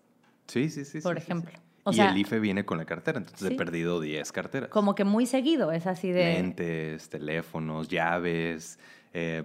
Sí, 0.49 0.69
sí, 0.69 0.83
sí. 0.83 0.99
Por 1.01 1.15
sí, 1.15 1.23
ejemplo. 1.23 1.51
sí. 1.53 1.61
O 1.83 1.91
y 1.91 1.95
sea, 1.95 2.11
el 2.11 2.17
IFE 2.17 2.39
viene 2.39 2.65
con 2.65 2.77
la 2.77 2.85
cartera, 2.85 3.19
entonces 3.19 3.49
he 3.49 3.55
perdido 3.55 4.01
10 4.01 4.31
carteras. 4.31 4.69
Como 4.69 4.95
que 4.95 5.05
muy 5.05 5.25
seguido, 5.25 5.71
es 5.71 5.87
así 5.87 6.11
de... 6.11 6.33
Lentes, 6.33 7.09
teléfonos, 7.09 7.87
llaves, 7.87 8.77
eh, 9.13 9.43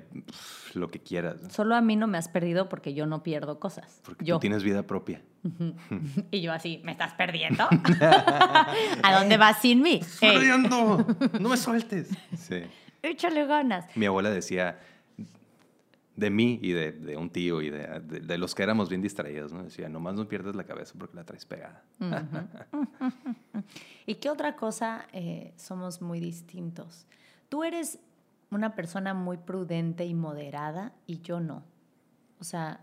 lo 0.75 0.91
que 0.91 1.01
quieras. 1.01 1.37
Solo 1.51 1.75
a 1.75 1.81
mí 1.81 1.97
no 1.97 2.07
me 2.07 2.19
has 2.19 2.29
perdido 2.29 2.69
porque 2.69 2.93
yo 2.93 3.07
no 3.07 3.23
pierdo 3.23 3.61
cosas. 3.61 4.01
Porque 4.05 4.25
yo. 4.25 4.37
tú 4.37 4.41
tienes 4.41 4.63
vida 4.63 4.83
propia. 4.87 5.23
Y 6.31 6.41
yo 6.41 6.53
así, 6.53 6.81
¿me 6.85 6.93
estás 6.93 7.15
perdiendo? 7.15 7.69
¿A 8.01 9.19
dónde 9.19 9.37
vas 9.37 9.61
sin 9.61 9.83
mí? 9.83 10.01
¡Perdiendo! 10.21 11.07
¡No 11.41 11.49
me 11.49 11.57
sueltes! 11.57 12.09
Sí. 12.37 12.63
échale 13.03 13.47
ganas. 13.47 13.87
Mi 13.97 14.07
abuela 14.07 14.31
decía 14.31 14.79
de 16.17 16.31
mí 16.31 16.59
y 16.63 16.73
de, 16.73 16.93
de 16.93 17.17
un 17.17 17.29
tío 17.31 17.61
y 17.61 17.71
de, 17.71 18.01
de- 18.01 18.39
los 18.39 18.55
que 18.55 18.63
éramos 18.63 18.89
bien 18.89 19.03
distraídos, 19.03 19.53
¿no? 19.53 19.65
Decía, 19.65 19.89
nomás 19.89 20.15
no 20.15 20.29
pierdas 20.29 20.55
la 20.55 20.65
cabeza 20.65 20.95
porque 20.99 21.17
la 21.17 21.25
traes 21.25 21.45
pegada. 21.45 21.83
¿Y 24.07 24.17
qué 24.17 24.31
otra 24.31 24.57
cosa 24.57 25.07
eh, 25.13 25.53
somos 25.57 26.03
muy 26.03 26.21
distintos? 26.21 27.07
Tú 27.49 27.65
eres 27.65 27.99
una 28.51 28.75
persona 28.75 29.15
muy 29.15 29.39
prudente 29.39 30.05
y 30.07 30.15
moderada 30.15 30.93
y 31.07 31.21
yo 31.21 31.41
no. 31.41 31.65
O 32.39 32.45
sea, 32.45 32.81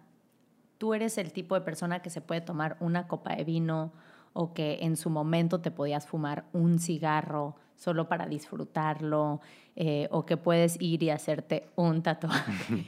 tú 0.78 0.94
eres 0.94 1.18
el 1.18 1.32
tipo 1.32 1.56
de 1.56 1.62
persona 1.62 2.02
que 2.02 2.10
se 2.10 2.22
puede 2.22 2.42
tomar 2.42 2.78
una 2.80 3.08
copa 3.08 3.36
de 3.36 3.44
vino 3.44 3.94
o 4.34 4.54
que 4.54 4.80
en 4.82 4.98
su 4.98 5.10
momento 5.10 5.62
te 5.62 5.72
podías 5.72 6.08
fumar 6.08 6.46
un 6.54 6.80
cigarro 6.80 7.56
solo 7.82 8.08
para 8.08 8.28
disfrutarlo, 8.28 9.42
eh, 9.76 10.08
o 10.12 10.24
que 10.24 10.38
puedes 10.38 10.80
ir 10.80 11.02
y 11.02 11.10
hacerte 11.10 11.68
un 11.76 12.04
tatuaje, 12.04 12.86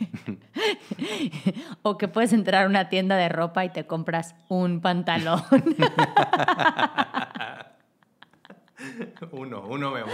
o 1.82 1.97
que 1.97 2.08
puedes 2.08 2.32
entrar 2.32 2.65
a 2.65 2.67
una 2.67 2.89
tienda 2.89 3.15
de 3.17 3.27
ropa 3.27 3.65
y 3.65 3.69
te 3.69 3.88
compras 3.88 4.36
un 4.49 4.82
pantalón. 4.82 5.41
Uno, 9.32 9.63
uno 9.67 9.91
me 9.91 10.03
voy. 10.03 10.12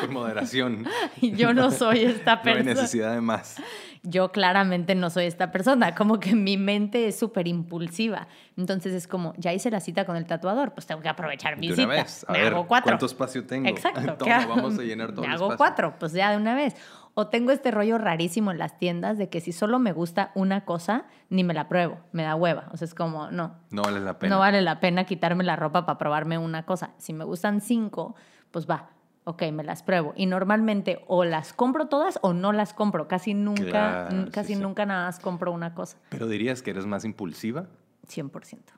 Con 0.00 0.12
moderación. 0.12 0.86
Yo 1.20 1.52
no 1.52 1.70
soy 1.72 2.04
esta 2.04 2.36
No 2.36 2.38
hay 2.38 2.44
persona. 2.44 2.74
necesidad 2.74 3.14
de 3.14 3.20
más. 3.20 3.56
Yo 4.02 4.30
claramente 4.32 4.94
no 4.94 5.10
soy 5.10 5.24
esta 5.26 5.50
persona, 5.50 5.94
como 5.94 6.20
que 6.20 6.34
mi 6.34 6.56
mente 6.56 7.08
es 7.08 7.18
súper 7.18 7.48
impulsiva. 7.48 8.28
Entonces 8.56 8.92
es 8.94 9.06
como, 9.08 9.34
ya 9.36 9.52
hice 9.52 9.70
la 9.70 9.80
cita 9.80 10.04
con 10.04 10.16
el 10.16 10.26
tatuador, 10.26 10.72
pues 10.72 10.86
tengo 10.86 11.00
que 11.00 11.08
aprovechar 11.08 11.58
mi 11.58 11.68
De 11.68 11.74
una 11.74 11.82
cita. 11.82 11.88
vez. 12.02 12.24
A 12.28 12.32
Me 12.32 12.42
ver, 12.42 12.52
hago 12.54 12.66
cuatro. 12.66 12.90
¿cuánto 12.90 13.06
espacio 13.06 13.44
tengo? 13.46 13.68
Exacto. 13.68 14.14
Toma, 14.18 14.46
vamos 14.46 14.78
a 14.78 14.82
llenar 14.82 15.10
todo 15.12 15.22
Me 15.22 15.26
el 15.28 15.32
hago 15.34 15.44
espacio. 15.52 15.56
cuatro, 15.58 15.94
pues 15.98 16.12
ya 16.12 16.30
de 16.30 16.36
una 16.36 16.54
vez. 16.54 16.74
O 17.14 17.26
tengo 17.26 17.50
este 17.50 17.72
rollo 17.72 17.98
rarísimo 17.98 18.52
en 18.52 18.58
las 18.58 18.78
tiendas 18.78 19.18
de 19.18 19.28
que 19.28 19.40
si 19.40 19.50
solo 19.50 19.80
me 19.80 19.92
gusta 19.92 20.30
una 20.36 20.64
cosa, 20.64 21.06
ni 21.30 21.42
me 21.42 21.52
la 21.52 21.68
pruebo, 21.68 21.98
me 22.12 22.22
da 22.22 22.36
hueva. 22.36 22.68
O 22.72 22.76
sea, 22.76 22.86
es 22.86 22.94
como, 22.94 23.30
no, 23.32 23.56
No 23.70 23.82
vale 23.82 23.98
la 23.98 24.18
pena. 24.20 24.34
no 24.36 24.40
vale 24.40 24.62
la 24.62 24.78
pena 24.78 25.04
quitarme 25.04 25.42
la 25.42 25.56
ropa 25.56 25.84
para 25.84 25.98
probarme 25.98 26.38
una 26.38 26.64
cosa. 26.64 26.90
Si 26.98 27.12
me 27.12 27.24
gustan 27.24 27.60
cinco, 27.60 28.14
pues 28.52 28.68
va, 28.70 28.90
ok, 29.28 29.42
me 29.52 29.62
las 29.62 29.82
pruebo. 29.82 30.14
Y 30.16 30.24
normalmente 30.26 31.04
o 31.06 31.24
las 31.24 31.52
compro 31.52 31.86
todas 31.88 32.18
o 32.22 32.32
no 32.32 32.52
las 32.52 32.72
compro. 32.72 33.08
Casi 33.08 33.34
nunca, 33.34 33.62
Claro, 33.66 34.10
n- 34.16 34.24
sí, 34.26 34.30
casi 34.30 34.54
sí. 34.54 34.60
nunca 34.60 34.86
nada 34.86 35.04
más 35.06 35.20
compro 35.20 35.52
una 35.52 35.74
cosa. 35.74 35.98
Pero 36.08 36.26
dirías 36.28 36.62
que 36.62 36.70
eres 36.70 36.86
más 36.86 37.04
impulsiva. 37.04 37.66
100%. 38.06 38.72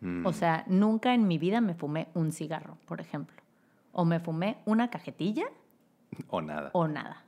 Mm. 0.00 0.24
O 0.26 0.32
sea, 0.32 0.64
nunca 0.68 1.12
en 1.14 1.26
mi 1.26 1.38
vida 1.38 1.60
me 1.60 1.74
fumé 1.74 2.06
un 2.14 2.30
cigarro, 2.30 2.78
por 2.86 3.00
ejemplo. 3.00 3.36
O 3.92 4.04
me 4.04 4.20
fumé 4.20 4.58
una 4.64 4.90
cajetilla 4.90 5.46
O 6.28 6.40
nada. 6.40 6.70
o 6.72 6.86
nada. 6.86 7.24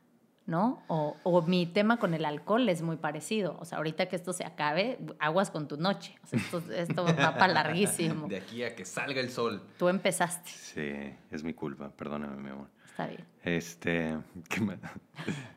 ¿No? 0.47 0.85
O, 0.87 1.17
o 1.25 1.43
mi 1.43 1.67
tema 1.67 1.99
con 1.99 2.15
el 2.15 2.25
alcohol 2.25 2.69
es 2.69 2.81
muy 2.81 2.97
parecido. 2.97 3.57
O 3.59 3.65
sea, 3.65 3.79
ahorita 3.79 4.07
que 4.07 4.15
esto 4.15 4.33
se 4.33 4.45
acabe, 4.45 4.99
aguas 5.19 5.51
con 5.51 5.67
tu 5.67 5.77
noche. 5.77 6.15
O 6.23 6.27
sea, 6.29 6.39
esto, 6.39 6.63
esto 6.73 7.05
va 7.05 7.37
para 7.37 7.49
larguísimo. 7.49 8.29
De 8.29 8.37
aquí 8.37 8.63
a 8.63 8.77
que 8.77 8.85
salga 8.85 9.21
el 9.21 9.31
sol. 9.31 9.61
Tú 9.77 9.89
empezaste. 9.89 10.49
Sí, 10.51 11.17
es 11.33 11.43
mi 11.43 11.53
culpa. 11.53 11.91
Perdóname, 11.91 12.37
mi 12.37 12.51
amor. 12.51 12.69
Está 12.85 13.09
bien. 13.09 13.25
Este, 13.43 14.17
¿qué 14.49 14.61
más, 14.61 14.79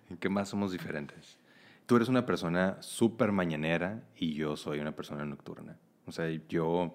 ¿en 0.09 0.17
qué 0.19 0.27
más 0.27 0.49
somos 0.49 0.71
diferentes? 0.71 1.37
Tú 1.85 1.95
eres 1.95 2.09
una 2.09 2.25
persona 2.25 2.77
súper 2.81 3.31
mañanera 3.31 4.03
y 4.15 4.33
yo 4.33 4.57
soy 4.57 4.79
una 4.79 4.91
persona 4.91 5.23
nocturna. 5.23 5.77
O 6.05 6.11
sea, 6.11 6.29
yo, 6.49 6.93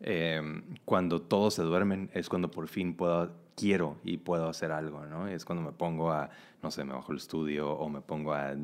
eh, 0.00 0.40
cuando 0.84 1.22
todos 1.22 1.54
se 1.54 1.62
duermen, 1.62 2.10
es 2.12 2.28
cuando 2.28 2.50
por 2.50 2.68
fin 2.68 2.94
puedo, 2.94 3.34
quiero 3.58 3.96
y 4.04 4.18
puedo 4.18 4.48
hacer 4.48 4.72
algo, 4.72 5.04
¿no? 5.06 5.26
Es 5.28 5.44
cuando 5.44 5.62
me 5.64 5.72
pongo 5.72 6.10
a, 6.12 6.30
no 6.62 6.70
sé, 6.70 6.84
me 6.84 6.92
bajo 6.92 7.12
el 7.12 7.18
estudio 7.18 7.70
o 7.72 7.88
me 7.88 8.00
pongo 8.00 8.32
a, 8.32 8.48
a- 8.48 8.52
a, 8.52 8.54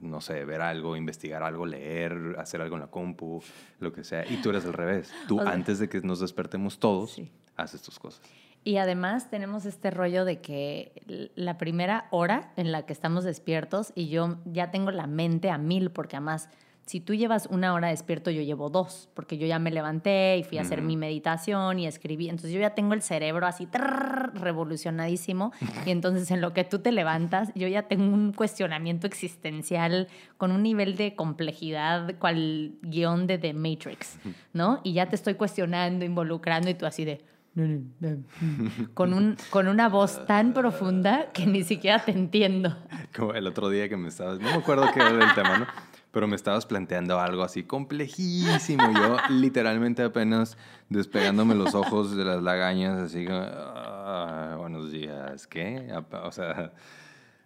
no 0.00 0.20
sé, 0.20 0.44
ver 0.44 0.60
algo, 0.60 0.96
investigar 0.96 1.42
algo, 1.42 1.66
leer, 1.66 2.36
hacer 2.38 2.60
algo 2.60 2.76
en 2.76 2.80
la 2.82 2.86
compu, 2.88 3.42
lo 3.80 3.92
que 3.92 4.04
sea. 4.04 4.24
Y 4.30 4.36
tú 4.42 4.50
eres 4.50 4.64
al 4.64 4.72
revés. 4.72 5.12
Tú, 5.28 5.40
O 5.40 5.42
sea- 5.42 5.52
antes 5.52 5.78
de 5.78 5.88
que 5.88 6.00
nos 6.00 6.20
despertemos 6.20 6.78
todos, 6.78 7.12
Sí. 7.12 7.30
haces 7.56 7.82
tus 7.82 7.98
cosas. 7.98 8.22
Y 8.64 8.76
además 8.76 9.28
tenemos 9.28 9.66
este 9.66 9.90
rollo 9.90 10.24
de 10.24 10.40
que 10.40 11.30
la 11.34 11.58
primera 11.58 12.06
hora 12.12 12.52
en 12.56 12.70
la 12.70 12.86
que 12.86 12.92
estamos 12.92 13.24
despiertos 13.24 13.92
y 13.96 14.08
yo 14.08 14.36
ya 14.44 14.70
tengo 14.70 14.92
la 14.92 15.08
mente 15.08 15.50
a 15.50 15.58
mil, 15.58 15.90
porque 15.90 16.14
además, 16.16 16.48
si 16.86 17.00
tú 17.00 17.14
llevas 17.14 17.46
una 17.46 17.74
hora 17.74 17.88
despierto, 17.88 18.30
yo 18.30 18.42
llevo 18.42 18.68
dos, 18.68 19.08
porque 19.14 19.38
yo 19.38 19.46
ya 19.46 19.58
me 19.58 19.70
levanté 19.70 20.36
y 20.38 20.44
fui 20.44 20.58
a 20.58 20.62
hacer 20.62 20.82
mi 20.82 20.96
meditación 20.96 21.78
y 21.78 21.86
escribí. 21.86 22.28
Entonces 22.28 22.52
yo 22.52 22.60
ya 22.60 22.74
tengo 22.74 22.92
el 22.94 23.02
cerebro 23.02 23.46
así 23.46 23.66
trrr, 23.66 24.32
revolucionadísimo. 24.34 25.52
y 25.86 25.90
entonces 25.90 26.30
en 26.30 26.40
lo 26.40 26.52
que 26.52 26.64
tú 26.64 26.80
te 26.80 26.90
levantas, 26.90 27.52
yo 27.54 27.68
ya 27.68 27.82
tengo 27.82 28.12
un 28.12 28.32
cuestionamiento 28.32 29.06
existencial 29.06 30.08
con 30.36 30.50
un 30.50 30.62
nivel 30.62 30.96
de 30.96 31.14
complejidad, 31.14 32.16
cual 32.18 32.72
guion 32.82 33.26
de 33.26 33.38
The 33.38 33.54
Matrix, 33.54 34.18
¿no? 34.52 34.80
Y 34.82 34.92
ya 34.92 35.08
te 35.08 35.14
estoy 35.14 35.34
cuestionando, 35.34 36.04
involucrando 36.04 36.68
y 36.68 36.74
tú 36.74 36.86
así 36.86 37.04
de 37.04 37.24
con, 38.94 39.12
un, 39.12 39.36
con 39.50 39.68
una 39.68 39.88
voz 39.90 40.24
tan 40.26 40.54
profunda 40.54 41.28
que 41.32 41.46
ni 41.46 41.64
siquiera 41.64 42.02
te 42.02 42.10
entiendo. 42.10 42.74
Como 43.14 43.34
el 43.34 43.46
otro 43.46 43.68
día 43.68 43.88
que 43.90 43.96
me 43.96 44.08
estabas, 44.08 44.40
no 44.40 44.48
me 44.48 44.56
acuerdo 44.56 44.86
qué 44.94 45.00
era 45.00 45.10
el 45.10 45.34
tema, 45.34 45.58
¿no? 45.58 45.66
Pero 46.12 46.28
me 46.28 46.36
estabas 46.36 46.66
planteando 46.66 47.18
algo 47.18 47.42
así 47.42 47.64
complejísimo. 47.64 48.84
Yo 48.92 49.16
literalmente 49.30 50.02
apenas 50.02 50.56
despegándome 50.88 51.54
los 51.54 51.74
ojos 51.74 52.14
de 52.14 52.24
las 52.24 52.42
lagañas, 52.42 52.98
así 53.00 53.24
como, 53.26 53.40
"Ah, 53.42 54.56
buenos 54.58 54.92
días, 54.92 55.46
¿qué? 55.46 55.90
O 56.22 56.30
sea, 56.30 56.72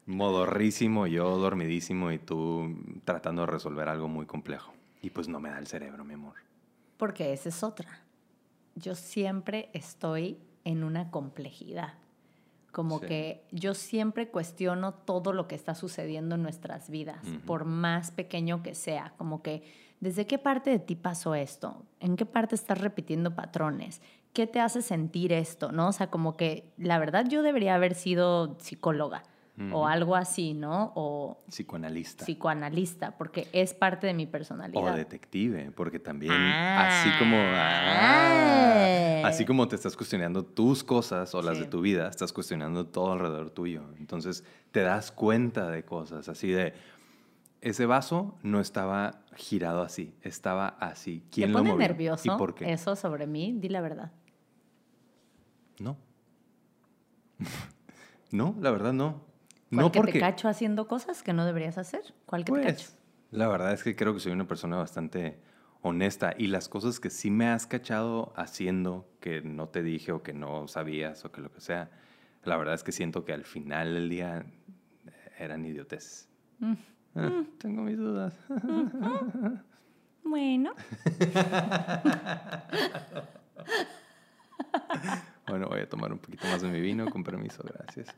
modorrísimo, 0.07 1.07
yo 1.07 1.37
dormidísimo 1.39 2.13
y 2.13 2.19
tú 2.19 2.77
tratando 3.05 3.43
de 3.43 3.47
resolver 3.47 3.89
algo 3.89 4.09
muy 4.09 4.27
complejo. 4.27 4.73
Y 5.03 5.11
pues 5.11 5.29
no 5.29 5.41
me 5.41 5.51
da 5.51 5.59
el 5.59 5.67
cerebro, 5.67 6.05
mi 6.05 6.15
amor. 6.15 6.35
Porque 6.97 7.33
esa 7.33 7.49
es 7.51 7.63
otra. 7.63 8.01
Yo 8.75 8.95
siempre 8.95 9.71
estoy 9.73 10.39
en 10.65 10.83
una 10.85 11.11
complejidad. 11.11 11.95
Como 12.77 12.99
Sí. 13.01 13.07
que 13.07 13.47
yo 13.53 13.73
siempre 13.73 14.29
cuestiono 14.29 14.93
todo 14.93 15.33
lo 15.33 15.49
que 15.49 15.55
está 15.55 15.75
sucediendo 15.75 16.35
en 16.35 16.43
nuestras 16.43 16.91
vidas, 16.91 17.25
por 17.47 17.65
más 17.65 18.11
pequeño 18.11 18.63
que 18.63 18.75
sea. 18.75 19.15
Como 19.17 19.41
que, 19.43 19.63
¿desde 20.01 20.27
qué 20.27 20.37
parte 20.37 20.69
de 20.69 20.79
ti 20.79 20.95
pasó 20.95 21.35
esto? 21.35 21.87
¿En 22.01 22.17
qué 22.17 22.27
parte 22.27 22.55
estás 22.55 22.79
repitiendo 22.79 23.35
patrones? 23.35 24.03
¿Qué 24.35 24.47
te 24.47 24.61
hace 24.61 24.83
sentir 24.83 25.33
esto? 25.33 25.73
¿No? 25.73 25.89
O 25.89 25.93
sea, 25.93 26.11
como 26.11 26.37
que 26.37 26.75
la 26.77 26.99
verdad 26.99 27.25
yo 27.27 27.43
debería 27.43 27.75
haber 27.77 27.95
sido 27.95 28.59
psicóloga 28.61 29.23
o 29.73 29.87
algo 29.87 30.15
así, 30.17 30.53
¿no? 30.53 30.93
O 30.95 31.39
Psicoanalista. 31.49 32.25
psicoanalista, 32.25 33.17
porque 33.17 33.49
es 33.53 33.73
parte 33.73 34.07
de 34.07 34.13
mi 34.15 34.27
personalidad. 34.27 34.93
O 34.93 34.97
detective, 34.97 35.71
porque 35.75 35.99
también 35.99 36.33
Ah. 36.35 36.89
así 37.01 37.11
como 37.19 37.37
ah, 37.39 39.23
así 39.27 39.45
como 39.47 39.67
te 39.67 39.77
estás 39.77 39.97
cuestionando 39.97 40.45
tus 40.45 40.85
cosas 40.85 41.35
o 41.35 41.41
las 41.43 41.57
Sí. 41.57 41.65
de 41.65 41.69
tu 41.69 41.81
vida, 41.81 42.09
estás 42.09 42.33
cuestionando 42.33 42.87
todo 42.87 43.13
alrededor 43.13 43.51
tuyo. 43.51 43.85
Entonces 43.99 44.45
te 44.73 44.81
das 44.83 45.11
cuenta 45.11 45.71
de 45.71 45.85
cosas 45.85 46.29
así 46.29 46.49
de 46.51 46.75
ese 47.63 47.87
vaso 47.87 48.37
no 48.43 48.61
estaba 48.61 49.23
girado 49.37 49.83
así, 49.83 50.15
estaba 50.23 50.69
así. 50.81 51.21
¿Te 51.21 51.31
¿Quién 51.31 51.53
lo 51.53 51.59
pone 51.59 51.71
movió? 51.73 51.89
nervioso 51.89 52.23
¿Y 52.35 52.39
por 52.39 52.55
qué? 52.55 52.71
eso 52.73 52.95
sobre 52.95 53.27
mí? 53.27 53.55
Di 53.59 53.69
la 53.71 53.81
verdad. 53.81 54.13
No. 55.81 55.97
no, 58.31 58.55
la 58.61 58.71
verdad 58.71 58.93
no. 58.93 59.26
¿Cuál 59.77 59.87
No 59.87 59.93
que 59.93 59.99
porque 59.99 60.13
te 60.13 60.21
cacho 60.21 60.49
haciendo 60.49 60.89
cosas 60.89 61.23
que 61.23 61.33
no 61.33 61.45
deberías 61.45 61.79
hacer? 61.79 62.03
¿Cuál 62.25 62.45
que 62.45 62.53
te 62.53 62.63
cacho? 62.63 62.87
Pues, 62.87 62.97
la 63.31 63.49
verdad 63.49 63.73
es 63.73 63.83
que 63.83 63.95
creo 63.95 64.15
que 64.15 64.21
soy 64.21 64.33
una 64.33 64.47
persona 64.47 64.77
bastante 64.77 65.39
honesta 65.83 66.35
y 66.37 66.49
las 66.49 66.69
cosas 66.69 67.01
que 67.01 67.11
sí 67.11 67.31
me 67.31 67.49
has 67.49 67.67
cachado 67.67 68.33
haciendo 68.37 69.09
que 69.21 69.43
no 69.43 69.69
te 69.69 69.83
dije 69.83 70.13
o 70.13 70.23
que 70.23 70.33
no 70.33 70.69
sabías 70.69 71.25
o 71.25 71.33
que 71.33 71.41
lo 71.41 71.53
que 71.53 71.61
sea, 71.61 71.91
la 72.45 72.57
verdad 72.57 72.75
es 72.75 72.83
que 72.83 72.93
siento 72.93 73.25
que 73.25 73.33
al 73.33 73.45
final 73.45 73.95
del 73.95 74.09
día 74.09 74.47
eran 75.39 75.65
idioteces. 75.65 76.29
Mm. 76.59 76.75
Ah, 77.17 77.43
tengo 77.59 77.83
mis 77.83 77.99
dudas. 77.99 78.35
Bueno. 80.23 80.73
bueno, 85.47 85.69
voy 85.69 85.81
a 85.81 85.89
tomar 85.89 86.13
un 86.13 86.19
poquito 86.19 86.47
más 86.49 86.63
de 86.63 86.69
mi 86.69 86.81
vino, 86.81 87.09
con 87.11 87.23
permiso, 87.23 87.63
gracias. 87.63 88.09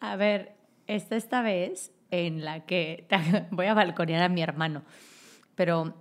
A 0.00 0.16
ver, 0.16 0.54
esta 0.94 1.16
esta 1.16 1.42
vez 1.42 1.92
en 2.10 2.44
la 2.44 2.66
que 2.66 3.06
voy 3.50 3.66
a 3.66 3.74
balconear 3.74 4.22
a 4.22 4.28
mi 4.28 4.42
hermano, 4.42 4.82
pero 5.54 5.94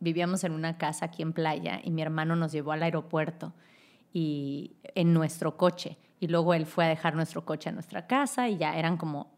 vivíamos 0.00 0.44
en 0.44 0.52
una 0.52 0.78
casa 0.78 1.06
aquí 1.06 1.22
en 1.22 1.32
playa 1.32 1.80
y 1.82 1.90
mi 1.90 2.02
hermano 2.02 2.36
nos 2.36 2.52
llevó 2.52 2.72
al 2.72 2.82
aeropuerto 2.82 3.52
y 4.12 4.76
en 4.94 5.12
nuestro 5.12 5.56
coche 5.56 5.98
y 6.20 6.28
luego 6.28 6.54
él 6.54 6.66
fue 6.66 6.84
a 6.84 6.88
dejar 6.88 7.14
nuestro 7.14 7.44
coche 7.44 7.68
a 7.68 7.72
nuestra 7.72 8.06
casa 8.06 8.48
y 8.48 8.56
ya 8.56 8.78
eran 8.78 8.96
como 8.96 9.34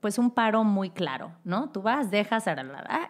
pues 0.00 0.18
un 0.18 0.30
paro 0.30 0.64
muy 0.64 0.90
claro, 0.90 1.32
¿no? 1.44 1.70
Tú 1.70 1.82
vas, 1.82 2.10
dejas, 2.10 2.44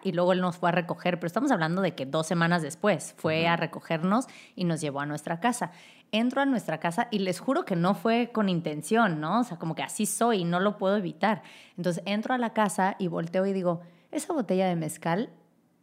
y 0.03 0.11
luego 0.13 0.33
él 0.33 0.41
nos 0.41 0.57
fue 0.57 0.69
a 0.69 0.71
recoger, 0.71 1.19
pero 1.19 1.27
estamos 1.27 1.51
hablando 1.51 1.81
de 1.81 1.93
que 1.93 2.05
dos 2.05 2.25
semanas 2.27 2.61
después 2.61 3.13
fue 3.17 3.47
a 3.47 3.57
recogernos 3.57 4.27
y 4.55 4.63
nos 4.63 4.79
llevó 4.79 5.01
a 5.01 5.05
nuestra 5.05 5.39
casa. 5.39 5.71
Entro 6.11 6.41
a 6.41 6.45
nuestra 6.45 6.79
casa 6.79 7.07
y 7.11 7.19
les 7.19 7.39
juro 7.39 7.65
que 7.65 7.75
no 7.75 7.93
fue 7.93 8.31
con 8.31 8.49
intención, 8.49 9.19
¿no? 9.19 9.41
O 9.41 9.43
sea, 9.43 9.57
como 9.57 9.75
que 9.75 9.83
así 9.83 10.05
soy 10.05 10.39
y 10.39 10.43
no 10.43 10.59
lo 10.59 10.77
puedo 10.77 10.97
evitar. 10.97 11.43
Entonces 11.77 12.03
entro 12.05 12.33
a 12.33 12.37
la 12.37 12.53
casa 12.53 12.95
y 12.97 13.07
volteo 13.07 13.45
y 13.45 13.53
digo, 13.53 13.81
esa 14.11 14.33
botella 14.33 14.67
de 14.67 14.75
mezcal 14.75 15.29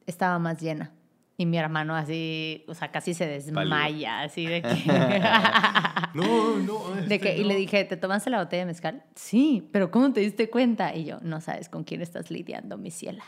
estaba 0.06 0.38
más 0.38 0.60
llena. 0.60 0.92
Y 1.38 1.44
mi 1.44 1.58
hermano 1.58 1.94
así, 1.94 2.64
o 2.66 2.74
sea, 2.74 2.90
casi 2.90 3.12
se 3.12 3.26
desmaya, 3.26 4.22
así 4.22 4.46
de 4.46 4.62
que... 4.62 4.68
no, 6.14 6.56
no. 6.56 6.90
de 7.08 7.20
que, 7.20 7.36
Y 7.36 7.44
le 7.44 7.54
dije, 7.54 7.84
¿te 7.84 7.98
tomaste 7.98 8.30
la 8.30 8.38
botella 8.38 8.62
de 8.62 8.66
mezcal? 8.66 9.04
Sí, 9.14 9.68
pero 9.70 9.90
¿cómo 9.90 10.12
te 10.12 10.20
diste 10.20 10.48
cuenta? 10.48 10.94
Y 10.94 11.04
yo, 11.04 11.18
no 11.20 11.42
sabes 11.42 11.68
con 11.68 11.84
quién 11.84 12.00
estás 12.00 12.30
lidiando, 12.30 12.78
mi 12.78 12.90
ciela. 12.90 13.24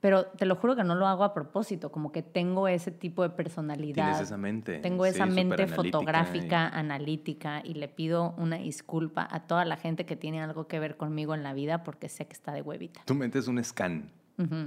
Pero 0.00 0.26
te 0.26 0.44
lo 0.44 0.56
juro 0.56 0.76
que 0.76 0.84
no 0.84 0.94
lo 0.94 1.06
hago 1.06 1.24
a 1.24 1.32
propósito, 1.32 1.90
como 1.90 2.12
que 2.12 2.22
tengo 2.22 2.68
ese 2.68 2.90
tipo 2.90 3.22
de 3.22 3.30
personalidad. 3.30 4.04
Tienes 4.04 4.20
esa 4.20 4.36
mente. 4.36 4.78
Tengo 4.78 5.06
esa 5.06 5.26
mente 5.26 5.66
fotográfica, 5.66 6.68
analítica, 6.68 7.62
y 7.64 7.74
le 7.74 7.88
pido 7.88 8.34
una 8.36 8.56
disculpa 8.56 9.26
a 9.30 9.46
toda 9.46 9.64
la 9.64 9.76
gente 9.76 10.04
que 10.04 10.16
tiene 10.16 10.42
algo 10.42 10.68
que 10.68 10.78
ver 10.78 10.96
conmigo 10.96 11.34
en 11.34 11.42
la 11.42 11.54
vida 11.54 11.82
porque 11.82 12.08
sé 12.08 12.26
que 12.26 12.34
está 12.34 12.52
de 12.52 12.62
huevita. 12.62 13.02
Tu 13.06 13.14
mente 13.14 13.38
es 13.38 13.48
un 13.48 13.62
scan. 13.64 14.10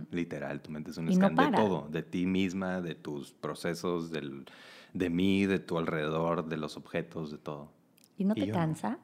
Literal, 0.10 0.62
tu 0.62 0.72
mente 0.72 0.90
es 0.90 0.98
un 0.98 1.14
scan 1.14 1.36
de 1.36 1.52
todo, 1.52 1.88
de 1.90 2.02
ti 2.02 2.26
misma, 2.26 2.82
de 2.82 2.96
tus 2.96 3.34
procesos, 3.34 4.10
del, 4.10 4.46
de 4.94 5.10
mí, 5.12 5.46
de 5.46 5.60
tu 5.60 5.78
alrededor, 5.78 6.50
de 6.50 6.58
los 6.58 6.76
objetos, 6.76 7.30
de 7.30 7.38
todo. 7.38 7.72
¿Y 8.18 8.26
no 8.26 8.34
te 8.34 8.50
cansa? 8.50 8.98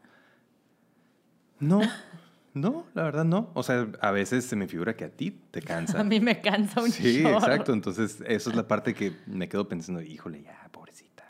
No, 1.59 1.81
no, 2.55 2.85
la 2.93 3.03
verdad 3.03 3.25
no. 3.25 3.51
O 3.53 3.63
sea, 3.63 3.85
a 3.99 4.11
veces 4.11 4.45
se 4.45 4.55
me 4.55 4.67
figura 4.67 4.95
que 4.95 5.03
a 5.03 5.09
ti 5.09 5.31
te 5.51 5.61
cansa. 5.61 5.99
a 5.99 6.03
mí 6.05 6.21
me 6.21 6.39
cansa 6.39 6.81
un 6.81 6.89
Sí, 6.89 7.19
exacto. 7.19 7.73
Entonces, 7.73 8.23
eso 8.25 8.49
es 8.49 8.55
la 8.55 8.65
parte 8.65 8.93
que 8.93 9.11
me 9.27 9.49
quedo 9.49 9.67
pensando, 9.67 10.01
híjole, 10.01 10.41
ya, 10.41 10.69
pobrecita. 10.71 11.25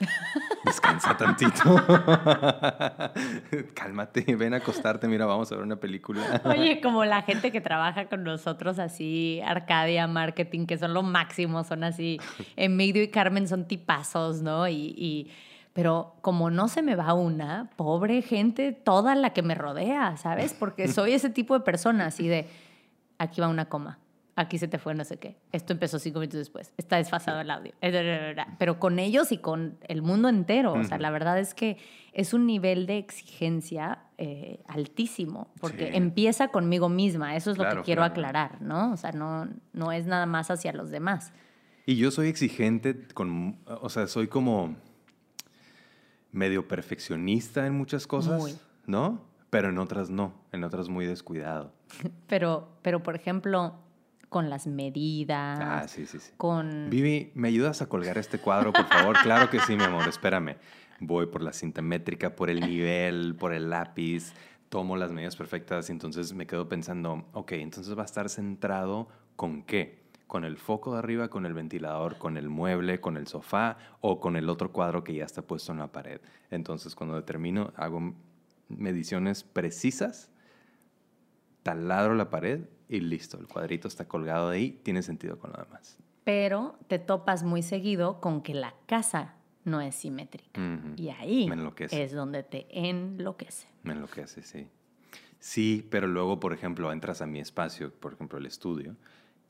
Descansa 0.63 1.17
tantito. 1.17 1.83
Cálmate, 3.73 4.35
ven 4.35 4.53
a 4.53 4.57
acostarte, 4.57 5.07
mira, 5.07 5.25
vamos 5.25 5.51
a 5.51 5.55
ver 5.55 5.63
una 5.63 5.77
película. 5.77 6.41
Oye, 6.45 6.79
como 6.79 7.03
la 7.05 7.23
gente 7.23 7.51
que 7.51 7.59
trabaja 7.59 8.05
con 8.05 8.23
nosotros 8.23 8.77
así, 8.77 9.41
Arcadia, 9.43 10.05
marketing, 10.05 10.67
que 10.67 10.77
son 10.77 10.93
lo 10.93 11.01
máximo, 11.01 11.63
son 11.63 11.83
así, 11.83 12.19
Emilio 12.55 13.01
y 13.01 13.07
Carmen 13.07 13.47
son 13.47 13.67
tipazos, 13.67 14.43
¿no? 14.43 14.67
Y, 14.67 15.31
pero 15.75 16.15
como 16.21 16.49
no 16.49 16.67
se 16.67 16.81
me 16.81 16.95
va 16.95 17.13
una, 17.13 17.69
pobre 17.75 18.23
gente, 18.23 18.71
toda 18.71 19.13
la 19.13 19.33
que 19.33 19.43
me 19.43 19.53
rodea, 19.53 20.17
¿sabes? 20.17 20.55
Porque 20.55 20.87
soy 20.87 21.13
ese 21.13 21.29
tipo 21.29 21.53
de 21.53 21.59
persona, 21.59 22.07
así 22.07 22.27
de, 22.27 22.47
aquí 23.19 23.41
va 23.41 23.47
una 23.47 23.69
coma 23.69 23.99
aquí 24.35 24.57
se 24.57 24.67
te 24.67 24.77
fue 24.77 24.93
no 24.93 25.03
sé 25.03 25.17
qué. 25.17 25.37
Esto 25.51 25.73
empezó 25.73 25.99
cinco 25.99 26.19
minutos 26.19 26.39
después. 26.39 26.73
Está 26.77 26.97
desfasado 26.97 27.39
el 27.41 27.49
audio. 27.49 27.73
Pero 28.59 28.79
con 28.79 28.99
ellos 28.99 29.31
y 29.31 29.37
con 29.37 29.77
el 29.87 30.01
mundo 30.01 30.29
entero. 30.29 30.73
O 30.73 30.83
sea, 30.83 30.97
la 30.97 31.09
verdad 31.09 31.39
es 31.39 31.53
que 31.53 31.77
es 32.13 32.33
un 32.33 32.45
nivel 32.45 32.85
de 32.85 32.97
exigencia 32.97 33.99
eh, 34.17 34.61
altísimo, 34.67 35.49
porque 35.59 35.91
empieza 35.95 36.49
conmigo 36.49 36.89
misma. 36.89 37.35
Eso 37.35 37.51
es 37.51 37.57
lo 37.57 37.69
que 37.69 37.81
quiero 37.83 38.03
aclarar, 38.03 38.61
¿no? 38.61 38.91
O 38.91 38.97
sea, 38.97 39.11
no, 39.11 39.47
no 39.73 39.91
es 39.91 40.05
nada 40.05 40.25
más 40.25 40.51
hacia 40.51 40.73
los 40.73 40.91
demás. 40.91 41.33
Y 41.85 41.97
yo 41.97 42.11
soy 42.11 42.27
exigente 42.27 43.07
con, 43.13 43.59
o 43.65 43.89
sea, 43.89 44.07
soy 44.07 44.27
como 44.27 44.75
medio 46.35 46.67
perfeccionista 46.67 47.65
en 47.65 47.73
muchas 47.73 48.05
cosas, 48.07 48.61
¿no? 48.85 49.21
Pero 49.49 49.69
en 49.69 49.77
otras 49.77 50.09
no, 50.09 50.33
en 50.51 50.63
otras 50.63 50.89
muy 50.89 51.05
descuidado. 51.05 51.73
pero, 52.27 52.67
pero, 52.81 53.01
por 53.01 53.15
ejemplo, 53.15 53.75
con 54.29 54.49
las 54.49 54.67
medidas. 54.67 55.59
Ah, 55.61 55.87
sí, 55.87 56.05
sí, 56.05 56.19
sí. 56.19 56.31
Con... 56.37 56.89
Vivi, 56.89 57.31
¿me 57.35 57.47
ayudas 57.47 57.81
a 57.81 57.87
colgar 57.87 58.17
este 58.17 58.37
cuadro, 58.37 58.73
por 58.73 58.85
favor? 58.85 59.15
claro 59.23 59.49
que 59.49 59.59
sí, 59.61 59.77
mi 59.77 59.83
amor, 59.83 60.07
espérame. 60.07 60.57
Voy 60.99 61.27
por 61.27 61.41
la 61.41 61.53
cinta 61.53 61.81
métrica, 61.81 62.35
por 62.35 62.49
el 62.49 62.59
nivel, 62.59 63.35
por 63.35 63.53
el 63.53 63.69
lápiz, 63.69 64.33
tomo 64.69 64.97
las 64.97 65.11
medidas 65.11 65.35
perfectas 65.35 65.89
y 65.89 65.93
entonces 65.93 66.33
me 66.33 66.47
quedo 66.47 66.67
pensando, 66.67 67.25
ok, 67.33 67.53
entonces 67.53 67.97
va 67.97 68.01
a 68.01 68.05
estar 68.05 68.29
centrado 68.29 69.07
con 69.35 69.63
qué? 69.63 70.04
Con 70.27 70.43
el 70.43 70.57
foco 70.57 70.93
de 70.93 70.99
arriba, 70.99 71.29
con 71.29 71.45
el 71.45 71.53
ventilador, 71.53 72.17
con 72.17 72.37
el 72.37 72.49
mueble, 72.49 72.99
con 72.99 73.15
el 73.17 73.27
sofá 73.27 73.77
o 74.01 74.19
con 74.19 74.35
el 74.35 74.49
otro 74.49 74.71
cuadro 74.71 75.03
que 75.03 75.13
ya 75.13 75.25
está 75.25 75.41
puesto 75.43 75.71
en 75.71 75.79
la 75.79 75.91
pared. 75.91 76.19
Entonces, 76.49 76.95
cuando 76.95 77.15
determino, 77.15 77.71
hago 77.75 78.13
mediciones 78.67 79.43
precisas, 79.43 80.31
taladro 81.63 82.15
la 82.15 82.29
pared 82.29 82.61
y 82.89 82.99
listo, 82.99 83.39
el 83.39 83.47
cuadrito 83.47 83.87
está 83.87 84.07
colgado 84.07 84.49
de 84.49 84.57
ahí, 84.57 84.71
tiene 84.83 85.01
sentido 85.01 85.37
con 85.37 85.51
lo 85.51 85.63
demás. 85.63 85.97
Pero 86.23 86.77
te 86.87 86.97
topas 86.99 87.43
muy 87.43 87.61
seguido 87.61 88.19
con 88.19 88.41
que 88.41 88.55
la 88.55 88.73
casa 88.87 89.35
no 89.63 89.81
es 89.81 89.95
simétrica. 89.95 90.59
Y 90.95 91.09
ahí 91.09 91.49
es 91.91 92.11
donde 92.13 92.43
te 92.43 92.67
enloquece. 92.71 93.67
Me 93.83 93.93
enloquece, 93.93 94.41
sí. 94.43 94.67
Sí, 95.39 95.87
pero 95.91 96.07
luego, 96.07 96.39
por 96.39 96.53
ejemplo, 96.53 96.91
entras 96.91 97.21
a 97.21 97.27
mi 97.27 97.39
espacio, 97.39 97.93
por 97.93 98.13
ejemplo, 98.13 98.39
el 98.39 98.47
estudio, 98.47 98.95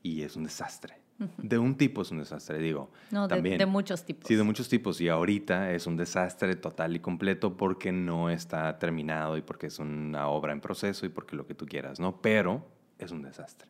y 0.06 0.22
es 0.22 0.36
un 0.36 0.44
desastre. 0.44 1.00
De 1.38 1.58
un 1.58 1.76
tipo 1.76 2.02
es 2.02 2.10
un 2.10 2.18
desastre, 2.18 2.58
digo. 2.58 2.90
No, 3.10 3.26
también, 3.26 3.58
de, 3.58 3.66
muchos 3.66 4.04
tipos. 4.04 4.28
Sí, 4.28 4.34
de 4.34 4.42
muchos 4.42 4.68
tipos. 4.68 5.00
Y 5.00 5.08
ahorita 5.08 5.72
es 5.72 5.86
un 5.86 5.96
desastre 5.96 6.54
total 6.56 6.94
y 6.94 7.00
completo 7.00 7.56
porque 7.56 7.90
no 7.90 8.30
está 8.30 8.78
terminado 8.78 9.36
y 9.36 9.42
porque 9.42 9.68
es 9.68 9.78
una 9.78 10.28
obra 10.28 10.52
en 10.52 10.60
proceso 10.60 11.06
y 11.06 11.08
porque 11.08 11.34
lo 11.34 11.46
que 11.46 11.54
tú 11.54 11.66
quieras, 11.66 11.98
¿no? 11.98 12.20
Pero 12.20 12.66
es 12.98 13.10
un 13.10 13.22
desastre. 13.22 13.66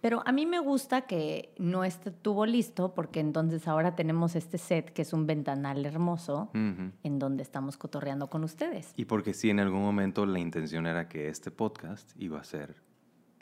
Pero 0.00 0.22
a 0.24 0.32
mí 0.32 0.46
me 0.46 0.60
gusta 0.60 1.02
que 1.02 1.52
no 1.58 1.82
estuvo 1.84 2.46
listo 2.46 2.94
porque 2.94 3.20
entonces 3.20 3.66
ahora 3.66 3.96
tenemos 3.96 4.36
este 4.36 4.58
set 4.58 4.90
que 4.90 5.02
es 5.02 5.12
un 5.12 5.26
ventanal 5.26 5.84
hermoso 5.84 6.50
en 6.54 7.18
donde 7.18 7.42
estamos 7.42 7.76
cotorreando 7.76 8.28
con 8.28 8.44
ustedes. 8.44 8.92
Y 8.96 9.06
porque 9.06 9.34
sí, 9.34 9.50
en 9.50 9.60
algún 9.60 9.80
momento 9.80 10.26
la 10.26 10.38
intención 10.38 10.86
era 10.86 11.08
que 11.08 11.28
este 11.28 11.50
podcast 11.50 12.12
iba 12.18 12.38
a 12.38 12.44
ser 12.44 12.76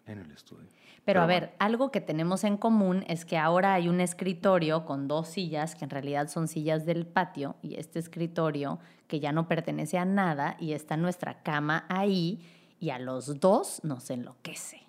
en 0.07 0.19
el 0.19 0.31
estudio. 0.31 0.69
Pero, 1.05 1.21
a 1.21 1.27
ver, 1.27 1.55
algo 1.59 1.91
que 1.91 2.01
tenemos 2.01 2.45
en 2.45 2.57
común 2.57 3.05
es 3.09 3.25
que 3.25 3.37
ahora 3.37 3.75
hay 3.75 3.89
un 3.89 4.01
escritorio 4.01 4.85
con 4.85 5.09
dos 5.09 5.29
sillas, 5.29 5.75
que 5.75 5.85
en 5.85 5.91
realidad 5.91 6.29
son 6.29 6.47
sillas 6.47 6.87
del 6.87 7.07
patio, 7.07 7.57
y 7.61 7.75
este 7.75 7.99
escritorio 7.99 8.79
que 9.09 9.19
ya 9.19 9.33
no 9.33 9.49
pertenece 9.49 9.99
a 9.99 10.05
nada 10.05 10.57
y 10.61 10.73
está 10.73 10.97
nuestra 10.97 11.43
cama 11.43 11.87
ahí, 11.89 12.41
y 12.79 12.91
a 12.91 12.99
los 12.99 13.41
dos 13.41 13.81
nos 13.85 14.11
enloquece. 14.11 14.83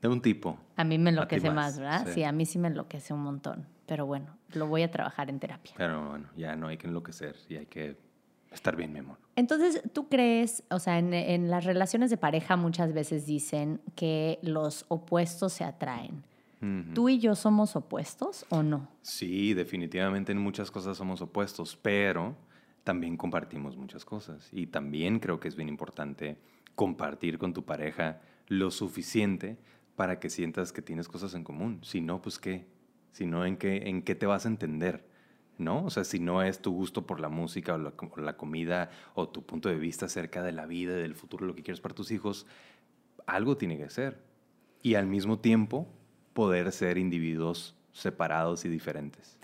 De 0.00 0.08
un 0.08 0.22
tipo. 0.22 0.58
A 0.76 0.84
mí 0.84 0.98
me 0.98 1.10
enloquece 1.10 1.50
más, 1.50 1.78
¿verdad? 1.78 2.06
Sí. 2.14 2.22
a 2.22 2.30
mí 2.30 2.46
sí 2.46 2.58
me 2.58 2.68
enloquece 2.68 3.12
un 3.12 3.20
montón. 3.20 3.66
Pero 3.86 4.06
bueno, 4.06 4.36
lo 4.52 4.66
voy 4.66 4.82
a 4.82 4.90
trabajar 4.90 5.30
en 5.30 5.40
terapia. 5.40 5.72
Pero 5.76 6.10
bueno, 6.10 6.28
ya 6.36 6.54
no 6.54 6.68
hay 6.68 6.76
que 6.76 6.86
enloquecer 6.86 7.36
y 7.48 7.56
hay 7.56 7.66
que 7.66 7.96
estar 8.50 8.76
bien, 8.76 8.92
mi 8.92 9.00
amor. 9.00 9.18
Entonces, 9.36 9.82
¿tú 9.92 10.08
crees, 10.08 10.64
o 10.70 10.78
sea, 10.78 10.98
en, 10.98 11.50
las 11.50 11.64
relaciones 11.64 12.10
de 12.10 12.16
pareja 12.16 12.56
muchas 12.56 12.92
veces 12.92 13.26
dicen 13.26 13.80
que 13.94 14.38
los 14.42 14.84
opuestos 14.88 15.52
se 15.52 15.64
atraen? 15.64 16.24
¿Tú 16.92 17.08
y 17.08 17.20
yo 17.20 17.36
somos 17.36 17.76
opuestos 17.76 18.44
o 18.48 18.64
no? 18.64 18.88
Sí, 19.02 19.54
definitivamente 19.54 20.32
en 20.32 20.38
muchas 20.38 20.72
cosas 20.72 20.96
somos 20.96 21.22
opuestos, 21.22 21.78
pero 21.80 22.34
también 22.82 23.16
compartimos 23.16 23.76
muchas 23.76 24.04
cosas. 24.04 24.48
Y 24.50 24.66
también 24.66 25.20
creo 25.20 25.38
que 25.38 25.46
es 25.46 25.54
bien 25.54 25.68
importante 25.68 26.36
compartir 26.74 27.38
con 27.38 27.52
tu 27.54 27.64
pareja 27.64 28.20
lo 28.48 28.72
suficiente 28.72 29.56
para 29.94 30.18
que 30.18 30.30
sientas 30.30 30.72
que 30.72 30.82
tienes 30.82 31.06
cosas 31.06 31.34
en 31.34 31.44
común. 31.44 31.78
Si 31.82 32.00
no, 32.00 32.20
pues 32.22 32.38
qué. 32.38 32.66
Si 33.12 33.26
no, 33.26 33.44
¿en 33.44 33.56
qué, 33.56 33.88
en 33.88 34.02
qué 34.02 34.14
te 34.14 34.26
vas 34.26 34.44
a 34.44 34.48
entender? 34.48 35.04
¿No? 35.58 35.84
O 35.84 35.90
sea, 35.90 36.04
si 36.04 36.20
no 36.20 36.42
es 36.42 36.62
tu 36.62 36.72
gusto 36.72 37.04
por 37.04 37.18
la 37.18 37.28
música 37.28 37.74
o 37.74 37.78
la, 37.78 38.36
comida 38.36 38.90
o 39.14 39.28
tu 39.28 39.44
punto 39.44 39.68
de 39.68 39.74
vista 39.74 40.06
acerca 40.06 40.42
de 40.42 40.52
la 40.52 40.66
vida 40.66 40.96
y 40.96 41.02
del 41.02 41.16
futuro, 41.16 41.46
lo 41.46 41.54
que 41.56 41.64
quieres 41.64 41.80
para 41.80 41.96
tus 41.96 42.12
hijos, 42.12 42.46
algo 43.26 43.56
tiene 43.56 43.76
que 43.76 43.90
ser. 43.90 44.22
Y 44.82 44.94
al 44.94 45.08
mismo 45.08 45.40
tiempo, 45.40 45.88
poder 46.32 46.70
ser 46.70 46.96
individuos 46.96 47.74
separados 47.90 48.64
y 48.64 48.68
diferentes. 48.68 49.36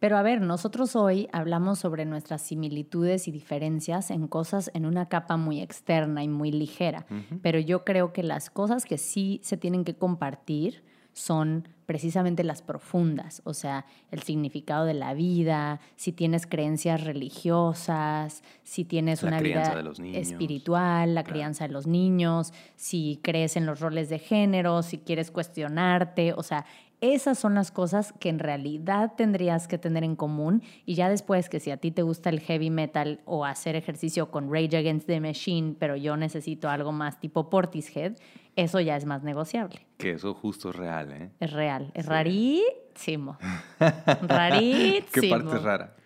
Pero 0.00 0.16
a 0.16 0.22
ver, 0.22 0.40
nosotros 0.40 0.96
hoy 0.96 1.28
hablamos 1.30 1.78
sobre 1.78 2.06
nuestras 2.06 2.40
similitudes 2.40 3.28
y 3.28 3.30
diferencias 3.30 4.10
en 4.10 4.26
cosas 4.26 4.70
en 4.72 4.86
una 4.86 5.10
capa 5.10 5.36
muy 5.36 5.60
externa 5.60 6.24
y 6.24 6.28
muy 6.28 6.50
ligera, 6.50 7.06
pero 7.42 7.58
yo 7.60 7.84
creo 7.84 8.12
que 8.14 8.22
las 8.22 8.48
cosas 8.48 8.86
que 8.86 8.96
sí 8.96 9.40
se 9.44 9.58
tienen 9.58 9.84
que 9.84 9.94
compartir 9.94 10.82
son 11.12 11.68
precisamente 11.86 12.44
las 12.44 12.62
profundas, 12.62 13.42
o 13.44 13.52
sea, 13.52 13.84
el 14.12 14.22
significado 14.22 14.84
de 14.84 14.94
la 14.94 15.12
vida, 15.12 15.80
si 15.96 16.12
tienes 16.12 16.46
creencias 16.46 17.02
religiosas, 17.04 18.42
si 18.62 18.84
tienes 18.84 19.22
La 19.22 19.28
una 19.28 19.40
vida 19.40 19.82
espiritual, 20.14 21.14
la 21.14 21.22
Claro. 21.22 21.34
crianza 21.34 21.66
de 21.66 21.72
los 21.72 21.86
niños, 21.86 22.52
si 22.76 23.18
crees 23.22 23.56
en 23.56 23.66
los 23.66 23.80
roles 23.80 24.08
de 24.08 24.18
género, 24.18 24.82
si 24.82 24.98
quieres 24.98 25.30
cuestionarte, 25.30 26.32
o 26.34 26.42
sea, 26.42 26.64
esas 27.00 27.38
son 27.38 27.54
las 27.54 27.70
cosas 27.70 28.12
que 28.20 28.28
en 28.28 28.38
realidad 28.38 29.14
tendrías 29.16 29.66
que 29.66 29.78
tener 29.78 30.04
en 30.04 30.16
común 30.16 30.62
y 30.84 30.94
ya 30.94 31.08
después 31.08 31.48
que 31.48 31.58
si 31.58 31.70
a 31.70 31.78
ti 31.78 31.90
te 31.90 32.02
gusta 32.02 32.28
el 32.28 32.40
heavy 32.40 32.68
metal 32.70 33.20
o 33.24 33.46
hacer 33.46 33.74
ejercicio 33.74 34.30
con 34.30 34.52
Rage 34.52 34.76
Against 34.76 35.06
the 35.06 35.18
Machine, 35.18 35.74
pero 35.78 35.96
yo 35.96 36.16
necesito 36.18 36.68
algo 36.68 36.92
más 36.92 37.18
tipo 37.18 37.48
Portishead, 37.48 38.16
eso 38.56 38.80
ya 38.80 38.96
es 38.96 39.04
más 39.04 39.22
negociable. 39.22 39.86
Que 39.98 40.12
eso 40.12 40.34
justo 40.34 40.70
es 40.70 40.76
real, 40.76 41.12
¿eh? 41.12 41.30
Es 41.40 41.52
real, 41.52 41.90
es 41.94 42.04
Sí. 42.04 42.10
rarísimo. 42.10 43.38
rarísimo. 44.22 45.06
¿Qué 45.12 45.28
parte 45.28 45.56
es 45.56 45.62
rara? 45.62 45.96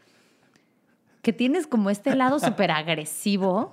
Que 1.23 1.33
tienes 1.33 1.67
como 1.67 1.91
este 1.91 2.15
lado 2.15 2.39
súper 2.39 2.71
agresivo 2.71 3.73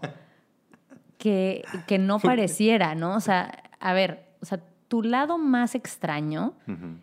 que, 1.17 1.63
que 1.88 1.97
no 1.97 2.19
pareciera, 2.19 2.95
¿no? 2.95 3.15
O 3.15 3.19
sea, 3.19 3.51
a 3.80 3.93
ver, 3.93 4.26
o 4.41 4.45
sea, 4.45 4.61
tu 4.88 5.03
lado 5.03 5.38
más 5.38 5.76
extraño 5.76 6.53
Ujú. 6.67 6.97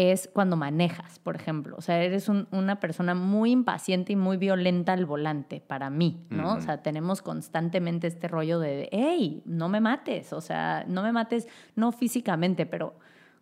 Es 0.00 0.28
cuando 0.32 0.56
manejas, 0.56 1.18
por 1.18 1.36
ejemplo. 1.36 1.76
O 1.78 1.82
sea, 1.82 2.02
eres 2.02 2.28
un- 2.28 2.48
una 2.50 2.80
persona 2.80 3.14
muy 3.14 3.50
impaciente 3.50 4.12
y 4.12 4.16
muy 4.16 4.36
violenta 4.36 4.92
al 4.92 5.06
volante, 5.06 5.60
para 5.66 5.90
mí, 5.90 6.24
¿no? 6.30 6.54
O 6.54 6.60
sea, 6.60 6.82
tenemos 6.82 7.22
constantemente 7.22 8.06
este 8.06 8.28
rollo 8.28 8.58
de, 8.58 8.88
hey, 8.92 9.42
no 9.44 9.68
me 9.68 9.80
mates. 9.80 10.32
O 10.32 10.40
sea, 10.40 10.84
no 10.88 11.02
me 11.02 11.12
mates, 11.12 11.46
no 11.76 11.92
físicamente, 11.92 12.66
pero 12.66 12.94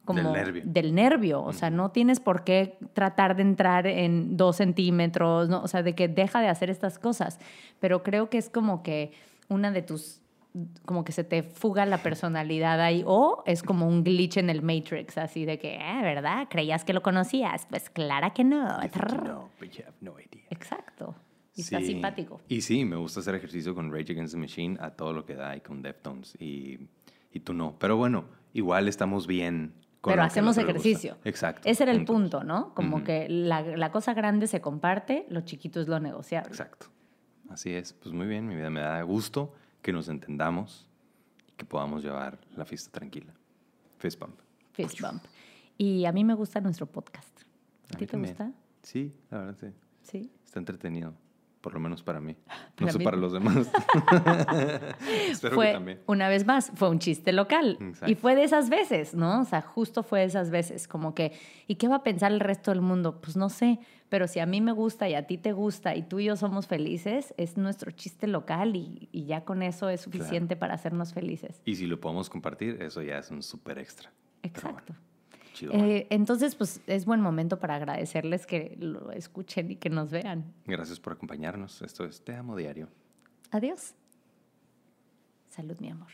como 0.04 0.22
Del 0.22 0.32
nervio. 0.32 0.62
del 0.64 0.94
nervio. 0.94 1.42
O 1.42 1.52
sea, 1.52 1.68
no 1.70 1.90
tienes 1.90 2.18
por 2.20 2.42
qué 2.42 2.78
tratar 2.94 3.36
de 3.36 3.42
entrar 3.42 3.86
en 3.86 4.36
dos 4.38 4.56
centímetros, 4.56 5.48
¿no? 5.50 5.62
O 5.62 5.68
sea, 5.68 5.82
de 5.82 5.94
que 5.94 6.08
deja 6.08 6.40
de 6.40 6.48
hacer 6.48 6.70
estas 6.70 6.98
cosas. 6.98 7.38
Pero 7.78 8.02
creo 8.02 8.30
que 8.30 8.38
es 8.38 8.48
como 8.48 8.82
que 8.82 9.12
una 9.48 9.70
de 9.70 9.82
tus 9.82 10.22
como 10.84 11.04
que 11.04 11.12
se 11.12 11.24
te 11.24 11.42
fuga 11.42 11.86
la 11.86 11.98
personalidad 12.02 12.80
ahí 12.80 13.02
o 13.06 13.42
es 13.46 13.62
como 13.62 13.86
un 13.86 14.04
glitch 14.04 14.36
en 14.38 14.50
el 14.50 14.62
Matrix, 14.62 15.18
así 15.18 15.44
de 15.44 15.58
que, 15.58 15.78
ah, 15.80 16.02
¿verdad? 16.02 16.46
¿Creías 16.50 16.84
que 16.84 16.92
lo 16.92 17.02
conocías? 17.02 17.66
Pues 17.70 17.90
clara 17.90 18.30
que 18.32 18.44
no. 18.44 18.66
Know, 18.90 19.48
but 19.60 19.70
you 19.70 19.84
have 19.86 19.96
no 20.00 20.12
idea. 20.18 20.46
Exacto. 20.50 21.14
Y 21.54 21.62
está 21.62 21.80
Sí. 21.80 21.86
simpático. 21.86 22.40
Y 22.48 22.60
sí, 22.60 22.84
me 22.84 22.96
gusta 22.96 23.20
hacer 23.20 23.34
ejercicio 23.34 23.74
con 23.74 23.92
Rage 23.92 24.12
Against 24.12 24.34
the 24.34 24.40
Machine 24.40 24.76
a 24.80 24.90
todo 24.90 25.12
lo 25.12 25.24
que 25.26 25.34
da 25.34 25.56
y 25.56 25.60
con 25.60 25.82
Deftones. 25.82 26.36
Y, 26.40 26.78
y 27.32 27.40
tú 27.40 27.52
no. 27.52 27.74
Pero 27.78 27.96
bueno, 27.96 28.26
igual 28.52 28.86
estamos 28.88 29.26
bien. 29.26 29.74
Con 30.00 30.12
Pero 30.12 30.22
hacemos 30.22 30.56
ejercicio. 30.56 31.16
Exacto. 31.24 31.68
Ese 31.68 31.82
era 31.82 31.90
el 31.90 32.04
punto, 32.04 32.44
¿no? 32.44 32.72
Como 32.74 32.96
Ujú. 32.98 33.04
que 33.06 33.26
la, 33.28 33.62
la 33.62 33.90
cosa 33.90 34.14
grande 34.14 34.46
se 34.46 34.60
comparte, 34.60 35.26
lo 35.28 35.40
chiquito 35.40 35.80
es 35.80 35.88
lo 35.88 35.98
negociable. 35.98 36.48
Exacto. 36.50 36.86
Así 37.50 37.72
es. 37.74 37.94
Pues 37.94 38.14
muy 38.14 38.26
bien, 38.28 38.46
mi 38.46 38.54
vida. 38.54 38.70
Me 38.70 38.80
da 38.80 39.02
gusto 39.02 39.52
que 39.82 39.92
nos 39.92 40.08
entendamos 40.08 40.88
y 41.48 41.52
que 41.52 41.64
podamos 41.64 42.02
llevar 42.02 42.38
la 42.56 42.64
fiesta 42.64 42.90
tranquila. 42.90 43.32
Fist 43.98 44.18
bump. 44.20 44.38
Fist 44.72 45.00
bump. 45.00 45.24
Y 45.76 46.04
a 46.04 46.12
mí 46.12 46.24
me 46.24 46.34
gusta 46.34 46.60
nuestro 46.60 46.86
podcast. 46.86 47.42
¿A 47.92 47.96
A 47.96 47.98
ti 47.98 48.06
te 48.06 48.12
también. 48.12 48.34
gusta? 48.34 48.52
Sí, 48.82 49.12
la 49.30 49.38
verdad 49.38 49.56
sí. 49.60 49.66
Sí. 50.02 50.30
Está 50.44 50.58
entretenido. 50.60 51.14
Por 51.60 51.74
lo 51.74 51.80
menos 51.80 52.02
para 52.04 52.20
mí. 52.20 52.36
No 52.46 52.54
Para 52.76 52.92
sé 52.92 52.98
mí- 52.98 53.04
para 53.04 53.16
los 53.16 53.32
demás. 53.32 53.68
Espero 55.30 55.54
fue, 55.56 55.66
que 55.66 55.72
también. 55.72 56.00
una 56.06 56.28
vez 56.28 56.46
más, 56.46 56.70
fue 56.74 56.88
un 56.88 56.98
chiste 56.98 57.32
local. 57.32 57.76
Exacto. 57.80 58.10
Y 58.10 58.14
fue 58.14 58.34
de 58.36 58.44
esas 58.44 58.68
veces, 58.70 59.14
¿no? 59.14 59.40
O 59.40 59.44
sea, 59.44 59.60
justo 59.62 60.02
fue 60.02 60.20
de 60.20 60.26
esas 60.26 60.50
veces, 60.50 60.86
como 60.88 61.14
que, 61.14 61.32
¿y 61.66 61.74
qué 61.76 61.88
va 61.88 61.96
a 61.96 62.02
pensar 62.02 62.32
el 62.32 62.40
resto 62.40 62.70
del 62.70 62.80
mundo? 62.80 63.20
Pues 63.20 63.36
no 63.36 63.48
sé, 63.48 63.80
pero 64.08 64.28
si 64.28 64.38
a 64.40 64.46
mí 64.46 64.60
me 64.60 64.72
gusta 64.72 65.08
y 65.08 65.14
a 65.14 65.26
ti 65.26 65.36
te 65.38 65.52
gusta 65.52 65.94
y 65.96 66.02
tú 66.02 66.20
y 66.20 66.26
yo 66.26 66.36
somos 66.36 66.66
felices, 66.66 67.34
es 67.36 67.56
nuestro 67.56 67.90
chiste 67.90 68.26
local 68.28 68.76
y, 68.76 69.08
y 69.12 69.24
ya 69.26 69.44
con 69.44 69.62
eso 69.62 69.88
es 69.88 70.00
suficiente 70.02 70.56
para 70.56 70.74
hacernos 70.74 71.12
felices. 71.12 71.60
Y 71.64 71.74
si 71.74 71.86
lo 71.86 72.00
podemos 72.00 72.30
compartir, 72.30 72.80
eso 72.82 73.02
ya 73.02 73.18
es 73.18 73.30
un 73.30 73.42
súper 73.42 73.78
extra. 73.78 74.12
Exacto. 74.42 74.92
bueno, 74.94 75.07
chido. 75.58 75.72
Eh, 75.74 76.06
entonces, 76.10 76.54
pues 76.54 76.80
es 76.86 77.04
buen 77.04 77.20
momento 77.20 77.58
para 77.58 77.76
agradecerles 77.76 78.46
que 78.46 78.76
lo 78.78 79.10
escuchen 79.12 79.70
y 79.70 79.76
que 79.76 79.90
nos 79.90 80.10
vean. 80.10 80.52
Gracias 80.66 81.00
por 81.00 81.12
acompañarnos. 81.12 81.82
Esto 81.82 82.04
es 82.04 82.22
Te 82.22 82.34
Amo 82.34 82.56
Diario. 82.56 82.88
Adiós. 83.50 83.94
Salud, 85.48 85.76
mi 85.80 85.90
amor. 85.90 86.08